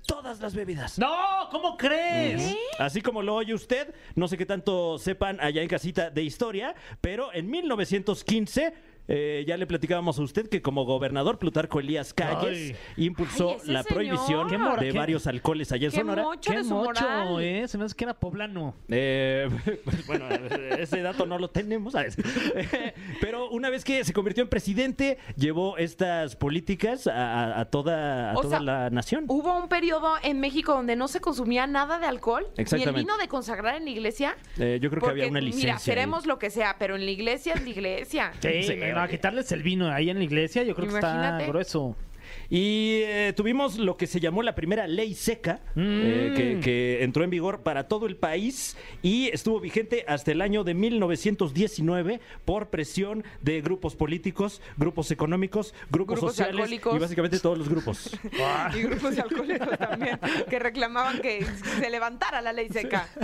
todas 0.07 0.40
las 0.40 0.55
bebidas. 0.55 0.98
No, 0.98 1.48
¿cómo 1.50 1.79
crees? 1.79 2.55
Así 2.79 3.00
como 3.00 3.22
lo 3.22 3.35
oye 3.35 3.55
usted, 3.55 3.94
no 4.14 4.29
sé 4.29 4.37
qué 4.37 4.44
tanto 4.44 4.98
sepan 4.98 5.40
allá 5.40 5.62
en 5.62 5.68
casita 5.68 6.11
de 6.11 6.22
historia, 6.22 6.74
pero 7.00 7.33
en 7.33 7.48
1915 7.50 8.74
eh, 9.09 9.45
ya 9.47 9.57
le 9.57 9.66
platicábamos 9.66 10.19
a 10.19 10.23
usted 10.23 10.49
que 10.49 10.62
como 10.62 10.85
gobernador 10.85 11.38
Plutarco 11.38 11.81
Elías 11.81 12.12
Calles 12.14 12.75
impulsó 12.97 13.51
Ay, 13.51 13.57
ese 13.62 13.73
la 13.73 13.83
señor. 13.83 13.95
prohibición 13.95 14.49
Qué 14.49 14.85
de 14.87 14.92
qué- 14.92 14.99
varios 14.99 15.27
alcoholes 15.27 15.73
allá 15.73 15.87
en 15.87 15.92
Qué 15.92 15.99
Sonora. 15.99 16.23
mocho 16.23 16.51
Qué 16.51 16.57
de 16.59 16.64
su 16.64 16.71
mocho, 16.75 17.03
moral. 17.03 17.40
eh. 17.42 17.69
Se 17.69 17.79
me 17.79 17.85
hace 17.85 17.95
que 17.95 18.05
era 18.05 18.14
poblano. 18.14 18.75
Eh, 18.88 19.49
pues, 19.85 20.07
bueno, 20.07 20.27
ese 20.79 21.01
dato 21.03 21.27
no 21.27 21.38
lo 21.38 21.49
tenemos, 21.51 21.92
¿sabes? 21.92 22.16
Eh, 22.19 22.95
Pero 23.21 23.49
una 23.51 23.71
vez 23.71 23.85
que 23.85 24.05
se 24.05 24.12
convirtió 24.12 24.42
en 24.42 24.49
presidente, 24.49 25.19
llevó 25.37 25.77
estas 25.79 26.37
políticas 26.37 27.07
a, 27.07 27.12
a- 27.55 27.61
a 27.61 27.64
toda, 27.66 28.33
a 28.33 28.35
O 28.37 28.40
toda 28.42 28.59
sea, 28.59 28.61
la 28.61 28.90
nación. 28.90 29.25
Hubo 29.29 29.57
un 29.59 29.69
periodo 29.69 30.14
en 30.23 30.40
México 30.40 30.73
donde 30.73 30.97
no 30.97 31.09
se 31.09 31.21
consumía 31.21 31.66
nada 31.66 31.99
de 31.99 32.07
alcohol, 32.07 32.42
ni 32.49 32.55
el 32.57 32.61
Exactamente. 32.62 33.01
vino 33.01 33.16
de 33.19 33.29
consagrar 33.29 33.77
en 33.77 33.85
la 33.85 33.90
iglesia. 33.90 34.37
Eh, 34.59 34.79
yo 34.81 34.90
creo 34.90 35.03
que 35.03 35.11
había 35.11 35.29
una 35.29 35.40
licencia. 35.40 35.66
Mira, 35.66 35.75
ahí. 35.77 35.83
seremos 35.85 36.27
lo 36.27 36.38
que 36.38 36.51
sea, 36.51 36.77
pero 36.79 36.97
en 36.97 37.05
la 37.05 37.11
iglesia 37.11 37.55
es 37.55 37.62
la 37.62 37.69
iglesia. 37.69 38.33
Sí, 38.40 38.62
Sí, 38.62 38.77
no, 38.96 39.02
a 39.02 39.09
quitarles 39.09 39.50
el 39.52 39.62
vino 39.62 39.90
ahí 39.90 40.11
en 40.11 40.18
la 40.18 40.24
iglesia, 40.24 40.62
yo 40.62 40.74
creo 40.74 40.88
que 40.88 40.94
está 40.94 41.38
grueso. 41.46 41.96
Y 42.48 43.00
eh, 43.04 43.32
tuvimos 43.37 43.78
lo 43.78 43.96
que 43.96 44.06
se 44.06 44.20
llamó 44.20 44.42
la 44.42 44.54
primera 44.54 44.87
ley 44.87 45.14
seca, 45.14 45.61
eh, 45.76 46.32
que, 46.37 46.61
que 46.61 47.04
entró 47.04 47.24
en 47.24 47.30
vigor 47.30 47.62
para 47.62 47.88
todo 47.88 48.06
el 48.06 48.16
país 48.16 48.76
y 49.02 49.28
estuvo 49.28 49.61
vigente 49.61 50.04
hasta 50.09 50.32
el 50.32 50.40
año 50.40 50.64
de 50.64 50.74
1919 50.74 52.20
por 52.44 52.68
presión 52.68 53.24
de 53.42 53.61
grupos 53.61 53.96
políticos, 53.96 54.61
grupos 54.76 55.11
económicos, 55.11 55.74
grupos, 55.90 56.16
Grupos 56.16 56.30
sociales 56.30 56.54
alcohólicos. 56.54 56.96
y 56.96 56.98
básicamente 56.98 57.40
todos 57.40 57.59
los 57.59 57.68
grupos. 57.68 58.18
Y 58.74 58.82
grupos 58.82 59.18
alcohólicos 59.18 59.78
también, 59.78 60.18
que 60.48 60.59
reclamaban 60.59 61.20
que 61.20 61.44
se 61.80 61.90
levantara 61.90 62.40
la 62.42 62.52
ley 62.52 62.68
seca. 62.68 63.09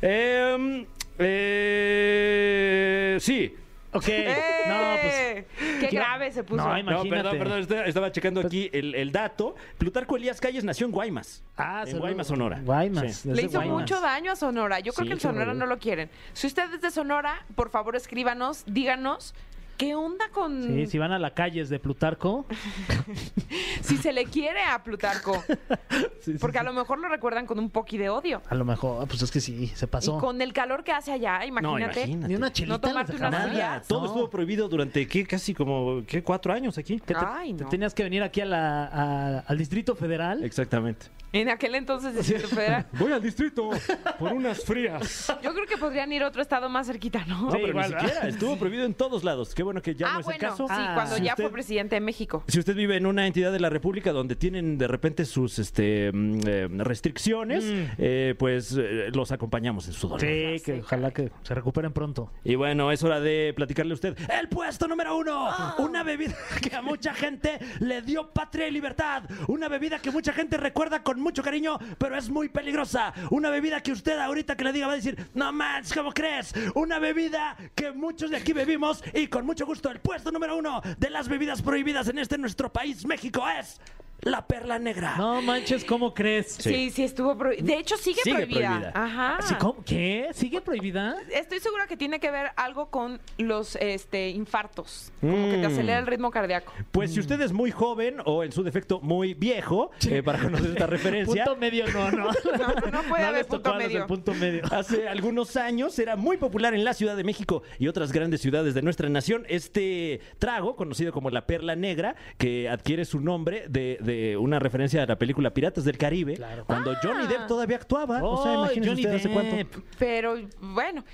Em, 0.00 0.86
eh, 1.18 3.18
sí. 3.20 3.54
Ok. 3.92 4.04
No, 4.68 4.74
pues. 5.00 5.14
¡Eh! 5.14 5.46
Qué 5.80 5.86
grave 5.86 6.30
se 6.30 6.44
puso. 6.44 6.62
No, 6.62 6.68
No, 6.68 6.78
Imagínate. 6.78 7.08
perdón, 7.08 7.38
perdón, 7.38 7.60
estaba, 7.60 7.84
estaba 7.86 8.12
checando 8.12 8.40
aquí 8.42 8.68
el, 8.74 8.94
el 8.94 9.12
dato. 9.12 9.54
Plutarco 9.78 10.16
Elías 10.18 10.40
Calles 10.42 10.62
nació 10.62 10.84
en 10.84 10.92
Guaymas. 10.92 11.42
Ah, 11.56 11.80
en 11.80 11.86
saludos. 11.86 12.00
Guaymas, 12.02 12.26
Sonora. 12.26 12.60
Guaymas. 12.62 13.16
Sí. 13.16 13.28
desde 13.30 13.34
Le 13.40 13.48
hizo 13.48 13.58
Guaymas. 13.58 13.78
mucho 13.80 14.00
daño 14.02 14.32
a 14.32 14.36
Sonora. 14.36 14.80
Yo 14.80 14.92
creo 14.92 15.04
Sí, 15.04 15.08
que 15.08 15.14
en 15.14 15.20
Sonora 15.20 15.54
no 15.54 15.64
lo 15.64 15.78
quieren. 15.78 16.10
Si 16.34 16.46
usted 16.46 16.70
es 16.74 16.82
de 16.82 16.90
Sonora, 16.90 17.46
por 17.54 17.70
favor 17.70 17.96
escríbanos, 17.96 18.64
díganos 18.66 19.34
¿Qué 19.78 19.94
onda 19.94 20.28
con 20.32 20.62
Sí, 20.64 20.86
si 20.88 20.98
van 20.98 21.12
a 21.12 21.18
la 21.20 21.30
calles 21.34 21.68
de 21.70 21.78
Plutarco. 21.78 22.44
si 23.80 23.96
se 23.96 24.12
le 24.12 24.24
quiere 24.24 24.60
a 24.64 24.82
Plutarco? 24.82 25.40
sí, 26.20 26.32
sí, 26.32 26.38
Porque 26.40 26.58
a 26.58 26.62
lo 26.64 26.72
mejor 26.72 26.98
lo 26.98 27.08
recuerdan 27.08 27.46
con 27.46 27.58
un 27.60 27.70
poqui 27.70 27.96
de 27.96 28.08
odio. 28.10 28.42
A 28.48 28.54
lo 28.56 28.64
mejor, 28.64 29.06
pues 29.08 29.22
es 29.22 29.30
que 29.30 29.40
sí, 29.40 29.68
se 29.68 29.86
pasó. 29.86 30.16
Y 30.18 30.20
con 30.20 30.42
el 30.42 30.52
calor 30.52 30.82
que 30.84 30.90
hace 30.92 31.12
allá, 31.12 31.38
No, 31.38 31.44
imagínate. 31.46 32.00
imagínate. 32.02 32.28
Ni 32.28 32.34
una 32.34 32.52
chelita. 32.52 32.74
No 32.74 32.80
tomarte 32.80 33.12
frías. 33.12 33.30
Nada, 33.30 33.82
todo 33.86 34.00
No. 34.00 34.06
estuvo 34.06 34.28
prohibido 34.28 34.68
durante, 34.68 35.06
¿qué? 35.06 35.24
Casi 35.24 35.54
como, 35.54 36.02
¿qué? 36.06 36.22
Cuatro 36.24 36.52
años 36.52 36.76
aquí. 36.76 36.98
Te, 36.98 37.14
Ay, 37.16 37.54
te 37.54 37.62
no. 37.64 37.70
tenías 37.70 37.94
que 37.94 38.02
venir 38.02 38.22
aquí 38.24 38.40
a 38.40 38.46
la, 38.46 38.84
a- 38.86 39.38
al 39.46 39.58
Distrito 39.58 39.94
Federal. 39.94 40.42
Exactamente. 40.44 41.06
En 41.32 41.48
aquel 41.50 41.74
entonces 41.74 42.14
Distrito 42.14 42.48
Federal. 42.48 42.86
Voy 42.92 43.12
al 43.12 43.22
distrito 43.22 43.70
por 44.18 44.32
unas 44.32 44.64
frías. 44.64 45.32
Yo 45.42 45.52
creo 45.52 45.66
que 45.66 45.76
podrían 45.76 46.10
ir 46.12 46.22
a 46.22 46.28
otro 46.28 46.40
estado 46.40 46.68
más 46.68 46.86
cerquita, 46.86 47.24
¿no? 47.26 47.42
No, 47.42 47.50
Sí, 47.50 47.56
pero 47.58 47.68
igual, 47.68 47.88
ni 47.88 47.94
¿verdad? 47.94 48.08
siquiera. 48.08 48.28
Estuvo 48.28 48.56
prohibido 48.58 48.84
en 48.84 48.94
todos 48.94 49.24
lados. 49.24 49.54
Qué 49.54 49.62
bueno 49.62 49.82
que 49.82 49.94
ya 49.94 50.08
ah, 50.08 50.12
no 50.14 50.20
es 50.20 50.24
bueno, 50.26 50.38
el 50.40 50.48
caso. 50.50 50.66
sí, 50.66 50.74
Ah, 50.76 50.92
cuando 50.94 51.16
si 51.16 51.22
ya 51.22 51.32
usted- 51.32 51.44
fue 51.44 51.52
presidente 51.52 51.96
de 51.96 52.00
México. 52.00 52.44
Si 52.48 52.58
usted 52.58 52.74
vive 52.74 52.96
en 52.96 53.06
una 53.06 53.26
entidad 53.26 53.52
de 53.52 53.60
la 53.60 53.68
República 53.68 54.12
donde 54.12 54.36
tienen 54.36 54.78
de 54.78 54.88
repente 54.88 55.24
sus 55.26 55.58
este, 55.58 56.10
mm, 56.12 56.40
eh, 56.46 56.68
restricciones, 56.78 57.64
eh, 57.98 58.34
pues 58.38 58.74
eh, 58.78 59.10
los 59.14 59.30
acompañamos 59.32 59.86
en 59.86 59.92
su 59.92 60.08
dolor. 60.08 60.20
Sí, 60.20 60.62
que 60.64 60.80
ojalá 60.80 61.10
que 61.10 61.30
se 61.42 61.54
recuperen 61.54 61.92
pronto. 61.92 62.32
Y 62.44 62.54
bueno, 62.54 62.90
es 62.90 63.02
hora 63.02 63.20
de 63.20 63.52
platicarle 63.54 63.92
a 63.92 63.94
usted. 63.94 64.16
El 64.30 64.48
puesto 64.48 64.88
número 64.88 65.16
uno. 65.16 65.50
Una 65.78 66.02
bebida 66.02 66.34
que 66.62 66.74
a 66.74 66.82
mucha 66.82 67.12
gente 67.14 67.58
le 67.80 68.02
dio 68.02 68.30
patria 68.30 68.66
y 68.68 68.70
libertad. 68.70 69.24
Una 69.46 69.68
bebida 69.68 69.98
que 69.98 70.10
mucha 70.10 70.32
gente 70.32 70.56
recuerda 70.56 71.02
con 71.02 71.17
mucho 71.20 71.42
cariño, 71.42 71.78
pero 71.98 72.16
es 72.16 72.28
muy 72.28 72.48
peligrosa. 72.48 73.12
Una 73.30 73.50
bebida 73.50 73.82
que 73.82 73.92
usted 73.92 74.18
ahorita 74.18 74.56
que 74.56 74.64
le 74.64 74.72
diga 74.72 74.86
va 74.86 74.92
a 74.94 74.96
decir, 74.96 75.28
no 75.34 75.52
manches, 75.52 75.92
¿cómo 75.92 76.12
crees? 76.12 76.52
Una 76.74 76.98
bebida 76.98 77.56
que 77.74 77.92
muchos 77.92 78.30
de 78.30 78.36
aquí 78.36 78.52
bebimos 78.52 79.02
y 79.14 79.26
con 79.28 79.46
mucho 79.46 79.66
gusto 79.66 79.90
el 79.90 80.00
puesto 80.00 80.30
número 80.30 80.56
uno 80.56 80.80
de 80.98 81.10
las 81.10 81.28
bebidas 81.28 81.62
prohibidas 81.62 82.08
en 82.08 82.18
este 82.18 82.38
nuestro 82.38 82.72
país, 82.72 83.04
México, 83.06 83.44
es 83.48 83.80
la 84.22 84.46
perla 84.46 84.78
negra. 84.78 85.14
No 85.16 85.40
manches, 85.42 85.84
¿cómo 85.84 86.12
crees? 86.12 86.54
Sí, 86.58 86.90
sí, 86.90 87.04
estuvo 87.04 87.36
prohibida. 87.38 87.66
De 87.66 87.78
hecho, 87.80 87.96
sigue, 87.96 88.20
Sigue 88.22 88.36
prohibida. 88.46 88.68
prohibida. 88.68 88.92
Ajá. 88.94 89.38
Sí, 89.42 89.54
¿cómo? 89.60 89.84
¿Qué? 89.84 90.28
¿Sigue 90.32 90.60
prohibida? 90.60 91.16
Estoy 91.32 91.60
segura 91.60 91.86
que 91.86 91.96
tiene 91.96 92.18
que 92.18 92.30
ver 92.30 92.50
algo 92.56 92.90
con 92.90 93.20
los 93.38 93.76
este, 93.76 94.30
infartos. 94.30 95.12
Como 95.20 95.46
que 95.50 95.58
te 95.58 95.68
Mm. 95.68 95.72
acelera 95.72 95.98
el 96.00 96.06
ritmo 96.06 96.30
cardíaco. 96.30 96.72
Pues 96.90 97.12
si 97.14 97.20
usted 97.20 97.40
es 97.40 97.52
muy 97.52 97.70
joven 97.70 98.16
o 98.24 98.42
en 98.42 98.50
su 98.52 98.62
defecto 98.64 99.00
muy 99.00 99.34
viejo, 99.34 99.90
eh, 100.10 100.22
para 100.22 100.40
conocer 100.40 100.70
esta 100.70 100.86
referencia, 100.88 101.44
Punto 101.44 101.60
medio 101.60 101.86
no, 101.88 102.10
no. 102.10 102.28
No, 102.58 102.90
no 102.90 103.02
puede 103.08 103.22
haber 103.24 103.38
les 103.38 103.46
tocó 103.48 103.62
punto 103.70 103.78
medio. 103.78 104.06
punto 104.06 104.34
medio. 104.34 104.62
Hace 104.72 105.08
algunos 105.08 105.56
años 105.56 105.96
era 105.98 106.16
muy 106.16 106.36
popular 106.38 106.74
en 106.74 106.84
la 106.84 106.92
Ciudad 106.92 107.16
de 107.16 107.22
México 107.24 107.62
y 107.78 107.86
otras 107.88 108.10
grandes 108.12 108.40
ciudades 108.40 108.74
de 108.74 108.82
nuestra 108.82 109.08
nación 109.08 109.44
este 109.48 110.20
trago, 110.38 110.74
conocido 110.76 111.12
como 111.12 111.30
la 111.30 111.46
perla 111.46 111.76
negra, 111.76 112.16
que 112.36 112.68
adquiere 112.68 113.04
su 113.04 113.20
nombre 113.20 113.64
de, 113.68 113.98
de 114.08 114.36
una 114.36 114.58
referencia 114.58 115.04
a 115.04 115.06
la 115.06 115.16
película 115.16 115.54
Piratas 115.54 115.84
del 115.84 115.96
Caribe, 115.98 116.34
Claro. 116.34 116.64
cuando 116.66 116.94
Johnny 117.02 117.26
Depp 117.28 117.46
todavía 117.46 117.76
actuaba. 117.76 118.22
o 118.24 118.42
sea, 118.42 118.52
Oh, 118.52 118.64
imagínese 118.64 118.90
Johnny 118.90 119.02
usted 119.04 119.14
hace 119.16 119.28
cuánto. 119.30 119.80
Pero 119.98 120.34
bueno. 120.60 121.04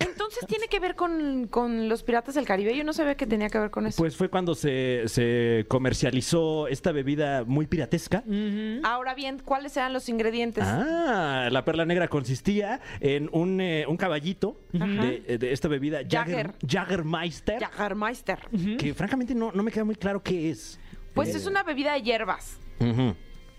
Entonces 0.00 0.46
tiene 0.46 0.68
que 0.68 0.78
ver 0.78 0.94
con, 0.94 1.48
con 1.48 1.88
los 1.88 2.04
piratas 2.04 2.36
del 2.36 2.44
Caribe. 2.46 2.76
Yo 2.76 2.84
no 2.84 2.92
sabía 2.92 3.16
que 3.16 3.26
tenía 3.26 3.48
que 3.50 3.58
ver 3.58 3.70
con 3.72 3.84
eso. 3.84 3.96
Pues 4.00 4.14
fue 4.16 4.28
cuando 4.28 4.54
se, 4.54 5.02
se 5.06 5.64
comercializó 5.66 6.68
esta 6.68 6.92
bebida 6.92 7.42
muy 7.44 7.66
piratesca. 7.66 8.22
Ahora 8.84 9.14
bien, 9.16 9.40
¿cuáles 9.44 9.76
eran 9.76 9.92
los 9.92 10.08
ingredientes? 10.08 10.62
Ah, 10.64 11.48
la 11.50 11.64
perla 11.64 11.84
negra 11.84 12.06
consistía 12.06 12.80
en 13.00 13.28
un, 13.32 13.60
eh, 13.60 13.86
un 13.88 13.96
caballito 13.96 14.60
de, 14.72 15.36
de 15.36 15.52
esta 15.52 15.66
bebida 15.66 15.98
Jagger, 16.08 16.52
Jagger. 16.52 16.54
Jagermeister, 16.70 17.58
Jagermeister. 17.64 18.38
que 18.78 18.94
francamente 18.94 19.34
no, 19.34 19.50
no 19.52 19.64
me 19.64 19.72
queda 19.72 19.82
muy 19.82 19.96
claro 19.96 20.22
qué 20.22 20.50
es. 20.50 20.78
Pues 21.14 21.34
es 21.34 21.46
una 21.46 21.62
bebida 21.62 21.94
de 21.94 22.02
hierbas. 22.02 22.58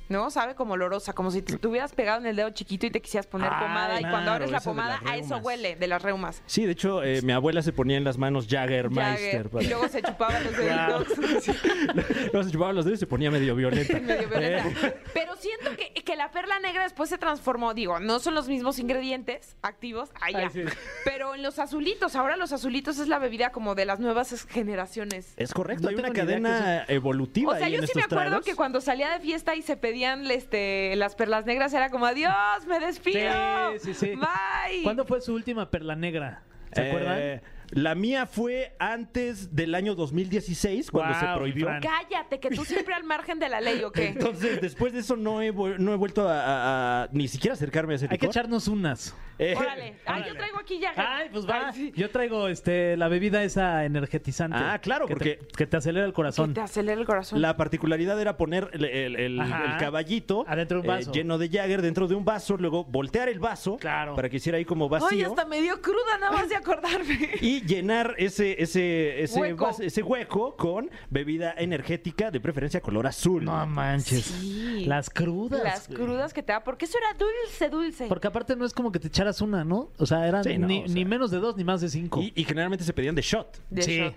¿No? 0.10 0.30
Sabe 0.32 0.56
como 0.56 0.74
olorosa, 0.74 1.14
como 1.14 1.32
si 1.32 1.42
te 1.42 1.58
tuvieras 1.58 1.94
pegado 1.94 2.20
en 2.20 2.26
el 2.26 2.36
dedo 2.36 2.50
chiquito 2.50 2.86
y 2.88 2.92
te 2.92 3.00
quisieras 3.02 3.28
poner 3.28 3.50
pomada. 3.50 4.00
Y 4.02 4.04
cuando 4.04 4.32
abres 4.32 4.52
la 4.52 4.60
pomada, 4.60 5.00
a 5.06 5.16
eso 5.18 5.38
huele, 5.38 5.76
de 5.76 5.88
las 5.88 6.02
reumas. 6.02 6.42
Sí, 6.48 6.66
de 6.66 6.72
hecho, 6.74 7.04
eh, 7.04 7.22
mi 7.22 7.32
abuela 7.32 7.62
se 7.62 7.72
ponía 7.74 7.96
en 7.98 8.04
las 8.04 8.18
manos 8.18 8.48
Jagermeister. 8.50 9.16
Jagger. 9.20 9.50
para- 9.50 9.64
Y 9.64 9.68
luego 9.68 9.88
se 9.88 10.02
chupaba 10.02 10.40
los 10.40 10.58
deditos. 10.58 11.08
Luego 12.34 12.44
se 12.44 12.52
chupaba 12.52 12.74
los 12.74 12.86
dedos 12.86 12.98
y 12.98 13.02
se 13.02 13.08
ponía 13.08 13.32
medio 13.32 13.56
violenta. 13.56 14.00
Medio 14.00 14.28
violenta. 14.30 14.88
Eh, 14.88 14.96
Pero 15.14 15.36
siento 15.36 15.76
que, 15.78 15.94
que 15.94 16.16
la 16.16 16.32
perla 16.32 16.60
negra 16.60 16.84
después 16.84 17.10
se 17.10 17.18
transformó. 17.18 17.74
Digo, 17.74 18.00
no 18.00 18.20
son 18.20 18.36
los 18.36 18.48
mismos 18.48 18.80
ingredientes 18.80 19.56
activos. 19.62 20.10
Ya. 20.32 20.40
Ay, 20.40 20.48
sí. 20.52 20.64
Pero 21.06 21.36
en 21.36 21.44
los 21.44 21.60
azulitos, 21.60 22.16
ahora 22.16 22.36
los 22.38 22.52
azulitos 22.52 22.98
es 23.00 23.08
la 23.08 23.20
bebida 23.20 23.52
como 23.52 23.76
de 23.76 23.86
las 23.86 24.00
nuevas 24.00 24.46
generaciones. 24.48 25.34
es 25.38 25.54
correcto, 25.54 25.84
No 25.84 25.90
hay 25.90 25.96
una 25.96 26.12
cadena 26.12 26.86
evolutiva 26.88 27.54
O 27.54 27.56
sea, 27.56 27.68
ahí 27.68 27.74
yo 27.74 27.80
en 27.82 27.88
sí 27.88 27.94
me 27.96 28.04
acuerdo 28.04 28.24
tragos. 28.30 28.46
que 28.46 28.56
cuando 28.56 28.82
salía 28.82 29.10
de 29.12 29.20
fiesta 29.20 29.56
y 29.56 29.62
se 29.62 29.78
pedían 30.00 30.32
este, 30.32 30.96
las 30.96 31.14
perlas 31.16 31.46
negras 31.46 31.74
era 31.74 31.90
como, 31.90 32.06
adiós, 32.06 32.32
me 32.68 32.80
despido. 32.80 33.74
Sí, 33.80 33.80
sí, 33.80 33.94
sí. 33.94 34.16
Bye. 34.16 34.84
¿Cuándo 34.84 35.04
fue 35.06 35.20
su 35.20 35.34
última 35.34 35.70
perla 35.70 35.94
negra? 35.96 36.42
¿Se 36.72 36.82
Eh, 36.84 36.88
acuerdan? 36.88 37.42
La 37.72 37.94
mía 37.96 38.26
fue 38.26 38.76
antes 38.80 39.56
del 39.56 39.76
año 39.76 39.94
2016, 39.96 40.90
cuando 40.92 41.20
se 41.20 41.26
prohibió. 41.36 41.68
Fran. 41.68 41.82
Cállate, 41.82 42.40
que 42.40 42.50
tú 42.50 42.66
siempre 42.66 42.94
al 42.96 43.04
margen 43.04 43.40
de 43.40 43.48
la 43.50 43.62
ley, 43.62 43.84
¿o 43.84 43.92
qué? 43.92 44.08
Entonces, 44.08 44.60
después 44.62 44.92
de 44.94 45.00
eso 45.00 45.16
no 45.16 45.42
he, 45.42 45.52
vu- 45.54 45.78
no 45.78 45.94
he 45.94 45.96
vuelto 45.96 46.28
a, 46.28 46.40
a- 46.42 47.04
a 47.04 47.10
ni 47.12 47.28
siquiera 47.28 47.54
acercarme 47.54 47.94
a 47.94 47.96
ese 47.98 48.06
Hay 48.06 48.18
que 48.18 48.26
licor. 48.26 48.30
echarnos 48.30 48.68
unas. 48.68 49.16
Eh, 49.38 49.54
Órale. 49.56 49.96
Ay, 50.06 50.24
yo 50.28 50.36
traigo 50.36 50.60
aquí 50.60 50.80
ya. 50.80 50.92
Ay, 50.98 51.30
pues 51.32 51.48
va. 51.48 51.68
Ay, 51.70 51.74
sí. 51.74 51.94
Yo 51.96 52.10
traigo 52.12 52.50
este 52.50 52.98
la 52.98 53.08
bebida 53.08 53.42
esa 53.44 53.86
energetizante. 53.86 54.58
Ah, 54.60 54.80
claro, 54.80 55.06
que 55.08 55.14
porque- 55.14 55.36
te, 55.38 55.48
que 55.48 55.66
te 55.66 55.78
acelera 55.78 56.06
el 56.06 56.12
Que 56.12 56.16
corazón. 56.16 56.54
te 56.54 56.60
acelera 56.62 57.00
el 57.00 57.06
corazón. 57.08 57.42
La 57.42 57.56
particularidad 57.56 58.20
era 58.20 58.36
poner 58.36 58.70
el, 58.74 58.84
el- 58.84 59.16
el- 59.16 59.40
Ajá. 59.40 59.64
el 59.74 59.78
caballito 59.78 60.44
Adentro 60.48 60.82
de 60.82 60.88
un 60.90 60.94
eh, 60.94 60.98
vaso. 60.98 61.12
lleno 61.14 61.38
de 61.38 61.48
Jagger 61.50 61.82
dentro 61.82 62.08
de 62.10 62.16
un 62.16 62.26
vaso, 62.26 62.58
luego 62.58 62.84
voltear 62.84 63.30
el 63.30 63.40
vaso 63.40 63.78
Claro. 63.78 64.16
para 64.16 64.28
que 64.30 64.38
hiciera 64.38 64.58
ahí 64.58 64.66
como 64.66 64.86
Ay, 64.86 64.90
vacío 65.02 65.28
hasta 65.28 65.46
me 65.46 65.62
dio 65.62 65.80
cruda 65.82 66.18
nada 66.20 66.32
más 66.34 66.50
de 66.50 66.56
acordarme. 66.58 67.30
y 67.40 67.59
llenar 67.62 68.16
ese 68.18 68.62
ese 68.62 69.22
ese 69.24 69.40
Hueco. 69.40 69.66
vas- 69.66 69.80
ese 69.80 70.02
hueco 70.04 70.56
con 70.58 70.90
bebida 71.10 71.54
energética 71.58 72.32
de 72.32 72.40
preferencia 72.40 72.82
color 72.82 73.08
azul. 73.08 73.44
No 73.46 73.66
manches. 73.66 74.26
Sí. 74.26 74.86
Las 74.86 75.10
crudas. 75.10 75.64
Las 75.64 75.88
crudas 75.88 76.34
que 76.34 76.44
te 76.44 76.52
da, 76.54 76.64
porque 76.64 76.86
eso 76.86 76.98
era 76.98 77.18
dulce, 77.18 77.70
dulce. 77.70 78.08
Porque 78.08 78.28
aparte 78.28 78.56
no 78.56 78.66
es 78.66 78.74
como 78.74 78.92
que 78.92 79.00
te 79.00 79.08
echaras 79.08 79.42
una, 79.42 79.64
¿no? 79.64 79.92
O 79.98 80.06
sea, 80.06 80.28
eran 80.28 80.44
Sí, 80.44 80.58
no, 80.58 80.68
ni, 80.68 80.84
o 80.84 80.86
sea. 80.86 80.94
ni 80.96 81.06
menos 81.06 81.32
de 81.32 81.38
dos 81.40 81.56
ni 81.58 81.64
más 81.64 81.82
de 81.82 81.90
cinco. 81.90 82.22
y, 82.22 82.32
y 82.36 82.44
generalmente 82.44 82.84
se 82.84 82.94
pedían 82.94 83.16
de 83.16 83.22
shot. 83.22 83.60
De 83.70 83.82
sí. 83.82 83.98
shot. 84.00 84.14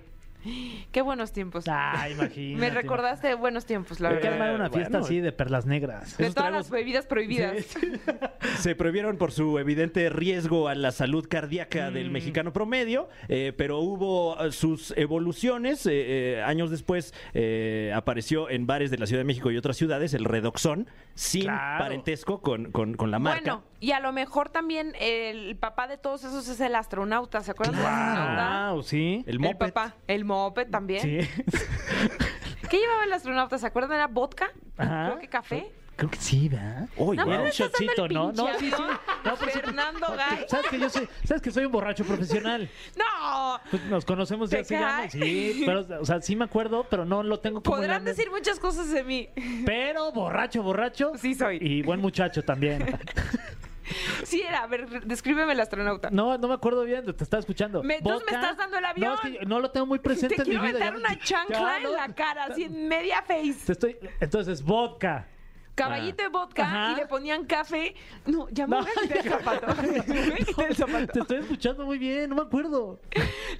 Qué 0.90 1.02
buenos 1.02 1.32
tiempos. 1.32 1.64
Ah, 1.68 2.08
imagínate. 2.12 2.60
Me 2.60 2.70
recordaste 2.70 3.28
de 3.28 3.34
buenos 3.34 3.64
tiempos, 3.66 4.00
la 4.00 4.08
Hay 4.10 4.16
que 4.16 4.22
verdad. 4.28 4.40
armar 4.48 4.54
una 4.60 4.70
fiesta 4.70 4.90
bueno. 4.98 5.04
así 5.06 5.20
de 5.20 5.32
perlas 5.32 5.66
negras. 5.66 6.16
De 6.16 6.24
todas 6.30 6.34
tragos- 6.34 6.52
las 6.52 6.70
bebidas 6.70 7.06
prohibidas. 7.06 7.66
Se 8.58 8.74
prohibieron 8.74 9.16
por 9.18 9.32
su 9.32 9.58
evidente 9.58 10.08
riesgo 10.10 10.68
a 10.68 10.74
la 10.74 10.90
salud 10.92 11.26
cardíaca 11.28 11.90
del 11.90 12.10
Mm. 12.10 12.12
mexicano 12.12 12.52
promedio, 12.52 13.08
eh, 13.28 13.52
pero 13.56 13.78
hubo 13.78 14.42
eh, 14.44 14.52
sus 14.52 14.92
evoluciones. 14.96 15.86
eh, 15.86 15.90
eh, 16.38 16.42
años 16.42 16.70
después 16.70 17.14
eh, 17.34 17.92
apareció 17.94 18.50
en 18.50 18.66
bares 18.66 18.90
de 18.90 18.98
la 18.98 19.06
Ciudad 19.06 19.20
de 19.20 19.24
México 19.24 19.50
y 19.50 19.56
otras 19.56 19.76
ciudades 19.76 20.14
el 20.14 20.24
Redoxón, 20.24 20.88
sin 21.14 21.42
Claro. 21.42 21.84
parentesco 21.84 22.40
con, 22.42 22.72
con- 22.72 22.94
con 22.94 23.10
la 23.10 23.18
marca. 23.18 23.40
Bueno, 23.56 23.64
y 23.82 23.90
a 23.90 23.98
lo 23.98 24.12
mejor 24.12 24.48
también 24.48 24.94
el 25.00 25.56
papá 25.56 25.88
de 25.88 25.98
todos 25.98 26.22
esos 26.22 26.46
es 26.46 26.60
el 26.60 26.76
astronauta, 26.76 27.40
¿se 27.40 27.50
acuerdan 27.50 27.74
del 27.76 27.84
astronauta? 27.84 28.70
Wow, 28.70 28.82
sí. 28.84 29.24
el 29.26 29.34
El 29.34 29.38
moped. 29.40 29.72
papá, 29.72 29.96
el 30.06 30.24
moped 30.24 30.70
también. 30.70 31.02
Sí. 31.02 31.18
¿Qué 32.70 32.78
llevaba 32.78 33.02
el 33.04 33.12
astronauta? 33.12 33.58
¿Se 33.58 33.66
acuerdan? 33.66 33.92
¿Era 33.94 34.06
vodka? 34.06 34.50
Ajá. 34.76 35.06
Creo 35.08 35.18
que 35.18 35.28
café. 35.28 35.72
Creo 35.96 36.10
que 36.10 36.16
sí, 36.16 36.48
¿verdad? 36.48 36.88
Uy, 36.96 37.16
No, 37.16 37.26
un 37.26 37.48
shotcito, 37.50 38.04
el 38.06 38.14
¿no? 38.14 38.32
No, 38.32 38.46
sí, 38.56 38.68
sí. 38.68 38.72
avión. 38.72 38.98
No, 39.24 39.34
pues 39.36 39.52
sí. 39.52 39.60
Fernando 39.60 40.06
Gay. 40.16 40.46
¿Sabes 40.48 40.66
que 40.70 40.78
yo 40.78 40.88
soy, 40.88 41.08
sabes 41.24 41.42
que 41.42 41.50
soy 41.50 41.64
un 41.64 41.72
borracho 41.72 42.04
profesional? 42.04 42.70
¡No! 42.96 43.60
Pues 43.68 43.82
nos 43.86 44.04
conocemos 44.04 44.48
¿Te 44.48 44.60
hace 44.60 44.76
años. 44.76 45.12
Sí, 45.12 45.64
pero, 45.66 45.84
o 46.00 46.04
sea, 46.06 46.22
sí 46.22 46.36
me 46.36 46.44
acuerdo, 46.44 46.86
pero 46.88 47.04
no 47.04 47.22
lo 47.24 47.40
tengo 47.40 47.62
como 47.62 47.76
Podrán 47.76 48.04
decir 48.04 48.30
muchas 48.30 48.58
cosas 48.60 48.90
de 48.90 49.02
mí. 49.04 49.28
Pero 49.66 50.12
borracho, 50.12 50.62
borracho. 50.62 51.12
Sí 51.18 51.34
soy. 51.34 51.58
Y 51.60 51.82
buen 51.82 52.00
muchacho 52.00 52.42
también. 52.44 52.86
Sí 54.24 54.42
era, 54.42 54.62
a 54.62 54.66
ver, 54.66 54.88
descríbeme 55.04 55.52
el 55.52 55.60
astronauta. 55.60 56.10
No, 56.10 56.38
no 56.38 56.48
me 56.48 56.54
acuerdo 56.54 56.84
bien, 56.84 57.04
te 57.04 57.24
estaba 57.24 57.40
escuchando. 57.40 57.82
Me- 57.82 57.96
entonces 57.96 58.26
me 58.30 58.36
estás 58.36 58.56
dando 58.56 58.76
el 58.76 58.82
No, 58.82 58.88
avión. 58.88 59.14
es 59.14 59.20
que 59.20 59.32
yo 59.34 59.40
no 59.48 59.60
lo 59.60 59.70
tengo 59.70 59.86
muy 59.86 59.98
presente 59.98 60.36
Te 60.36 60.42
en 60.42 60.48
mi 60.48 60.54
quiero 60.58 60.64
vida. 60.64 60.78
meter 60.78 60.92
ya- 60.92 60.98
una 60.98 61.18
chancla 61.18 61.58
ya, 61.58 61.76
en 61.78 61.82
no, 61.84 61.92
la 61.92 62.14
cara, 62.14 62.44
así 62.44 62.64
en 62.64 62.88
media 62.88 63.22
face. 63.22 63.56
Te 63.66 63.72
estoy, 63.72 63.96
entonces, 64.20 64.62
vodka. 64.62 65.28
Caballito 65.74 66.22
de 66.22 66.28
vodka 66.28 66.62
Ajá. 66.64 66.92
y 66.92 66.96
le 66.96 67.06
ponían 67.06 67.44
café. 67.44 67.94
No, 68.26 68.48
ya 68.50 68.66
me 68.66 68.76
No, 68.76 68.82
voy 68.82 68.90
a 68.96 69.00
quitar 69.02 69.18
el 69.18 69.32
zapato. 69.32 69.66
Me 69.82 70.22
voy 70.22 70.32
a 70.32 70.44
quitar 70.44 70.68
el 70.70 70.76
zapato. 70.76 71.06
Te 71.12 71.20
estoy 71.20 71.38
escuchando 71.38 71.84
muy 71.86 71.98
bien, 71.98 72.30
no 72.30 72.36
me 72.36 72.42
acuerdo. 72.42 73.00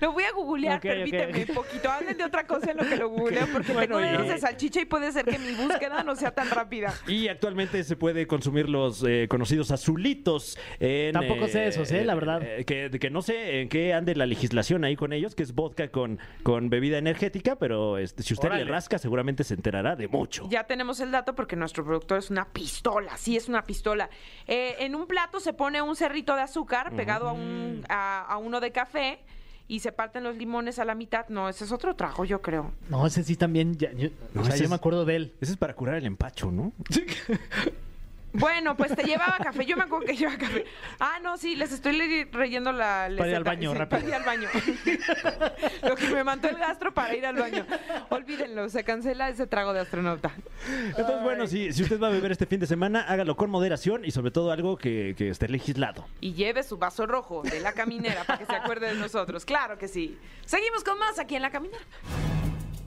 Lo 0.00 0.12
voy 0.12 0.24
a 0.24 0.32
googlear, 0.32 0.76
Ok, 0.78 0.82
permíteme 0.82 1.46
un 1.48 1.54
poquito. 1.54 1.90
Hablen 1.90 2.16
de 2.16 2.24
otra 2.24 2.46
cosa 2.46 2.70
en 2.72 2.76
lo 2.78 2.84
que 2.84 2.96
lo 2.96 3.08
googleo, 3.08 3.46
porque 3.52 3.72
Bueno, 3.72 3.96
tengo 3.98 4.10
dedos 4.10 4.26
y- 4.26 4.28
de 4.30 4.38
salchicha 4.38 4.80
y 4.80 4.84
puede 4.84 5.10
ser 5.12 5.24
que 5.24 5.38
mi 5.38 5.52
búsqueda 5.52 6.02
no 6.04 6.14
sea 6.16 6.30
tan 6.32 6.50
rápida. 6.50 6.92
Y 7.06 7.28
actualmente 7.28 7.82
se 7.84 7.96
puede 7.96 8.26
consumir 8.26 8.68
los 8.68 9.02
eh, 9.06 9.26
conocidos 9.28 9.70
azulitos. 9.70 10.58
En, 10.80 11.12
Tampoco 11.12 11.48
sé 11.48 11.66
esos, 11.66 11.90
¿eh? 11.92 12.04
La 12.04 12.14
verdad. 12.14 12.42
eh, 12.42 12.64
que, 12.64 12.90
que 12.98 13.10
no 13.10 13.22
sé 13.22 13.60
en 13.60 13.68
qué 13.68 13.94
ande 13.94 14.14
la 14.14 14.26
legislación 14.26 14.84
ahí 14.84 14.96
con 14.96 15.12
ellos, 15.12 15.34
que 15.34 15.42
es 15.42 15.54
vodka 15.54 15.88
con, 15.88 16.18
con 16.42 16.68
bebida 16.70 16.98
energética, 16.98 17.56
pero 17.56 17.98
este, 17.98 18.22
si 18.22 18.34
usted 18.34 18.48
Órale. 18.48 18.64
le 18.64 18.70
rasca, 18.70 18.98
seguramente 18.98 19.44
se 19.44 19.54
enterará 19.54 19.96
de 19.96 20.08
mucho. 20.08 20.46
Ya 20.50 20.64
tenemos 20.64 21.00
el 21.00 21.10
dato 21.10 21.34
porque 21.34 21.56
nuestro 21.56 21.84
productor 22.02 22.18
es 22.18 22.30
una 22.30 22.44
pistola, 22.46 23.16
sí 23.16 23.36
es 23.36 23.48
una 23.48 23.62
pistola. 23.64 24.10
Eh, 24.46 24.76
en 24.80 24.94
un 24.94 25.06
plato 25.06 25.40
se 25.40 25.52
pone 25.52 25.80
un 25.82 25.96
cerrito 25.96 26.34
de 26.34 26.42
azúcar 26.42 26.94
pegado 26.94 27.28
a, 27.28 27.32
un, 27.32 27.84
a, 27.88 28.22
a 28.22 28.36
uno 28.38 28.60
de 28.60 28.72
café 28.72 29.20
y 29.68 29.80
se 29.80 29.92
parten 29.92 30.24
los 30.24 30.36
limones 30.36 30.78
a 30.78 30.84
la 30.84 30.94
mitad. 30.94 31.28
No, 31.28 31.48
ese 31.48 31.64
es 31.64 31.72
otro 31.72 31.94
trago, 31.94 32.24
yo 32.24 32.42
creo. 32.42 32.72
No, 32.88 33.06
ese 33.06 33.22
sí 33.22 33.36
también, 33.36 33.76
ya- 33.76 33.92
yo, 33.92 34.08
No, 34.34 34.42
o 34.42 34.44
sea, 34.44 34.54
ese 34.54 34.58
yo 34.62 34.64
es- 34.64 34.70
me 34.70 34.76
acuerdo 34.76 35.04
de 35.04 35.16
él. 35.16 35.34
Ese 35.40 35.52
es 35.52 35.58
para 35.58 35.74
curar 35.74 35.94
el 35.96 36.06
empacho, 36.06 36.50
¿no? 36.50 36.72
Bueno, 38.34 38.76
pues 38.76 38.94
te 38.96 39.02
llevaba 39.04 39.36
café. 39.42 39.64
Yo 39.66 39.76
me 39.76 39.82
acuerdo 39.84 40.06
que 40.06 40.16
llevaba 40.16 40.38
café. 40.38 40.64
Ah, 40.98 41.18
no, 41.22 41.36
sí, 41.36 41.54
les 41.56 41.70
estoy 41.72 41.92
le- 41.96 42.24
leyendo 42.32 42.72
la 42.72 43.10
Para 43.16 43.30
ir 43.30 43.36
al 43.36 43.44
baño, 43.44 43.72
Sí, 43.72 43.78
rápido. 43.78 44.00
Para 44.00 44.08
ir 44.08 44.14
al 44.14 44.24
baño. 44.24 44.48
Lo 45.82 45.94
que 45.96 46.08
me 46.08 46.24
mandó 46.24 46.48
el 46.48 46.56
gastro 46.56 46.92
para 46.94 47.14
ir 47.14 47.26
al 47.26 47.36
baño. 47.36 47.66
Olvídenlo, 48.08 48.68
se 48.68 48.84
cancela 48.84 49.28
ese 49.28 49.46
trago 49.46 49.72
de 49.72 49.80
astronauta. 49.80 50.30
Entonces, 50.96 51.22
bueno, 51.22 51.46
si, 51.46 51.72
si 51.72 51.82
usted 51.82 52.00
va 52.00 52.08
a 52.08 52.10
beber 52.10 52.32
este 52.32 52.46
fin 52.46 52.60
de 52.60 52.66
semana, 52.66 53.02
hágalo 53.02 53.36
con 53.36 53.50
moderación 53.50 54.04
y 54.04 54.10
sobre 54.10 54.30
todo 54.30 54.50
algo 54.52 54.76
que, 54.76 55.14
que 55.16 55.28
esté 55.28 55.48
legislado. 55.48 56.06
Y 56.20 56.32
lleve 56.34 56.62
su 56.62 56.78
vaso 56.78 57.06
rojo 57.06 57.42
de 57.42 57.60
la 57.60 57.72
caminera 57.72 58.24
para 58.24 58.38
que 58.38 58.46
se 58.46 58.54
acuerde 58.54 58.88
de 58.88 58.94
nosotros. 58.94 59.44
Claro 59.44 59.76
que 59.78 59.88
sí. 59.88 60.18
Seguimos 60.46 60.84
con 60.84 60.98
más 60.98 61.18
aquí 61.18 61.36
en 61.36 61.42
la 61.42 61.50
caminera. 61.50 61.82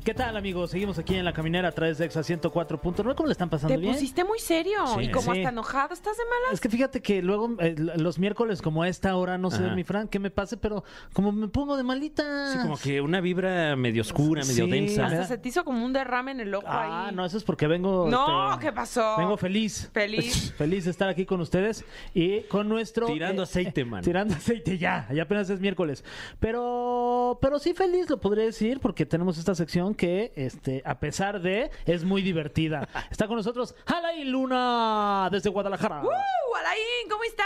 ¿Qué 0.05 0.13
tal, 0.13 0.37
amigos? 0.37 0.69
Seguimos 0.69 0.99
aquí 0.99 1.15
en 1.15 1.25
la 1.25 1.33
caminera 1.33 1.69
a 1.69 1.71
través 1.71 1.97
de 1.97 2.05
Exa 2.05 2.19
104.9. 2.21 3.15
¿Cómo 3.15 3.25
le 3.25 3.31
están 3.31 3.49
pasando 3.49 3.73
Te 3.73 3.81
bien? 3.81 3.91
pusiste 3.95 4.23
muy 4.23 4.37
serio 4.37 4.85
Sí. 4.93 5.05
y 5.05 5.09
como 5.09 5.33
Sí. 5.33 5.39
hasta 5.39 5.49
enojado. 5.49 5.95
¿Estás 5.95 6.15
de 6.15 6.23
malas? 6.25 6.53
Es 6.53 6.61
que 6.61 6.69
fíjate 6.69 7.01
que 7.01 7.23
luego 7.23 7.49
eh, 7.59 7.73
los 7.75 8.19
miércoles 8.19 8.61
como 8.61 8.83
a 8.83 8.87
esta 8.87 9.15
hora, 9.15 9.39
no 9.39 9.49
sé, 9.49 9.63
Ajá. 9.65 9.73
mi 9.73 9.83
Fran, 9.83 10.07
qué 10.07 10.19
me 10.19 10.29
pase, 10.29 10.57
pero 10.57 10.83
como 11.13 11.31
me 11.31 11.47
pongo 11.47 11.75
de 11.75 11.81
malita. 11.81 12.51
Sí, 12.51 12.59
como 12.59 12.77
que 12.77 13.01
una 13.01 13.19
vibra 13.19 13.75
medio 13.75 14.03
oscura, 14.03 14.43
medio 14.43 14.65
Sí. 14.65 14.69
densa. 14.71 15.07
Hasta 15.07 15.23
se 15.25 15.37
te 15.39 15.49
hizo 15.49 15.65
como 15.65 15.83
un 15.83 15.91
derrame 15.91 16.33
en 16.33 16.39
el 16.41 16.53
ojo 16.53 16.67
Ah, 16.69 17.07
ahí. 17.07 17.15
no, 17.15 17.25
eso 17.25 17.37
es 17.39 17.43
porque 17.43 17.65
vengo... 17.65 18.07
No, 18.07 18.51
este, 18.53 18.65
¿qué 18.67 18.71
pasó? 18.73 19.15
Vengo 19.17 19.37
feliz. 19.37 19.89
Feliz. 19.91 20.53
Feliz 20.55 20.85
de 20.85 20.91
estar 20.91 21.09
aquí 21.09 21.25
con 21.25 21.41
ustedes 21.41 21.83
y 22.13 22.41
con 22.41 22.69
nuestro... 22.69 23.07
Tirando 23.07 23.41
aceite, 23.41 23.83
man. 23.83 24.03
Tirando 24.03 24.35
aceite 24.35 24.77
ya, 24.77 25.07
ya 25.11 25.23
apenas 25.23 25.49
es 25.49 25.59
miércoles. 25.59 26.03
Pero, 26.39 27.39
pero 27.41 27.57
sí 27.57 27.73
feliz, 27.73 28.07
lo 28.07 28.19
podría 28.19 28.45
decir, 28.45 28.79
porque 28.79 29.07
tenemos 29.07 29.39
esta 29.39 29.55
sección 29.55 29.94
que, 29.95 30.31
este, 30.35 30.81
a 30.85 30.99
pesar 30.99 31.41
de, 31.41 31.69
es 31.85 32.03
muy 32.03 32.21
divertida. 32.21 32.87
Está 33.11 33.27
con 33.27 33.37
nosotros 33.37 33.75
Alain 33.85 34.31
Luna, 34.31 35.29
desde 35.31 35.49
Guadalajara. 35.49 36.01
¡Uh, 36.03 36.55
Alain! 36.59 37.09
¿Cómo 37.09 37.23
estás? 37.23 37.45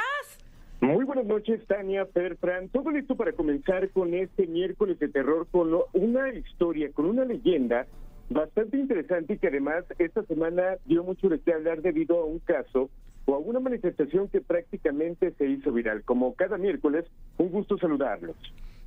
Muy 0.82 1.04
buenas 1.04 1.26
noches, 1.26 1.66
Tania, 1.68 2.06
Fer, 2.06 2.38
Fran. 2.38 2.70
Todo 2.70 2.90
listo 2.92 3.16
para 3.16 3.34
comenzar 3.34 3.90
con 3.90 4.14
este 4.14 4.48
miércoles 4.48 4.98
de 5.00 5.10
terror 5.10 5.46
con 5.52 5.72
lo- 5.72 5.88
una 5.94 6.30
historia, 6.34 6.90
con 6.94 7.06
una 7.06 7.26
leyenda 7.26 7.86
bastante 8.30 8.78
interesante 8.78 9.34
y 9.34 9.38
que 9.40 9.48
además 9.48 9.84
esta 9.98 10.24
semana 10.24 10.78
dio 10.86 11.04
mucho 11.04 11.28
de 11.30 11.40
qué 11.42 11.52
hablar 11.54 11.82
debido 11.82 12.20
a 12.22 12.26
un 12.26 12.40
caso 12.40 12.90
o 13.26 13.36
a 13.36 13.40
una 13.40 13.60
manifestación 13.60 14.30
que 14.30 14.40
prácticamente 14.40 15.32
se 15.38 15.48
hizo 15.48 15.72
viral. 15.72 16.04
Como 16.04 16.34
cada 16.36 16.58
miércoles, 16.58 17.06
un 17.38 17.50
gusto 17.50 17.78
saludarlos. 17.78 18.38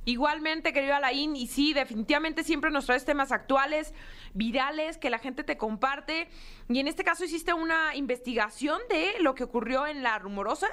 Igualmente, 0.05 0.73
querido 0.73 0.95
Alain, 0.95 1.35
y 1.35 1.47
sí, 1.47 1.73
definitivamente 1.73 2.43
siempre 2.43 2.71
nos 2.71 2.85
traes 2.85 3.05
temas 3.05 3.31
actuales, 3.31 3.93
virales, 4.33 4.97
que 4.97 5.09
la 5.09 5.17
gente 5.17 5.43
te 5.43 5.55
comparte. 5.55 6.27
Y 6.67 6.79
en 6.79 6.87
este 6.87 7.03
caso 7.03 7.23
hiciste 7.23 7.53
una 7.53 7.95
investigación 7.95 8.81
de 8.89 9.21
lo 9.21 9.33
que 9.33 9.45
ocurrió 9.45 9.87
en 9.87 10.03
La 10.03 10.19
Rumorosa. 10.19 10.67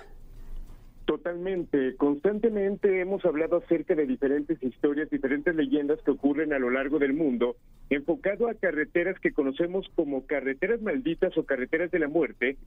Totalmente. 1.04 1.96
Constantemente 1.96 3.00
hemos 3.00 3.24
hablado 3.24 3.56
acerca 3.56 3.94
de 3.96 4.06
diferentes 4.06 4.62
historias, 4.62 5.10
diferentes 5.10 5.54
leyendas 5.54 6.00
que 6.02 6.12
ocurren 6.12 6.52
a 6.52 6.58
lo 6.58 6.70
largo 6.70 6.98
del 6.98 7.14
mundo, 7.14 7.56
enfocado 7.88 8.48
a 8.48 8.54
carreteras 8.54 9.18
que 9.18 9.32
conocemos 9.32 9.90
como 9.96 10.26
carreteras 10.26 10.80
malditas 10.82 11.36
o 11.36 11.44
carreteras 11.44 11.90
de 11.90 11.98
la 11.98 12.06
muerte. 12.06 12.58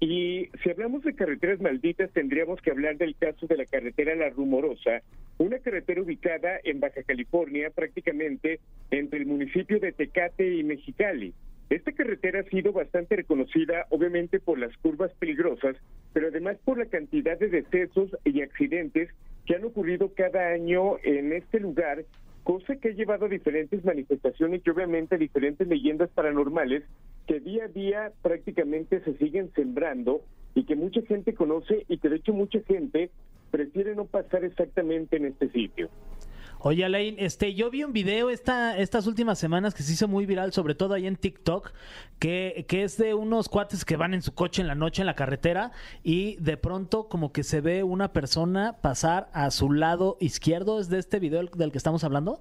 Y 0.00 0.48
si 0.62 0.70
hablamos 0.70 1.02
de 1.02 1.14
carreteras 1.14 1.60
malditas, 1.60 2.10
tendríamos 2.12 2.60
que 2.62 2.70
hablar 2.70 2.96
del 2.96 3.14
caso 3.16 3.46
de 3.46 3.58
la 3.58 3.66
carretera 3.66 4.14
La 4.14 4.30
Rumorosa, 4.30 5.02
una 5.36 5.58
carretera 5.58 6.00
ubicada 6.00 6.58
en 6.64 6.80
Baja 6.80 7.02
California, 7.02 7.68
prácticamente 7.68 8.60
entre 8.90 9.18
el 9.18 9.26
municipio 9.26 9.78
de 9.78 9.92
Tecate 9.92 10.56
y 10.56 10.64
Mexicali. 10.64 11.34
Esta 11.68 11.92
carretera 11.92 12.40
ha 12.40 12.44
sido 12.44 12.72
bastante 12.72 13.14
reconocida, 13.14 13.86
obviamente 13.90 14.40
por 14.40 14.58
las 14.58 14.74
curvas 14.78 15.12
peligrosas, 15.18 15.76
pero 16.14 16.28
además 16.28 16.56
por 16.64 16.78
la 16.78 16.86
cantidad 16.86 17.38
de 17.38 17.48
decesos 17.48 18.10
y 18.24 18.40
accidentes 18.40 19.10
que 19.46 19.54
han 19.54 19.64
ocurrido 19.64 20.14
cada 20.14 20.48
año 20.48 20.96
en 21.04 21.34
este 21.34 21.60
lugar, 21.60 22.04
cosa 22.44 22.76
que 22.76 22.88
ha 22.88 22.92
llevado 22.92 23.26
a 23.26 23.28
diferentes 23.28 23.84
manifestaciones 23.84 24.62
y 24.64 24.70
obviamente 24.70 25.18
diferentes 25.18 25.66
leyendas 25.66 26.10
paranormales 26.10 26.84
que 27.26 27.40
día 27.40 27.64
a 27.64 27.68
día 27.68 28.12
prácticamente 28.22 29.00
se 29.00 29.16
siguen 29.18 29.52
sembrando 29.54 30.22
y 30.54 30.64
que 30.64 30.74
mucha 30.74 31.02
gente 31.02 31.34
conoce 31.34 31.84
y 31.88 31.98
que 31.98 32.08
de 32.08 32.16
hecho 32.16 32.32
mucha 32.32 32.60
gente 32.62 33.10
prefiere 33.50 33.94
no 33.94 34.04
pasar 34.06 34.44
exactamente 34.44 35.16
en 35.16 35.26
este 35.26 35.48
sitio. 35.50 35.88
Oye, 36.62 36.84
Alain, 36.84 37.14
este, 37.18 37.54
yo 37.54 37.70
vi 37.70 37.84
un 37.84 37.94
video 37.94 38.28
esta, 38.28 38.76
estas 38.76 39.06
últimas 39.06 39.38
semanas 39.38 39.72
que 39.72 39.82
se 39.82 39.94
hizo 39.94 40.08
muy 40.08 40.26
viral, 40.26 40.52
sobre 40.52 40.74
todo 40.74 40.92
ahí 40.92 41.06
en 41.06 41.16
TikTok, 41.16 41.72
que, 42.18 42.66
que 42.68 42.82
es 42.82 42.98
de 42.98 43.14
unos 43.14 43.48
cuates 43.48 43.86
que 43.86 43.96
van 43.96 44.12
en 44.12 44.20
su 44.20 44.34
coche 44.34 44.60
en 44.60 44.68
la 44.68 44.74
noche 44.74 45.00
en 45.00 45.06
la 45.06 45.14
carretera 45.14 45.72
y 46.02 46.36
de 46.36 46.58
pronto 46.58 47.08
como 47.08 47.32
que 47.32 47.44
se 47.44 47.62
ve 47.62 47.82
una 47.82 48.12
persona 48.12 48.76
pasar 48.82 49.30
a 49.32 49.50
su 49.50 49.72
lado 49.72 50.18
izquierdo. 50.20 50.80
¿Es 50.80 50.90
de 50.90 50.98
este 50.98 51.18
video 51.18 51.42
del- 51.42 51.72
que 51.72 51.78
estamos 51.78 52.04
hablando? 52.04 52.40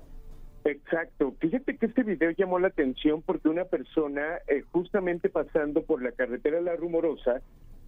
Exacto. 0.65 1.33
Fíjate 1.39 1.77
que 1.77 1.85
este 1.85 2.03
video 2.03 2.31
llamó 2.31 2.59
la 2.59 2.67
atención 2.67 3.21
porque 3.21 3.47
una 3.47 3.63
persona, 3.63 4.39
eh, 4.49 4.63
justamente 4.73 5.29
pasando 5.29 5.83
por 5.83 6.03
la 6.03 6.11
carretera 6.11 6.59
La 6.59 6.75
Rumorosa, 6.75 7.41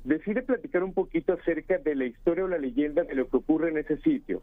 decide 0.06 0.44
platicar 0.44 0.82
un 0.82 0.94
poquito 0.94 1.34
acerca 1.34 1.78
de 1.78 1.94
la 1.94 2.06
historia 2.06 2.46
o 2.46 2.48
la 2.48 2.58
leyenda 2.58 3.04
de 3.04 3.16
lo 3.16 3.28
que 3.28 3.36
ocurre 3.36 3.70
en 3.70 3.80
ese 3.80 3.98
sitio. 3.98 4.42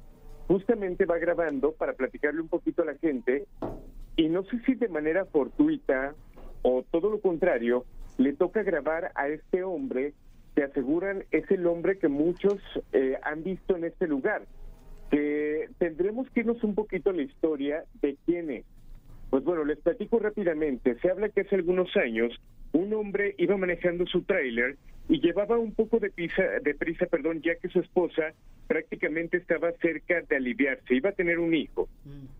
Justamente 0.48 1.04
va 1.04 1.18
grabando 1.18 1.72
para 1.72 1.92
platicarle 1.92 2.40
un 2.40 2.48
poquito 2.48 2.82
a 2.82 2.86
la 2.86 2.94
gente 2.96 3.44
y 4.16 4.28
no 4.28 4.42
sé 4.44 4.58
si 4.66 4.74
de 4.74 4.88
manera 4.88 5.26
fortuita 5.26 6.14
o 6.62 6.84
todo 6.90 7.10
lo 7.10 7.20
contrario, 7.20 7.84
le 8.16 8.32
toca 8.32 8.62
grabar 8.62 9.12
a 9.14 9.28
este 9.28 9.62
hombre 9.62 10.14
que 10.56 10.64
aseguran 10.64 11.24
es 11.30 11.48
el 11.50 11.66
hombre 11.66 11.98
que 11.98 12.08
muchos 12.08 12.58
eh, 12.92 13.16
han 13.22 13.44
visto 13.44 13.76
en 13.76 13.84
este 13.84 14.08
lugar 14.08 14.42
que 15.10 15.68
tendremos 15.78 16.28
que 16.30 16.40
irnos 16.40 16.62
un 16.64 16.74
poquito 16.74 17.10
a 17.10 17.12
la 17.12 17.22
historia 17.22 17.84
de 18.02 18.16
quién 18.26 18.50
es. 18.50 18.64
Pues 19.30 19.44
bueno, 19.44 19.64
les 19.64 19.78
platico 19.78 20.18
rápidamente. 20.18 20.96
Se 21.00 21.10
habla 21.10 21.28
que 21.28 21.42
hace 21.42 21.56
algunos 21.56 21.94
años 21.96 22.32
un 22.72 22.92
hombre 22.94 23.34
iba 23.38 23.56
manejando 23.56 24.06
su 24.06 24.22
tráiler 24.22 24.76
y 25.08 25.20
llevaba 25.20 25.58
un 25.58 25.72
poco 25.72 25.98
de 25.98 26.10
prisa, 26.10 26.42
de 26.62 26.74
prisa, 26.74 27.06
perdón, 27.06 27.40
ya 27.42 27.54
que 27.56 27.68
su 27.68 27.80
esposa 27.80 28.34
prácticamente 28.66 29.38
estaba 29.38 29.72
cerca 29.80 30.20
de 30.20 30.36
aliviarse, 30.36 30.94
iba 30.94 31.10
a 31.10 31.14
tener 31.14 31.38
un 31.38 31.54
hijo. 31.54 31.88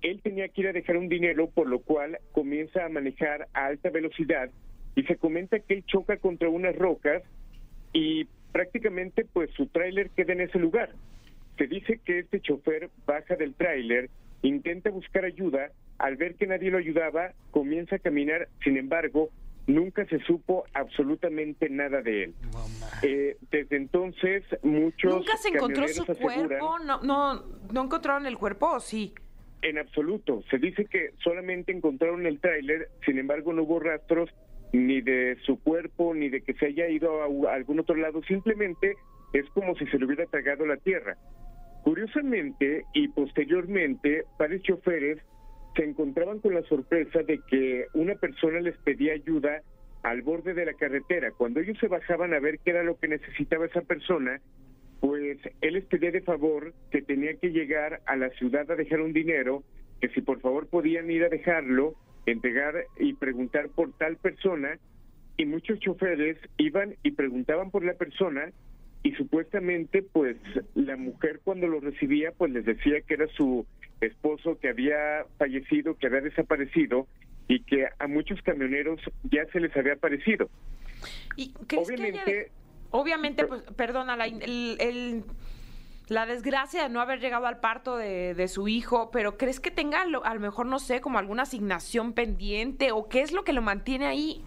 Él 0.02 0.20
tenía 0.22 0.48
que 0.48 0.60
ir 0.60 0.68
a 0.68 0.72
dejar 0.72 0.98
un 0.98 1.08
dinero, 1.08 1.48
por 1.48 1.66
lo 1.66 1.78
cual 1.80 2.18
comienza 2.32 2.84
a 2.84 2.90
manejar 2.90 3.48
a 3.54 3.66
alta 3.66 3.88
velocidad 3.88 4.50
y 4.94 5.04
se 5.04 5.16
comenta 5.16 5.60
que 5.60 5.74
él 5.74 5.84
choca 5.86 6.18
contra 6.18 6.50
unas 6.50 6.76
rocas 6.76 7.22
y 7.92 8.26
prácticamente 8.52 9.24
pues 9.32 9.50
su 9.52 9.66
tráiler 9.66 10.10
queda 10.10 10.34
en 10.34 10.42
ese 10.42 10.58
lugar. 10.58 10.90
Se 11.56 11.66
dice 11.66 12.00
que 12.04 12.20
este 12.20 12.40
chofer 12.40 12.90
baja 13.06 13.36
del 13.36 13.54
tráiler, 13.54 14.10
intenta 14.42 14.90
buscar 14.90 15.24
ayuda, 15.24 15.70
al 15.98 16.16
ver 16.16 16.36
que 16.36 16.46
nadie 16.46 16.70
lo 16.70 16.78
ayudaba, 16.78 17.32
comienza 17.50 17.96
a 17.96 17.98
caminar, 17.98 18.48
sin 18.62 18.76
embargo, 18.76 19.30
nunca 19.66 20.06
se 20.06 20.18
supo 20.20 20.64
absolutamente 20.74 21.68
nada 21.68 22.00
de 22.02 22.24
él. 22.24 22.34
Eh, 23.02 23.36
desde 23.50 23.76
entonces, 23.76 24.44
muchos 24.62 25.14
¿Nunca 25.14 25.36
se 25.36 25.48
encontró 25.48 25.86
su 25.88 26.04
cuerpo? 26.06 26.78
No, 26.84 27.02
no, 27.02 27.42
¿No 27.72 27.84
encontraron 27.84 28.26
el 28.26 28.38
cuerpo 28.38 28.70
o 28.72 28.80
sí? 28.80 29.12
En 29.62 29.78
absoluto. 29.78 30.42
Se 30.50 30.58
dice 30.58 30.86
que 30.86 31.12
solamente 31.22 31.72
encontraron 31.72 32.26
el 32.26 32.40
tráiler, 32.40 32.90
sin 33.04 33.18
embargo 33.18 33.52
no 33.52 33.64
hubo 33.64 33.80
rastros 33.80 34.30
ni 34.72 35.00
de 35.00 35.36
su 35.44 35.60
cuerpo, 35.60 36.14
ni 36.14 36.28
de 36.28 36.42
que 36.42 36.54
se 36.54 36.66
haya 36.66 36.88
ido 36.88 37.22
a, 37.22 37.50
a 37.50 37.54
algún 37.54 37.80
otro 37.80 37.96
lado. 37.96 38.22
Simplemente 38.22 38.96
es 39.32 39.48
como 39.50 39.74
si 39.76 39.86
se 39.86 39.98
le 39.98 40.06
hubiera 40.06 40.26
tragado 40.26 40.64
la 40.64 40.76
tierra. 40.76 41.16
Curiosamente 41.82 42.84
y 42.92 43.08
posteriormente, 43.08 44.24
varios 44.38 44.62
choferes 44.62 45.18
se 45.74 45.84
encontraban 45.84 46.40
con 46.40 46.54
la 46.54 46.62
sorpresa 46.62 47.22
de 47.22 47.40
que 47.48 47.86
una 47.94 48.14
persona 48.16 48.60
les 48.60 48.76
pedía 48.78 49.12
ayuda 49.12 49.62
al 50.02 50.22
borde 50.22 50.54
de 50.54 50.66
la 50.66 50.74
carretera. 50.74 51.30
Cuando 51.32 51.60
ellos 51.60 51.78
se 51.78 51.88
bajaban 51.88 52.34
a 52.34 52.40
ver 52.40 52.58
qué 52.58 52.70
era 52.70 52.82
lo 52.82 52.98
que 52.98 53.08
necesitaba 53.08 53.66
esa 53.66 53.82
persona, 53.82 54.40
pues 55.00 55.38
él 55.60 55.74
les 55.74 55.84
pedía 55.84 56.10
de 56.10 56.22
favor 56.22 56.74
que 56.90 57.02
tenía 57.02 57.34
que 57.34 57.50
llegar 57.50 58.00
a 58.06 58.16
la 58.16 58.30
ciudad 58.30 58.70
a 58.70 58.76
dejar 58.76 59.00
un 59.00 59.12
dinero, 59.12 59.62
que 60.00 60.08
si 60.08 60.20
por 60.20 60.40
favor 60.40 60.66
podían 60.68 61.10
ir 61.10 61.24
a 61.24 61.28
dejarlo, 61.28 61.94
entregar 62.26 62.74
y 62.98 63.14
preguntar 63.14 63.68
por 63.68 63.92
tal 63.96 64.16
persona, 64.16 64.78
y 65.36 65.46
muchos 65.46 65.78
choferes 65.78 66.36
iban 66.56 66.96
y 67.04 67.12
preguntaban 67.12 67.70
por 67.70 67.84
la 67.84 67.94
persona 67.94 68.50
y 69.02 69.12
supuestamente 69.12 70.02
pues 70.02 70.36
la 70.74 70.96
mujer 70.96 71.40
cuando 71.44 71.66
lo 71.66 71.80
recibía 71.80 72.32
pues 72.32 72.52
les 72.52 72.64
decía 72.64 73.00
que 73.02 73.14
era 73.14 73.26
su 73.28 73.66
esposo 74.00 74.58
que 74.58 74.68
había 74.68 75.24
fallecido, 75.38 75.96
que 75.96 76.06
había 76.06 76.20
desaparecido 76.20 77.06
y 77.48 77.62
que 77.62 77.86
a 77.98 78.06
muchos 78.06 78.40
camioneros 78.42 79.00
ya 79.30 79.44
se 79.52 79.60
les 79.60 79.74
había 79.76 79.94
aparecido. 79.94 80.50
¿Y 81.36 81.52
crees 81.66 81.88
que 81.88 81.94
haya 81.94 82.22
Obviamente, 82.22 82.50
obviamente, 82.90 83.44
pues, 83.46 83.62
perdona, 83.76 84.16
la, 84.16 84.26
el- 84.26 84.76
el- 84.80 85.24
la 86.08 86.24
desgracia 86.26 86.82
de 86.84 86.88
no 86.88 87.00
haber 87.00 87.20
llegado 87.20 87.46
al 87.46 87.60
parto 87.60 87.96
de, 87.96 88.34
de 88.34 88.48
su 88.48 88.66
hijo, 88.66 89.10
pero 89.10 89.36
¿crees 89.36 89.60
que 89.60 89.70
tenga 89.70 90.04
lo- 90.06 90.24
a 90.24 90.32
lo 90.34 90.40
mejor, 90.40 90.66
no 90.66 90.78
sé, 90.78 91.00
como 91.00 91.18
alguna 91.18 91.42
asignación 91.42 92.14
pendiente 92.14 92.92
o 92.92 93.08
qué 93.08 93.20
es 93.20 93.32
lo 93.32 93.44
que 93.44 93.52
lo 93.52 93.62
mantiene 93.62 94.06
ahí? 94.06 94.42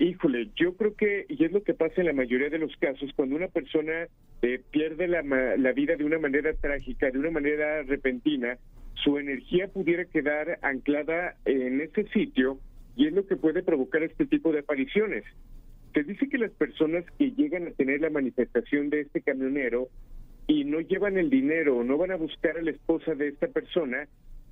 Híjole, 0.00 0.48
yo 0.56 0.74
creo 0.76 0.96
que, 0.96 1.26
y 1.28 1.44
es 1.44 1.52
lo 1.52 1.62
que 1.62 1.74
pasa 1.74 2.00
en 2.00 2.06
la 2.06 2.14
mayoría 2.14 2.48
de 2.48 2.58
los 2.58 2.74
casos, 2.78 3.12
cuando 3.14 3.36
una 3.36 3.48
persona 3.48 4.08
eh, 4.40 4.58
pierde 4.70 5.06
la, 5.06 5.20
la 5.20 5.72
vida 5.72 5.94
de 5.96 6.04
una 6.04 6.18
manera 6.18 6.54
trágica, 6.54 7.10
de 7.10 7.18
una 7.18 7.30
manera 7.30 7.82
repentina, 7.82 8.56
su 8.94 9.18
energía 9.18 9.68
pudiera 9.68 10.06
quedar 10.06 10.58
anclada 10.62 11.36
en 11.44 11.82
ese 11.82 12.04
sitio 12.14 12.58
y 12.96 13.08
es 13.08 13.12
lo 13.12 13.26
que 13.26 13.36
puede 13.36 13.62
provocar 13.62 14.02
este 14.02 14.24
tipo 14.24 14.52
de 14.52 14.60
apariciones. 14.60 15.24
Se 15.92 16.02
dice 16.02 16.30
que 16.30 16.38
las 16.38 16.52
personas 16.52 17.04
que 17.18 17.32
llegan 17.32 17.66
a 17.66 17.72
tener 17.72 18.00
la 18.00 18.08
manifestación 18.08 18.88
de 18.88 19.02
este 19.02 19.20
camionero 19.20 19.88
y 20.46 20.64
no 20.64 20.80
llevan 20.80 21.18
el 21.18 21.28
dinero 21.28 21.76
o 21.76 21.84
no 21.84 21.98
van 21.98 22.12
a 22.12 22.16
buscar 22.16 22.56
a 22.56 22.62
la 22.62 22.70
esposa 22.70 23.14
de 23.14 23.28
esta 23.28 23.48
persona, 23.48 24.08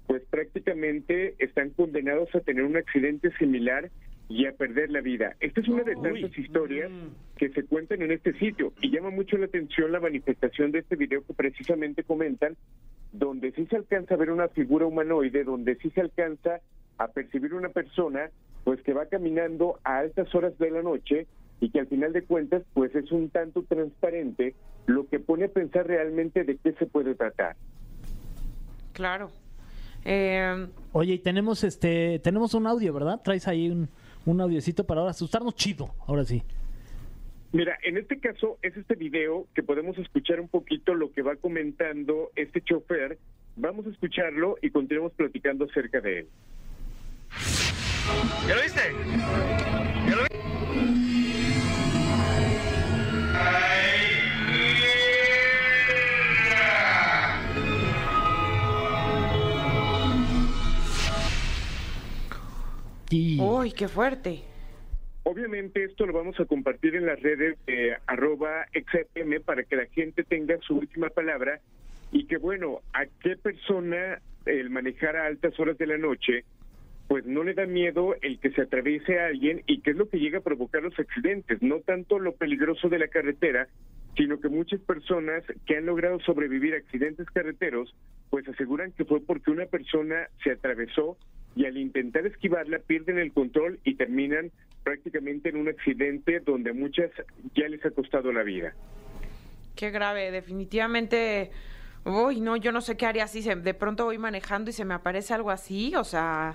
pues 0.06 0.22
prácticamente 0.28 1.36
están 1.38 1.70
condenados 1.70 2.34
a 2.34 2.40
tener 2.40 2.64
un 2.64 2.76
accidente 2.76 3.30
similar 3.38 3.90
y 4.28 4.46
a 4.46 4.52
perder 4.52 4.90
la 4.90 5.00
vida. 5.00 5.36
Esta 5.40 5.60
es 5.60 5.68
una 5.68 5.82
de 5.82 5.94
tantas 5.94 6.36
historias 6.36 6.90
que 7.36 7.48
se 7.48 7.64
cuentan 7.64 8.02
en 8.02 8.12
este 8.12 8.34
sitio 8.34 8.72
y 8.82 8.90
llama 8.90 9.10
mucho 9.10 9.38
la 9.38 9.46
atención 9.46 9.90
la 9.90 10.00
manifestación 10.00 10.70
de 10.70 10.80
este 10.80 10.96
video 10.96 11.24
que 11.24 11.32
precisamente 11.32 12.04
comentan, 12.04 12.56
donde 13.12 13.52
sí 13.52 13.66
se 13.66 13.76
alcanza 13.76 14.14
a 14.14 14.18
ver 14.18 14.30
una 14.30 14.48
figura 14.48 14.84
humanoide, 14.84 15.44
donde 15.44 15.76
sí 15.76 15.90
se 15.90 16.02
alcanza 16.02 16.60
a 16.98 17.08
percibir 17.08 17.54
una 17.54 17.70
persona 17.70 18.30
pues 18.64 18.82
que 18.82 18.92
va 18.92 19.06
caminando 19.06 19.78
a 19.82 19.98
altas 19.98 20.34
horas 20.34 20.58
de 20.58 20.70
la 20.70 20.82
noche 20.82 21.26
y 21.60 21.70
que 21.70 21.80
al 21.80 21.86
final 21.86 22.12
de 22.12 22.22
cuentas 22.22 22.62
pues 22.74 22.94
es 22.94 23.10
un 23.10 23.30
tanto 23.30 23.62
transparente, 23.62 24.54
lo 24.86 25.08
que 25.08 25.20
pone 25.20 25.46
a 25.46 25.48
pensar 25.48 25.86
realmente 25.86 26.44
de 26.44 26.56
qué 26.58 26.72
se 26.72 26.84
puede 26.84 27.14
tratar. 27.14 27.56
Claro. 28.92 29.30
Eh, 30.04 30.66
Oye, 30.92 31.14
y 31.14 31.18
tenemos 31.18 31.64
este, 31.64 32.18
tenemos 32.18 32.54
un 32.54 32.66
audio, 32.66 32.92
¿verdad? 32.92 33.20
Traes 33.22 33.48
ahí 33.48 33.70
un, 33.70 33.88
un 34.30 34.40
audiocito 34.40 34.84
para 34.84 35.00
ahora 35.00 35.12
asustarnos 35.12 35.54
chido, 35.54 35.94
ahora 36.06 36.24
sí. 36.24 36.42
Mira, 37.52 37.78
en 37.82 37.96
este 37.96 38.20
caso 38.20 38.58
es 38.60 38.76
este 38.76 38.94
video 38.94 39.46
que 39.54 39.62
podemos 39.62 39.96
escuchar 39.96 40.38
un 40.38 40.48
poquito 40.48 40.94
lo 40.94 41.12
que 41.12 41.22
va 41.22 41.36
comentando 41.36 42.30
este 42.36 42.60
chofer. 42.60 43.18
Vamos 43.56 43.86
a 43.86 43.90
escucharlo 43.90 44.56
y 44.60 44.70
continuamos 44.70 45.12
platicando 45.14 45.64
acerca 45.64 46.00
de 46.00 46.20
él. 46.20 46.28
¿Ya 48.46 48.54
lo 48.54 48.62
viste? 48.62 48.82
¿Ya 50.08 50.16
lo 50.16 50.22
vi? 50.22 50.28
Y 63.10 63.40
Uy, 63.40 63.72
qué 63.72 63.88
fuerte. 63.88 64.42
Obviamente 65.22 65.84
esto 65.84 66.06
lo 66.06 66.12
vamos 66.12 66.38
a 66.40 66.44
compartir 66.44 66.94
en 66.94 67.06
las 67.06 67.20
redes 67.20 67.58
de 67.66 67.96
arroba 68.06 68.66
XFM 68.72 69.40
para 69.40 69.64
que 69.64 69.76
la 69.76 69.86
gente 69.86 70.24
tenga 70.24 70.56
su 70.66 70.76
última 70.76 71.08
palabra. 71.10 71.60
Y 72.12 72.24
que 72.24 72.38
bueno, 72.38 72.80
a 72.92 73.04
qué 73.20 73.36
persona 73.36 74.20
el 74.46 74.70
manejar 74.70 75.16
a 75.16 75.26
altas 75.26 75.58
horas 75.60 75.76
de 75.78 75.86
la 75.86 75.98
noche 75.98 76.44
pues 77.08 77.24
no 77.24 77.42
le 77.42 77.54
da 77.54 77.64
miedo 77.64 78.14
el 78.20 78.38
que 78.38 78.50
se 78.50 78.60
atraviese 78.60 79.18
a 79.18 79.26
alguien 79.26 79.62
y 79.66 79.80
que 79.80 79.92
es 79.92 79.96
lo 79.96 80.08
que 80.10 80.18
llega 80.18 80.38
a 80.38 80.42
provocar 80.42 80.82
los 80.82 80.98
accidentes, 80.98 81.62
no 81.62 81.80
tanto 81.80 82.18
lo 82.18 82.34
peligroso 82.34 82.90
de 82.90 82.98
la 82.98 83.08
carretera, 83.08 83.66
sino 84.14 84.38
que 84.38 84.50
muchas 84.50 84.80
personas 84.80 85.42
que 85.66 85.78
han 85.78 85.86
logrado 85.86 86.20
sobrevivir 86.20 86.74
a 86.74 86.76
accidentes 86.76 87.26
carreteros, 87.30 87.94
pues 88.28 88.46
aseguran 88.46 88.92
que 88.92 89.06
fue 89.06 89.20
porque 89.22 89.50
una 89.50 89.64
persona 89.64 90.28
se 90.44 90.50
atravesó 90.50 91.16
y 91.58 91.66
al 91.66 91.76
intentar 91.76 92.24
esquivarla 92.24 92.78
pierden 92.78 93.18
el 93.18 93.32
control 93.32 93.80
y 93.82 93.96
terminan 93.96 94.52
prácticamente 94.84 95.48
en 95.48 95.56
un 95.56 95.68
accidente 95.68 96.38
donde 96.40 96.70
a 96.70 96.72
muchas 96.72 97.10
ya 97.56 97.68
les 97.68 97.84
ha 97.84 97.90
costado 97.90 98.32
la 98.32 98.44
vida. 98.44 98.74
Qué 99.74 99.90
grave, 99.90 100.30
definitivamente. 100.30 101.50
Uy, 102.04 102.40
no, 102.40 102.56
yo 102.56 102.70
no 102.70 102.80
sé 102.80 102.96
qué 102.96 103.06
haría 103.06 103.26
si 103.26 103.42
se, 103.42 103.56
de 103.56 103.74
pronto 103.74 104.04
voy 104.04 104.18
manejando 104.18 104.70
y 104.70 104.72
se 104.72 104.84
me 104.84 104.94
aparece 104.94 105.34
algo 105.34 105.50
así, 105.50 105.94
o 105.96 106.04
sea, 106.04 106.54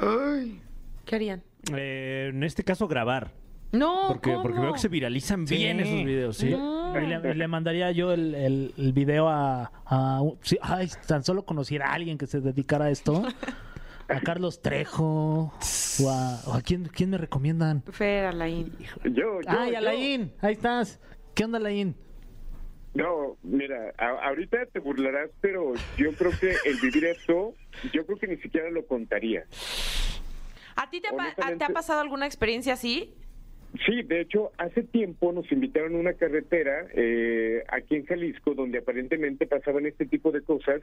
ay, 0.00 0.60
¿qué 1.04 1.16
harían? 1.16 1.42
Eh, 1.76 2.30
en 2.32 2.42
este 2.42 2.64
caso, 2.64 2.88
grabar. 2.88 3.30
No, 3.70 4.06
Porque, 4.08 4.30
¿cómo? 4.30 4.42
porque 4.44 4.60
veo 4.60 4.72
que 4.72 4.78
se 4.78 4.88
viralizan 4.88 5.46
Sí. 5.46 5.56
bien 5.56 5.78
esos 5.80 6.02
videos, 6.04 6.38
¿sí? 6.38 6.46
y 6.48 7.06
le, 7.06 7.30
y 7.32 7.34
le 7.34 7.48
mandaría 7.48 7.92
yo 7.92 8.12
el, 8.14 8.34
el- 8.34 8.72
el 8.78 8.92
video 8.94 9.28
a, 9.28 9.70
ay, 10.62 10.88
tan 11.06 11.22
solo 11.22 11.44
conociera 11.44 11.90
a 11.90 11.92
alguien 11.92 12.16
que 12.16 12.26
se 12.26 12.40
dedicara 12.40 12.86
a 12.86 12.90
esto. 12.90 13.22
A 14.08 14.20
Carlos 14.20 14.62
Trejo. 14.62 15.52
O 16.00 16.08
a, 16.10 16.40
o 16.46 16.54
a 16.54 16.62
quién, 16.62 16.84
quién 16.86 17.10
me 17.10 17.18
recomiendan. 17.18 17.82
Fer 17.92 18.24
Alain. 18.26 18.72
Yo, 19.04 19.40
yo, 19.40 19.40
Ay, 19.48 19.72
yo. 19.72 19.78
Alain. 19.78 20.32
Ahí 20.40 20.52
estás. 20.54 21.00
¿Qué 21.34 21.44
onda, 21.44 21.58
Alain? 21.58 21.94
No, 22.94 23.36
mira, 23.42 23.92
a- 23.98 24.28
ahorita 24.28 24.64
te 24.72 24.80
burlarás, 24.80 25.30
pero 25.40 25.74
yo 25.96 26.12
creo 26.14 26.32
que 26.40 26.56
el 26.64 26.76
vivir 26.80 27.04
esto, 27.04 27.54
yo 27.92 28.06
creo 28.06 28.18
que 28.18 28.26
ni 28.28 28.36
siquiera 28.38 28.70
lo 28.70 28.86
contaría. 28.86 29.44
¿A 30.74 30.88
ti 30.90 31.00
te, 31.00 31.08
pa- 31.12 31.34
te 31.56 31.64
ha 31.64 31.68
pasado 31.68 32.00
alguna 32.00 32.26
experiencia 32.26 32.72
así? 32.72 33.12
Sí, 33.84 34.02
de 34.02 34.22
hecho, 34.22 34.50
hace 34.56 34.82
tiempo 34.82 35.30
nos 35.32 35.50
invitaron 35.52 35.94
a 35.94 35.98
una 35.98 36.14
carretera 36.14 36.86
eh, 36.94 37.62
aquí 37.68 37.96
en 37.96 38.06
Jalisco 38.06 38.54
donde 38.54 38.78
aparentemente 38.78 39.46
pasaban 39.46 39.84
este 39.86 40.06
tipo 40.06 40.32
de 40.32 40.40
cosas 40.42 40.80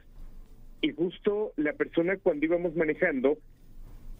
y 0.80 0.92
justo 0.92 1.52
la 1.56 1.72
persona 1.72 2.16
cuando 2.16 2.46
íbamos 2.46 2.74
manejando, 2.76 3.38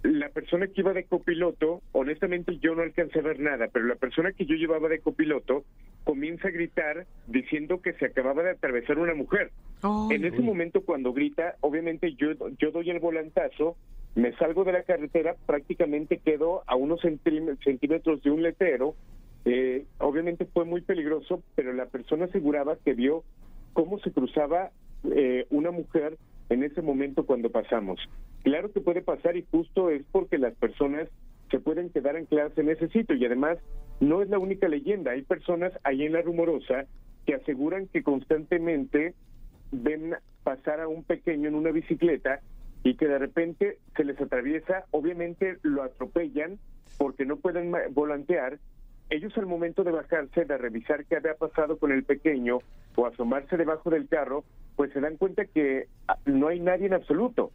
la 0.02 0.28
persona 0.28 0.66
que 0.68 0.80
iba 0.82 0.92
de 0.92 1.04
copiloto, 1.04 1.82
honestamente 1.92 2.58
yo 2.58 2.74
no 2.74 2.82
alcancé 2.82 3.18
a 3.18 3.22
ver 3.22 3.40
nada, 3.40 3.68
pero 3.72 3.86
la 3.86 3.96
persona 3.96 4.32
que 4.32 4.46
yo 4.46 4.54
llevaba 4.54 4.88
de 4.88 5.00
copiloto 5.00 5.64
comienza 6.04 6.48
a 6.48 6.52
gritar 6.52 7.06
diciendo 7.26 7.80
que 7.82 7.92
se 7.94 8.06
acababa 8.06 8.42
de 8.42 8.50
atravesar 8.50 8.98
una 8.98 9.14
mujer. 9.14 9.50
Ay, 9.82 10.16
En 10.16 10.24
ese 10.24 10.40
momento 10.40 10.82
cuando 10.82 11.12
grita, 11.12 11.56
obviamente 11.60 12.14
yo, 12.14 12.28
yo 12.58 12.70
doy 12.70 12.90
el 12.90 13.00
volantazo, 13.00 13.76
me 14.14 14.32
salgo 14.36 14.64
de 14.64 14.72
la 14.72 14.82
carretera, 14.84 15.34
prácticamente 15.46 16.18
quedo 16.18 16.62
a 16.66 16.76
unos 16.76 17.00
centí- 17.02 17.58
centímetros 17.64 18.22
de 18.22 18.30
un 18.30 18.42
letrero. 18.42 18.94
Eh, 19.44 19.84
obviamente 19.98 20.46
fue 20.46 20.64
muy 20.64 20.80
peligroso, 20.80 21.42
pero 21.54 21.72
la 21.72 21.86
persona 21.86 22.24
aseguraba 22.26 22.76
que 22.84 22.94
vio 22.94 23.24
cómo 23.72 23.98
se 23.98 24.12
cruzaba 24.12 24.70
eh, 25.14 25.46
una 25.50 25.70
mujer 25.70 26.16
en 26.48 26.62
ese 26.62 26.82
momento 26.82 27.26
cuando 27.26 27.50
pasamos. 27.50 28.00
Claro 28.42 28.72
que 28.72 28.80
puede 28.80 29.02
pasar 29.02 29.36
y 29.36 29.46
justo 29.50 29.90
es 29.90 30.02
porque 30.12 30.38
las 30.38 30.54
personas 30.54 31.08
se 31.50 31.60
pueden 31.60 31.90
quedar 31.90 32.16
ancladas 32.16 32.56
en 32.58 32.70
ese 32.70 32.88
sitio 32.88 33.16
y 33.16 33.24
además 33.24 33.58
no 34.00 34.22
es 34.22 34.28
la 34.28 34.38
única 34.38 34.68
leyenda. 34.68 35.12
Hay 35.12 35.22
personas 35.22 35.72
ahí 35.84 36.04
en 36.04 36.12
la 36.12 36.22
rumorosa 36.22 36.86
que 37.24 37.34
aseguran 37.34 37.88
que 37.88 38.02
constantemente 38.02 39.14
ven 39.72 40.14
pasar 40.42 40.80
a 40.80 40.88
un 40.88 41.02
pequeño 41.02 41.48
en 41.48 41.54
una 41.54 41.72
bicicleta 41.72 42.40
y 42.84 42.94
que 42.94 43.08
de 43.08 43.18
repente 43.18 43.78
se 43.96 44.04
les 44.04 44.20
atraviesa, 44.20 44.84
obviamente 44.92 45.58
lo 45.62 45.82
atropellan 45.82 46.58
porque 46.98 47.26
no 47.26 47.36
pueden 47.36 47.72
volantear. 47.90 48.58
Ellos 49.08 49.36
al 49.38 49.46
momento 49.46 49.84
de 49.84 49.92
bajarse, 49.92 50.44
de 50.44 50.58
revisar 50.58 51.04
qué 51.04 51.16
había 51.16 51.34
pasado 51.34 51.78
con 51.78 51.92
el 51.92 52.02
pequeño 52.02 52.58
o 52.96 53.06
asomarse 53.06 53.56
debajo 53.56 53.90
del 53.90 54.08
carro, 54.08 54.44
pues 54.74 54.92
se 54.92 55.00
dan 55.00 55.16
cuenta 55.16 55.44
que 55.44 55.86
ah, 56.08 56.18
no 56.24 56.48
hay 56.48 56.60
nadie 56.60 56.86
en 56.86 56.94
absoluto. 56.94 57.52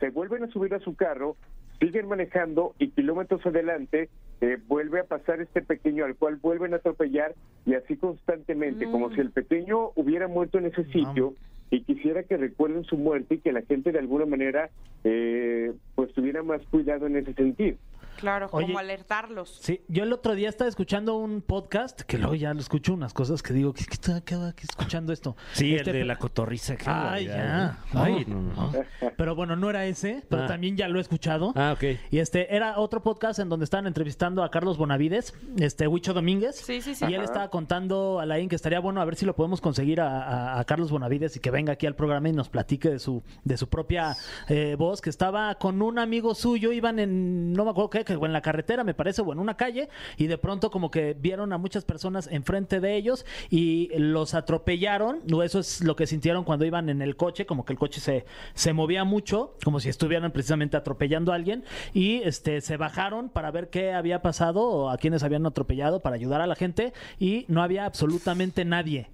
Se 0.00 0.10
vuelven 0.10 0.44
a 0.44 0.48
subir 0.48 0.74
a 0.74 0.80
su 0.80 0.94
carro, 0.94 1.36
siguen 1.80 2.08
manejando 2.08 2.74
y 2.78 2.88
kilómetros 2.88 3.44
adelante 3.46 4.10
eh, 4.42 4.58
vuelve 4.66 5.00
a 5.00 5.04
pasar 5.04 5.40
este 5.40 5.62
pequeño 5.62 6.04
al 6.04 6.16
cual 6.16 6.36
vuelven 6.36 6.74
a 6.74 6.78
atropellar 6.78 7.34
y 7.64 7.74
así 7.74 7.96
constantemente, 7.96 8.90
como 8.90 9.10
si 9.14 9.20
el 9.20 9.30
pequeño 9.30 9.92
hubiera 9.94 10.26
muerto 10.28 10.58
en 10.58 10.66
ese 10.66 10.84
sitio 10.86 11.34
y 11.70 11.82
quisiera 11.82 12.24
que 12.24 12.36
recuerden 12.36 12.84
su 12.84 12.98
muerte 12.98 13.36
y 13.36 13.38
que 13.38 13.52
la 13.52 13.62
gente 13.62 13.92
de 13.92 14.00
alguna 14.00 14.26
manera 14.26 14.68
eh, 15.04 15.72
pues 15.94 16.12
tuviera 16.12 16.42
más 16.42 16.60
cuidado 16.70 17.06
en 17.06 17.16
ese 17.16 17.32
sentido. 17.34 17.78
Claro, 18.16 18.48
Oye, 18.52 18.66
como 18.66 18.78
alertarlos. 18.78 19.58
Sí, 19.60 19.80
yo 19.88 20.04
el 20.04 20.12
otro 20.12 20.34
día 20.34 20.48
estaba 20.48 20.68
escuchando 20.68 21.16
un 21.16 21.42
podcast 21.42 22.02
que 22.02 22.18
luego 22.18 22.34
ya 22.34 22.54
lo 22.54 22.60
escucho 22.60 22.94
unas 22.94 23.12
cosas 23.12 23.42
que 23.42 23.52
digo, 23.52 23.72
¿qué, 23.72 23.84
qué 23.84 24.12
acá- 24.12 24.48
aquí 24.48 24.64
escuchando 24.68 25.12
esto? 25.12 25.36
Sí, 25.52 25.74
Este, 25.74 25.90
el 25.90 25.96
de 25.98 26.04
la 26.04 26.16
cotorriza. 26.16 26.76
qué 26.76 26.84
Ay, 26.86 27.26
barbaridad, 27.26 27.76
ya. 27.92 28.00
¿eh? 28.00 28.02
Ay, 28.16 28.24
No, 28.26 28.40
no. 28.42 28.72
Pero 29.16 29.34
bueno, 29.34 29.56
no 29.56 29.70
era 29.70 29.86
ese, 29.86 30.22
pero 30.28 30.44
Ah. 30.44 30.46
también 30.46 30.76
ya 30.76 30.88
lo 30.88 30.98
he 30.98 31.02
escuchado. 31.02 31.52
Ah, 31.56 31.72
ok. 31.74 31.98
Y 32.10 32.18
este 32.18 32.54
era 32.54 32.78
otro 32.78 33.02
podcast 33.02 33.38
en 33.40 33.48
donde 33.48 33.64
estaban 33.64 33.86
entrevistando 33.86 34.42
a 34.44 34.50
Carlos 34.50 34.78
Bonavides, 34.78 35.34
este 35.58 35.86
Huicho 35.88 36.12
Domínguez. 36.14 36.56
Sí, 36.56 36.80
sí, 36.80 36.94
sí. 36.94 37.04
Y 37.08 37.14
él 37.14 37.22
estaba 37.22 37.48
contando 37.50 38.20
a 38.20 38.26
Laín 38.26 38.48
que 38.48 38.56
estaría 38.56 38.80
bueno 38.80 39.00
a 39.00 39.04
ver 39.04 39.16
si 39.16 39.24
lo 39.26 39.34
podemos 39.34 39.60
conseguir 39.60 40.00
a, 40.00 40.22
a- 40.56 40.60
a 40.60 40.64
Carlos 40.64 40.90
Bonavides 40.90 41.36
y 41.36 41.40
que 41.40 41.50
venga 41.50 41.72
aquí 41.72 41.86
al 41.86 41.94
programa 41.96 42.28
y 42.28 42.32
nos 42.32 42.48
platique 42.48 42.90
de 42.90 42.98
su 42.98 43.22
de 43.44 43.56
su 43.56 43.68
propia 43.68 44.16
eh, 44.48 44.76
voz, 44.78 45.00
que 45.00 45.10
estaba 45.10 45.54
con 45.56 45.82
un 45.82 45.98
amigo 45.98 46.34
suyo, 46.34 46.72
iban 46.72 46.98
en, 46.98 47.52
no 47.52 47.64
me 47.64 47.70
acuerdo 47.70 47.90
qué, 47.90 48.01
que 48.04 48.12
en 48.12 48.32
la 48.32 48.42
carretera 48.42 48.84
me 48.84 48.94
parece, 48.94 49.22
o 49.22 49.32
en 49.32 49.38
una 49.38 49.56
calle, 49.56 49.88
y 50.16 50.26
de 50.26 50.38
pronto 50.38 50.70
como 50.70 50.90
que 50.90 51.14
vieron 51.18 51.52
a 51.52 51.58
muchas 51.58 51.84
personas 51.84 52.28
enfrente 52.30 52.80
de 52.80 52.96
ellos 52.96 53.26
y 53.50 53.90
los 53.96 54.34
atropellaron, 54.34 55.20
o 55.32 55.42
eso 55.42 55.58
es 55.58 55.82
lo 55.82 55.96
que 55.96 56.06
sintieron 56.06 56.44
cuando 56.44 56.64
iban 56.64 56.88
en 56.88 57.02
el 57.02 57.16
coche, 57.16 57.46
como 57.46 57.64
que 57.64 57.72
el 57.72 57.78
coche 57.78 58.00
se, 58.00 58.24
se 58.54 58.72
movía 58.72 59.04
mucho, 59.04 59.56
como 59.64 59.80
si 59.80 59.88
estuvieran 59.88 60.30
precisamente 60.32 60.76
atropellando 60.76 61.32
a 61.32 61.36
alguien, 61.36 61.64
y 61.92 62.22
este 62.22 62.60
se 62.60 62.76
bajaron 62.76 63.28
para 63.28 63.50
ver 63.50 63.68
qué 63.70 63.92
había 63.92 64.22
pasado 64.22 64.62
o 64.62 64.90
a 64.90 64.98
quienes 64.98 65.22
habían 65.22 65.46
atropellado 65.46 66.00
para 66.00 66.16
ayudar 66.16 66.40
a 66.40 66.46
la 66.46 66.54
gente, 66.54 66.92
y 67.18 67.44
no 67.48 67.62
había 67.62 67.84
absolutamente 67.84 68.64
nadie. 68.64 69.08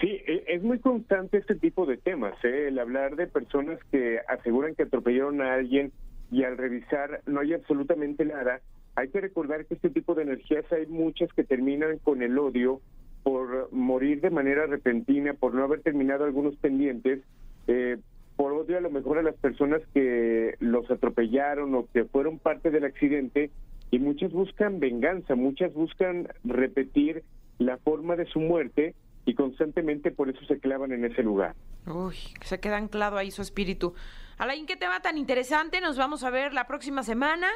Sí, 0.00 0.06
e- 0.26 0.44
es 0.48 0.62
muy 0.62 0.78
constante 0.78 1.38
este 1.38 1.54
tipo 1.54 1.86
de 1.86 1.96
temas, 1.96 2.34
¿eh? 2.44 2.68
el 2.68 2.78
hablar 2.78 3.16
de 3.16 3.26
personas 3.26 3.78
que 3.90 4.20
aseguran 4.28 4.74
que 4.74 4.82
atropellaron 4.84 5.40
a 5.40 5.54
alguien 5.54 5.92
y 6.30 6.44
al 6.44 6.56
revisar 6.56 7.22
no 7.26 7.40
hay 7.40 7.54
absolutamente 7.54 8.24
nada. 8.24 8.60
Hay 8.96 9.08
que 9.08 9.20
recordar 9.20 9.66
que 9.66 9.74
este 9.74 9.90
tipo 9.90 10.14
de 10.14 10.22
energías 10.22 10.64
hay 10.72 10.86
muchas 10.86 11.32
que 11.32 11.44
terminan 11.44 11.98
con 11.98 12.22
el 12.22 12.38
odio 12.38 12.80
por 13.22 13.72
morir 13.72 14.20
de 14.20 14.30
manera 14.30 14.66
repentina, 14.66 15.34
por 15.34 15.54
no 15.54 15.64
haber 15.64 15.82
terminado 15.82 16.24
algunos 16.24 16.56
pendientes, 16.56 17.20
eh, 17.66 17.98
por 18.36 18.52
odio 18.52 18.78
a 18.78 18.80
lo 18.80 18.90
mejor 18.90 19.18
a 19.18 19.22
las 19.22 19.36
personas 19.36 19.82
que 19.92 20.54
los 20.60 20.90
atropellaron 20.90 21.74
o 21.74 21.86
que 21.92 22.04
fueron 22.04 22.38
parte 22.38 22.70
del 22.70 22.84
accidente 22.84 23.50
y 23.90 23.98
muchas 23.98 24.32
buscan 24.32 24.80
venganza, 24.80 25.34
muchas 25.34 25.72
buscan 25.74 26.28
repetir 26.44 27.24
la 27.58 27.78
forma 27.78 28.16
de 28.16 28.26
su 28.26 28.40
muerte 28.40 28.94
y 29.24 29.34
constantemente 29.34 30.10
por 30.10 30.28
eso 30.28 30.44
se 30.46 30.58
clavan 30.58 30.92
en 30.92 31.04
ese 31.04 31.22
lugar. 31.22 31.54
Uy, 31.86 32.16
se 32.42 32.60
queda 32.60 32.76
anclado 32.76 33.16
ahí 33.16 33.30
su 33.30 33.42
espíritu. 33.42 33.94
Alain, 34.38 34.66
qué 34.66 34.76
tema 34.76 35.00
tan 35.00 35.18
interesante. 35.18 35.80
Nos 35.80 35.98
vamos 35.98 36.22
a 36.22 36.30
ver 36.30 36.54
la 36.54 36.66
próxima 36.66 37.02
semana. 37.02 37.48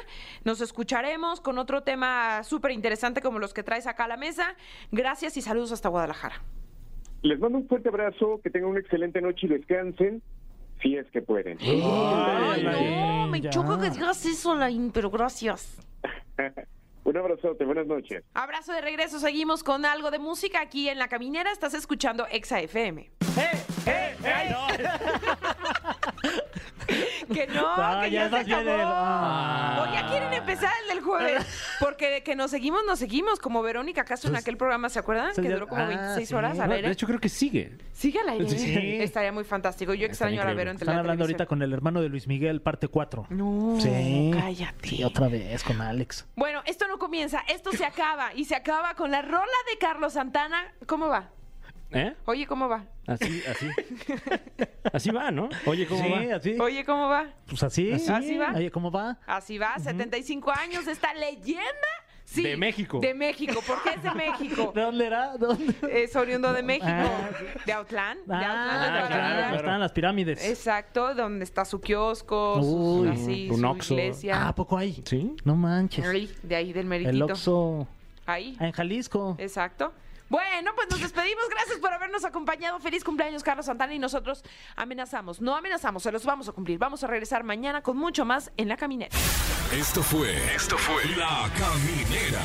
Nos 0.43 0.59
escucharemos 0.61 1.39
con 1.39 1.57
otro 1.57 1.83
tema 1.83 2.43
súper 2.43 2.71
interesante 2.71 3.21
como 3.21 3.39
los 3.39 3.53
que 3.53 3.63
traes 3.63 3.87
acá 3.87 4.03
a 4.03 4.07
la 4.09 4.17
mesa. 4.17 4.55
Gracias 4.91 5.37
y 5.37 5.41
saludos 5.41 5.71
hasta 5.71 5.87
Guadalajara. 5.89 6.41
Les 7.21 7.39
mando 7.39 7.59
un 7.59 7.67
fuerte 7.67 7.87
abrazo, 7.87 8.41
que 8.43 8.49
tengan 8.49 8.71
una 8.71 8.81
excelente 8.81 9.21
noche 9.21 9.47
y 9.47 9.49
descansen, 9.49 10.21
si 10.81 10.97
es 10.97 11.09
que 11.11 11.21
pueden. 11.21 11.57
Ay, 11.61 12.63
no, 12.63 13.27
me 13.27 13.39
ya. 13.39 13.49
choca 13.49 13.79
que 13.79 13.89
digas 13.89 14.25
eso, 14.25 14.51
Alain, 14.51 14.91
pero 14.91 15.09
gracias. 15.09 15.77
un 17.05 17.17
abrazote, 17.17 17.63
buenas 17.63 17.87
noches. 17.87 18.25
Abrazo 18.33 18.73
de 18.73 18.81
regreso. 18.81 19.19
Seguimos 19.19 19.63
con 19.63 19.85
algo 19.85 20.11
de 20.11 20.19
música 20.19 20.59
aquí 20.59 20.89
en 20.89 20.99
La 20.99 21.07
Caminera. 21.07 21.53
Estás 21.53 21.73
escuchando 21.75 22.27
Exa 22.29 22.59
FM. 22.59 23.09
Que 27.33 27.47
no, 27.47 27.67
Ah, 27.75 28.01
que 28.03 28.11
ya 28.11 28.15
ya, 28.15 28.19
se 28.21 28.25
estás 28.25 28.45
bien 28.45 28.59
acabó. 28.59 28.75
el- 28.75 28.81
ah. 28.85 29.85
O 29.89 29.93
ya 29.93 30.07
quieren 30.07 30.33
empezar 30.33 30.71
el 30.83 30.95
del 30.95 31.03
jueves. 31.03 31.45
Porque 31.79 32.09
de 32.09 32.23
que 32.23 32.35
nos 32.35 32.51
seguimos, 32.51 32.81
nos 32.85 32.99
seguimos. 32.99 33.39
Como 33.39 33.61
Verónica 33.61 34.05
Castro 34.05 34.29
en 34.29 34.35
aquel 34.37 34.57
programa, 34.57 34.89
¿se 34.89 34.99
acuerdan? 34.99 35.33
Que 35.35 35.49
duró 35.49 35.67
como 35.67 35.81
ah, 35.81 35.87
26 35.87 36.27
sí. 36.29 36.35
horas 36.35 36.59
al 36.59 36.69
No, 36.69 36.75
aire. 36.75 36.87
de 36.87 36.93
hecho, 36.93 37.07
creo 37.07 37.19
que 37.19 37.29
sigue. 37.29 37.77
¿Sigue 37.91 38.19
al 38.19 38.29
aire? 38.29 38.49
Sí. 38.49 38.97
Estaría 39.01 39.31
muy 39.31 39.43
fantástico. 39.43 39.93
Yo 39.93 40.05
extraño 40.05 40.41
a 40.41 40.45
la. 40.45 40.53
Vero 40.53 40.71
en 40.71 40.77
Están 40.77 40.89
hablando 40.97 41.23
ahorita 41.23 41.37
televisión. 41.45 41.47
con 41.47 41.61
el 41.63 41.73
hermano 41.73 42.01
de 42.01 42.09
Luis 42.09 42.27
Miguel, 42.27 42.61
parte 42.61 42.87
4. 42.87 43.27
No, 43.29 43.77
Sí. 43.79 44.31
cállate. 44.33 44.87
Sí, 44.87 45.03
otra 45.03 45.27
vez 45.27 45.63
con 45.63 45.81
Alex. 45.81 46.25
Bueno, 46.35 46.61
esto 46.65 46.87
no 46.87 46.99
comienza, 46.99 47.41
esto 47.47 47.71
se 47.71 47.85
acaba. 47.85 48.33
Y 48.33 48.45
se 48.45 48.55
acaba 48.55 48.93
con 48.95 49.11
la 49.11 49.21
rola 49.21 49.45
de 49.71 49.77
Carlos 49.79 50.13
Santana. 50.13 50.73
¿Cómo 50.87 51.07
va? 51.07 51.29
¿Eh? 51.93 52.13
Oye, 52.25 52.45
¿cómo 52.47 52.67
va? 52.67 52.85
Así, 53.07 53.41
así. 53.49 53.67
Así 54.93 55.09
va, 55.11 55.31
¿no? 55.31 55.49
Oye, 55.65 55.87
¿cómo 55.87 56.03
sí, 56.03 56.09
va? 56.29 56.35
así. 56.35 56.59
Oye, 56.59 56.83
¿cómo 56.85 57.07
va? 57.07 57.27
Pues 57.47 57.63
así. 57.63 57.91
¿Así 57.91 58.37
va? 58.37 58.53
Oye, 58.55 58.69
¿cómo 58.71 58.91
va? 58.91 59.17
Así 59.25 59.57
va, 59.57 59.77
75 59.79 60.51
años 60.51 60.85
de 60.85 60.91
esta 60.91 61.13
leyenda. 61.13 61.63
Sí, 62.25 62.41
De 62.43 62.57
México. 62.57 62.99
De 62.99 63.13
México. 63.13 63.59
¿Por 63.67 63.83
qué 63.83 63.91
es 63.91 64.03
de 64.03 64.11
México? 64.11 64.71
¿De 64.73 64.81
dónde 64.81 65.05
era? 65.05 65.37
¿Dónde? 65.37 65.75
Es 65.91 66.15
oriundo 66.15 66.53
de 66.53 66.63
México. 66.63 66.87
Ah, 66.87 67.29
De 67.65 67.73
Autlán. 67.73 68.17
De 68.25 68.33
Ah, 68.33 68.37
Autlán 68.37 68.81
de 68.81 68.87
toda 68.87 68.99
la 69.01 69.07
claro, 69.07 69.47
vida. 69.49 69.55
están 69.57 69.79
las 69.81 69.91
pirámides. 69.91 70.45
Exacto, 70.49 71.13
donde 71.15 71.43
está 71.43 71.65
su 71.65 71.79
kiosco, 71.81 72.61
su, 72.61 73.01
Uy, 73.01 73.07
así, 73.09 73.49
un 73.51 73.81
su 73.81 73.93
iglesia. 73.93 74.35
Ah, 74.45 74.47
¿a 74.49 74.55
poco 74.55 74.77
hay? 74.77 75.01
¿Sí? 75.05 75.35
No 75.43 75.55
manches. 75.55 76.05
Ahí, 76.05 76.33
de 76.43 76.55
ahí 76.55 76.71
del 76.73 76.83
El 76.83 76.87
meritito. 76.87 77.25
Oxxo 77.25 77.87
Ahí. 78.25 78.57
en 78.59 78.71
Jalisco. 78.71 79.35
Exacto. 79.37 79.93
Bueno, 80.33 80.71
pues 80.73 80.89
nos 80.89 80.99
despedimos. 80.99 81.43
Gracias 81.47 81.77
por 81.77 81.93
habernos 81.93 82.25
acompañado. 82.25 82.79
Feliz 82.79 83.03
cumpleaños, 83.03 83.43
Carlos 83.43 83.67
Santana. 83.67 83.93
Y 83.93 83.99
nosotros 83.99 84.43
amenazamos, 84.75 85.39
no 85.39 85.55
amenazamos, 85.55 86.01
se 86.01 86.11
los 86.11 86.25
vamos 86.25 86.49
a 86.49 86.53
cumplir. 86.53 86.79
Vamos 86.79 87.03
a 87.03 87.07
regresar 87.07 87.43
mañana 87.43 87.83
con 87.83 87.97
mucho 87.97 88.25
más 88.25 88.51
en 88.57 88.67
La 88.67 88.75
Caminera. 88.75 89.15
Esto 89.71 90.01
fue. 90.01 90.35
Esto 90.55 90.75
fue. 90.75 91.05
La 91.17 91.47
Caminera. 91.55 92.41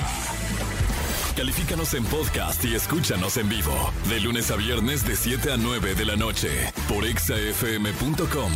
Califícanos 1.35 1.95
en 1.95 2.05
podcast 2.05 2.63
y 2.67 2.75
escúchanos 2.75 3.39
en 3.39 3.49
vivo. 3.49 3.91
De 4.11 4.21
lunes 4.21 4.51
a 4.51 4.57
viernes, 4.57 5.07
de 5.07 5.17
7 5.17 5.53
a 5.53 5.57
9 5.57 5.95
de 5.95 6.05
la 6.05 6.17
noche. 6.17 6.51
Por 6.91 7.07
exafm.com. 7.07 8.53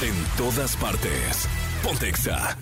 En 0.00 0.36
todas 0.38 0.76
partes. 0.76 1.46
Pontexa. 1.82 2.56